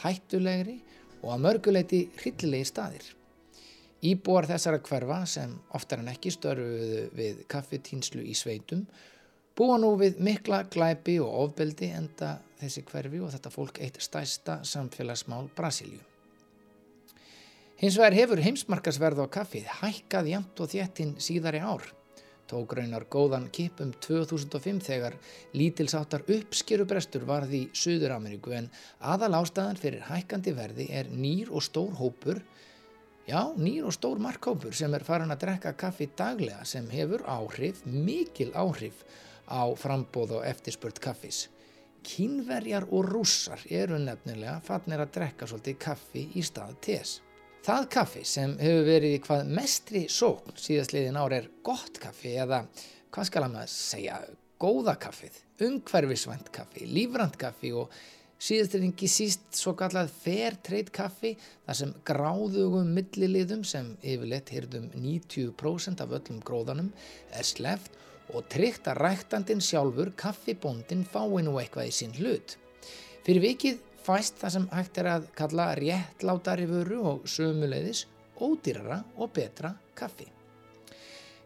hættulegri 0.02 0.80
og 1.22 1.36
að 1.36 1.44
mörguleiti 1.46 2.02
hryllilegi 2.22 2.70
staðir. 2.72 3.10
Íbúar 4.06 4.48
þessara 4.50 4.82
hverfa 4.86 5.20
sem 5.30 5.54
oftar 5.78 6.02
en 6.02 6.12
ekki 6.14 6.34
störfuðu 6.34 7.06
við 7.18 7.46
kaffitýnslu 7.52 8.26
í 8.26 8.34
sveitum 8.38 8.86
búa 9.56 9.78
nú 9.80 9.94
við 10.00 10.20
mikla 10.24 10.66
glæpi 10.72 11.20
og 11.24 11.38
ofbeldi 11.46 11.94
enda 11.96 12.36
þessi 12.60 12.84
hverfi 12.90 13.22
og 13.24 13.32
þetta 13.36 13.54
fólk 13.54 13.80
eitt 13.84 14.02
stæsta 14.04 14.60
samfélagsmál 14.68 15.48
Brasilíu. 15.56 16.02
Hins 17.76 17.98
vegar 18.00 18.16
hefur 18.16 18.40
heimsmarkasverð 18.40 19.20
á 19.20 19.28
kaffið 19.28 19.66
hækkað 19.82 20.30
jæmt 20.32 20.60
og 20.64 20.70
þéttin 20.72 21.10
síðari 21.20 21.60
ár. 21.60 21.84
Tók 22.48 22.76
raunar 22.78 23.04
góðan 23.12 23.50
kip 23.52 23.82
um 23.84 23.90
2005 24.06 24.80
þegar 24.86 25.18
lítilsáttar 25.58 26.24
uppskerubrestur 26.30 27.26
varði 27.28 27.66
í 27.66 27.72
Suður-Ameríku 27.76 28.54
en 28.56 28.70
aðal 29.02 29.42
ástæðan 29.42 29.82
fyrir 29.82 30.06
hækkandi 30.08 30.54
verði 30.56 30.88
er 31.02 31.10
nýr 31.12 31.52
og 31.52 31.66
stór 31.66 31.98
hópur 32.00 32.40
Já, 33.26 33.42
nýr 33.58 33.88
og 33.90 33.96
stór 33.98 34.22
markkópur 34.22 34.76
sem 34.78 34.94
er 34.94 35.04
farin 35.04 35.34
að 35.34 35.42
drekka 35.42 35.72
kaffi 35.74 36.06
daglega 36.14 36.62
sem 36.70 36.86
hefur 36.94 37.26
áhrif, 37.26 37.82
mikil 37.90 38.52
áhrif 38.54 39.02
á 39.50 39.66
frambóð 39.74 40.38
og 40.38 40.46
eftirspurt 40.46 41.02
kaffis. 41.02 41.48
Kínverjar 42.06 42.86
og 42.94 43.10
rússar 43.10 43.66
eru 43.68 43.98
nefnilega 43.98 44.60
fannir 44.64 45.02
að 45.02 45.16
drekka 45.18 45.50
svolítið 45.50 45.82
kaffi 45.90 46.28
í 46.38 46.46
stað 46.46 46.78
tés. 46.86 47.18
Það 47.66 47.86
kaffi 47.96 48.22
sem 48.30 48.52
hefur 48.62 48.84
verið 48.86 49.16
í 49.16 49.22
hvað 49.26 49.48
mestri 49.58 50.02
sókn 50.12 50.54
síðastliðin 50.62 51.16
ár 51.18 51.34
er 51.34 51.48
gott 51.66 51.96
kaffi 51.98 52.36
eða 52.38 52.60
hvað 53.10 53.30
skal 53.32 53.42
að 53.42 53.56
maður 53.56 53.72
segja, 53.74 54.18
góða 54.62 54.94
kaffið, 55.02 55.40
umhverfisvænt 55.66 56.52
kaffi, 56.54 56.86
lífrand 56.86 57.40
kaffi 57.42 57.72
og 57.74 57.96
Síðast 58.46 58.74
er 58.76 58.84
ekki 58.84 59.08
síst 59.08 59.56
svo 59.56 59.72
kallað 59.80 60.10
fair 60.12 60.58
trade 60.62 60.92
kaffi 60.94 61.32
þar 61.40 61.78
sem 61.80 61.94
gráðugum 62.06 62.90
milliliðum 62.94 63.64
sem 63.66 63.94
yfirleitt 64.04 64.52
heyrðum 64.52 64.90
90% 64.92 66.04
af 66.04 66.12
öllum 66.20 66.42
gróðanum 66.46 66.92
er 67.32 67.48
sleft 67.48 67.96
og 68.36 68.46
tryggt 68.52 68.92
að 68.92 69.00
ræktandin 69.06 69.64
sjálfur 69.64 70.12
kaffibóndin 70.20 71.08
fái 71.08 71.42
nú 71.48 71.56
eitthvað 71.62 71.90
í 71.90 71.96
sinn 71.96 72.14
hlut. 72.20 72.58
Fyrir 73.26 73.48
vikið 73.48 73.80
fæst 74.06 74.38
það 74.42 74.54
sem 74.56 74.68
hægt 74.74 75.00
er 75.02 75.10
að 75.10 75.30
kalla 75.38 75.72
réttlátari 75.80 76.68
vöru 76.70 77.02
og 77.12 77.30
sömuleiðis 77.30 78.06
ódýrara 78.42 79.02
og 79.18 79.32
betra 79.34 79.74
kaffi. 79.98 80.28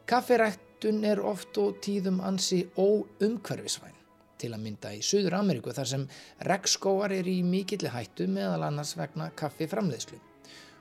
Kaffiræktun 0.09 1.03
er 1.05 1.21
oft 1.21 1.57
og 1.61 1.77
tíðum 1.85 2.19
ansi 2.25 2.63
óumhverfisvæn 2.75 3.95
til 4.39 4.53
að 4.55 4.63
mynda 4.63 4.93
í 4.95 5.03
Suður 5.03 5.35
Ameríku 5.41 5.73
þar 5.75 5.89
sem 5.91 6.07
regnskóar 6.47 7.13
er 7.13 7.27
í 7.27 7.41
mikilli 7.43 7.91
hættu 7.93 8.27
meðal 8.31 8.63
annars 8.69 8.95
vegna 8.97 9.29
kaffi 9.37 9.67
framleiðslu. 9.69 10.19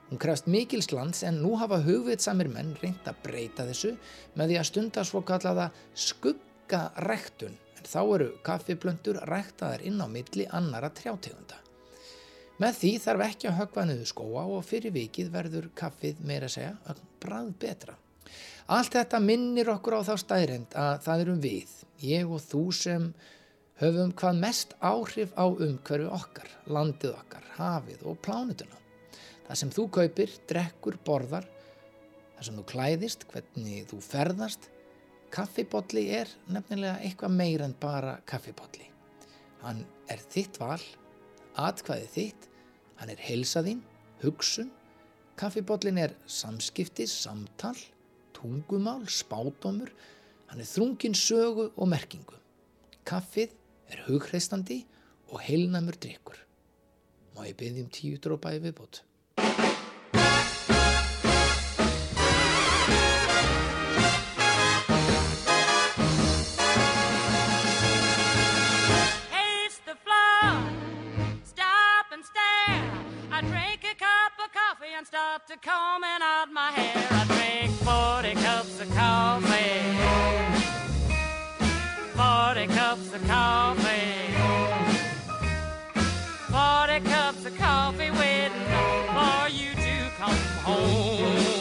Hún 0.09 0.21
krefst 0.21 0.47
mikils 0.49 0.89
lands 0.95 1.21
en 1.27 1.41
nú 1.43 1.53
hafa 1.61 1.81
hugvitsamir 1.85 2.49
menn 2.49 2.73
reynd 2.81 3.05
að 3.05 3.21
breyta 3.27 3.67
þessu 3.67 3.93
með 4.39 4.53
því 4.53 4.59
að 4.61 4.69
stunda 4.71 5.05
svo 5.05 5.21
kallaða 5.21 5.69
skuggarektun 5.93 7.57
en 7.77 7.87
þá 7.87 8.01
eru 8.01 8.29
kaffiblöndur 8.43 9.21
rektaðar 9.29 9.85
inn 9.85 10.01
á 10.01 10.07
milli 10.09 10.49
annara 10.49 10.89
trjátegunda. 10.89 11.68
Með 12.59 12.75
því 12.75 12.91
þarf 12.99 13.21
ekki 13.23 13.47
að 13.47 13.59
högva 13.61 13.83
niður 13.87 14.07
skóa 14.09 14.41
og 14.51 14.65
fyrir 14.67 14.91
vikið 14.91 15.31
verður 15.31 15.67
kaffið 15.79 16.17
meira 16.27 16.49
segja 16.51 16.73
að 16.91 16.97
brað 17.23 17.53
betra. 17.61 17.95
Allt 18.69 18.97
þetta 18.97 19.21
minnir 19.23 19.71
okkur 19.71 19.95
á 19.97 20.01
þá 20.05 20.15
stæðrend 20.21 20.75
að 20.77 20.97
það 21.05 21.23
erum 21.23 21.39
við, 21.41 21.71
ég 22.03 22.27
og 22.29 22.43
þú 22.43 22.63
sem 22.75 23.05
höfum 23.79 24.11
hvað 24.19 24.41
mest 24.43 24.75
áhrif 24.83 25.31
á 25.39 25.47
umhverfi 25.47 26.09
okkar, 26.19 26.51
landið 26.67 27.15
okkar, 27.15 27.47
hafið 27.55 28.03
og 28.11 28.19
plánutuna. 28.27 28.83
Það 29.47 29.61
sem 29.63 29.73
þú 29.73 29.87
kaupir, 29.95 30.35
drekkur, 30.51 30.99
borðar, 31.07 31.47
það 32.35 32.49
sem 32.49 32.59
þú 32.59 32.65
klæðist, 32.73 33.25
hvernig 33.31 33.87
þú 33.89 34.03
ferðast, 34.03 34.69
kaffibotli 35.31 36.09
er 36.19 36.29
nefnilega 36.51 36.99
eitthvað 37.07 37.37
meir 37.39 37.63
en 37.63 37.73
bara 37.79 38.19
kaffibotli. 38.27 38.91
Hann 39.63 39.85
er 40.11 40.21
þitt 40.27 40.59
val, 40.59 40.81
atkvæði 41.59 42.09
þitt, 42.13 42.49
hann 42.99 43.11
er 43.13 43.23
heilsaðín, 43.23 43.81
hugsun. 44.23 44.71
Kaffibollin 45.39 45.99
er 46.01 46.15
samskipti, 46.27 47.07
samtal, 47.07 47.77
tungumál, 48.35 49.05
spátumur. 49.07 49.91
Hann 50.49 50.63
er 50.63 50.67
þrungin 50.67 51.15
sögu 51.15 51.69
og 51.75 51.91
merkingu. 51.91 52.39
Kaffið 53.07 53.53
er 53.89 54.03
hugreistandi 54.07 54.81
og 55.29 55.43
heilnamur 55.45 55.97
drikkur. 56.01 56.39
Má 57.35 57.45
ég 57.47 57.55
byrði 57.59 57.85
um 57.85 57.93
tíu 57.93 58.19
drópa 58.19 58.55
í 58.57 58.63
viðbót? 58.63 59.03
Start 75.09 75.47
to 75.47 75.57
combing 75.57 76.21
out 76.21 76.51
my 76.51 76.69
hair. 76.69 77.07
I 77.09 77.25
drink 77.33 77.71
40 77.81 78.33
cups 78.45 78.79
of 78.79 78.89
coffee. 78.93 79.81
40 82.13 82.67
cups 82.77 83.13
of 83.15 83.27
coffee. 83.27 84.29
40 86.51 87.09
cups 87.09 87.45
of 87.47 87.57
coffee 87.57 88.11
waiting 88.11 88.67
for 89.15 89.49
you 89.49 89.71
to 89.73 90.11
come 90.19 90.37
home. 90.63 91.58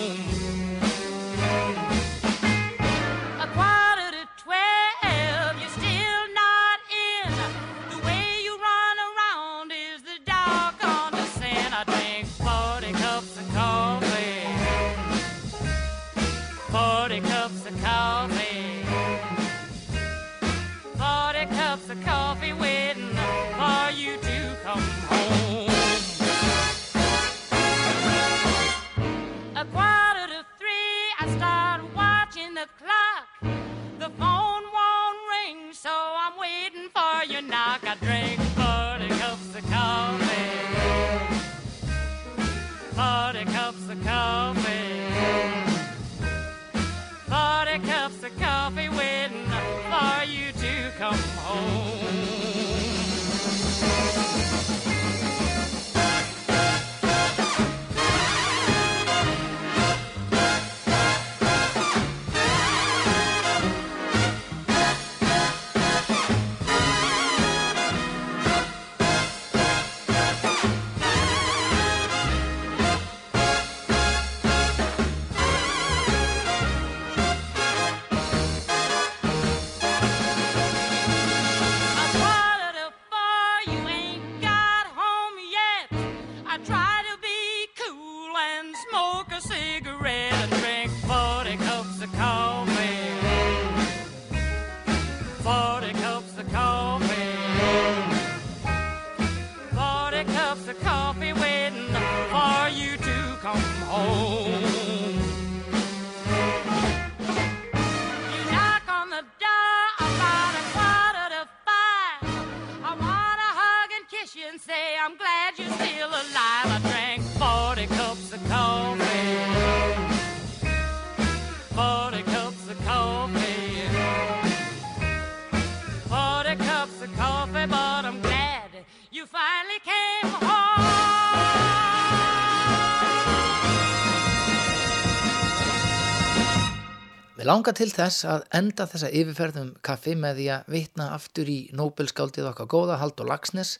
Við 137.49 137.55
langar 137.55 137.77
til 137.79 137.89
þess 137.89 138.25
að 138.29 138.43
enda 138.59 138.85
þessa 138.85 139.09
yfirferðum 139.09 139.69
kaffi 139.81 140.13
með 140.21 140.35
því 140.37 140.49
að 140.53 140.67
vitna 140.75 141.07
aftur 141.15 141.49
í 141.49 141.71
Nobelskáldið 141.73 142.49
okkar 142.51 142.69
góða 142.69 142.99
Haldur 143.01 143.25
Lagsnes. 143.31 143.71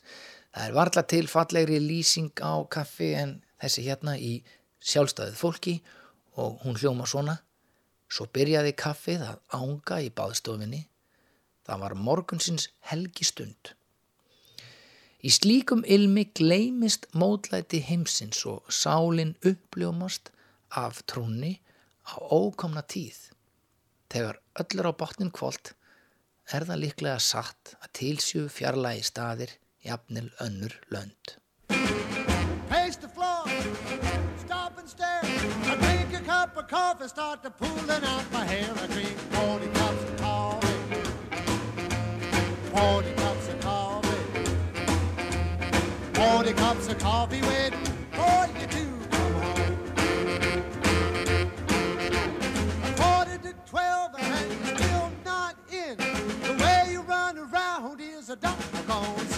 Það 0.57 0.65
er 0.71 0.77
varla 0.79 1.03
til 1.13 1.29
fallegri 1.29 1.83
lýsing 1.85 2.41
á 2.41 2.65
kaffi 2.65 3.11
en 3.21 3.37
þessi 3.61 3.85
hérna 3.85 4.17
í 4.17 4.33
sjálfstæðið 4.81 5.37
fólki 5.43 5.77
og 6.41 6.65
hún 6.65 6.81
hljóma 6.81 7.05
svona. 7.13 7.37
Svo 8.09 8.31
byrjaði 8.33 8.73
kaffið 8.73 9.29
að 9.29 9.61
ánga 9.61 10.01
í 10.01 10.11
baðstofinni. 10.17 10.83
Það 11.69 11.85
var 11.85 12.01
morgunsins 12.09 12.71
helgi 12.89 13.29
stund. 13.29 13.77
Í 15.21 15.29
slíkum 15.29 15.85
ilmi 15.85 16.31
gleymist 16.33 17.11
mótlæti 17.13 17.85
heimsins 17.85 18.47
og 18.49 18.65
sálin 18.73 19.37
uppljómast 19.45 20.33
af 20.73 21.05
trúnni 21.05 21.59
á 22.09 22.17
ókomna 22.17 22.81
tíð. 22.81 23.29
Þegar 24.09 24.39
öll 24.63 24.81
er 24.81 24.89
á 24.89 24.93
botnin 25.01 25.33
kvöld 25.37 25.75
er 26.57 26.65
það 26.65 26.83
líklega 26.85 27.19
satt 27.21 27.75
að 27.77 27.91
tilsjú 28.01 28.47
fjarlægi 28.53 29.05
staðir 29.05 29.53
jafnil 29.85 30.31
önnur 30.41 30.79
lönd. 30.95 31.37
Pace 32.69 32.97
the 32.97 33.09
floor, 33.09 33.45
stop 34.41 34.79
and 34.79 34.89
around 58.45 58.59
is 58.61 58.69
a 58.71 58.85
doggone 58.87 59.38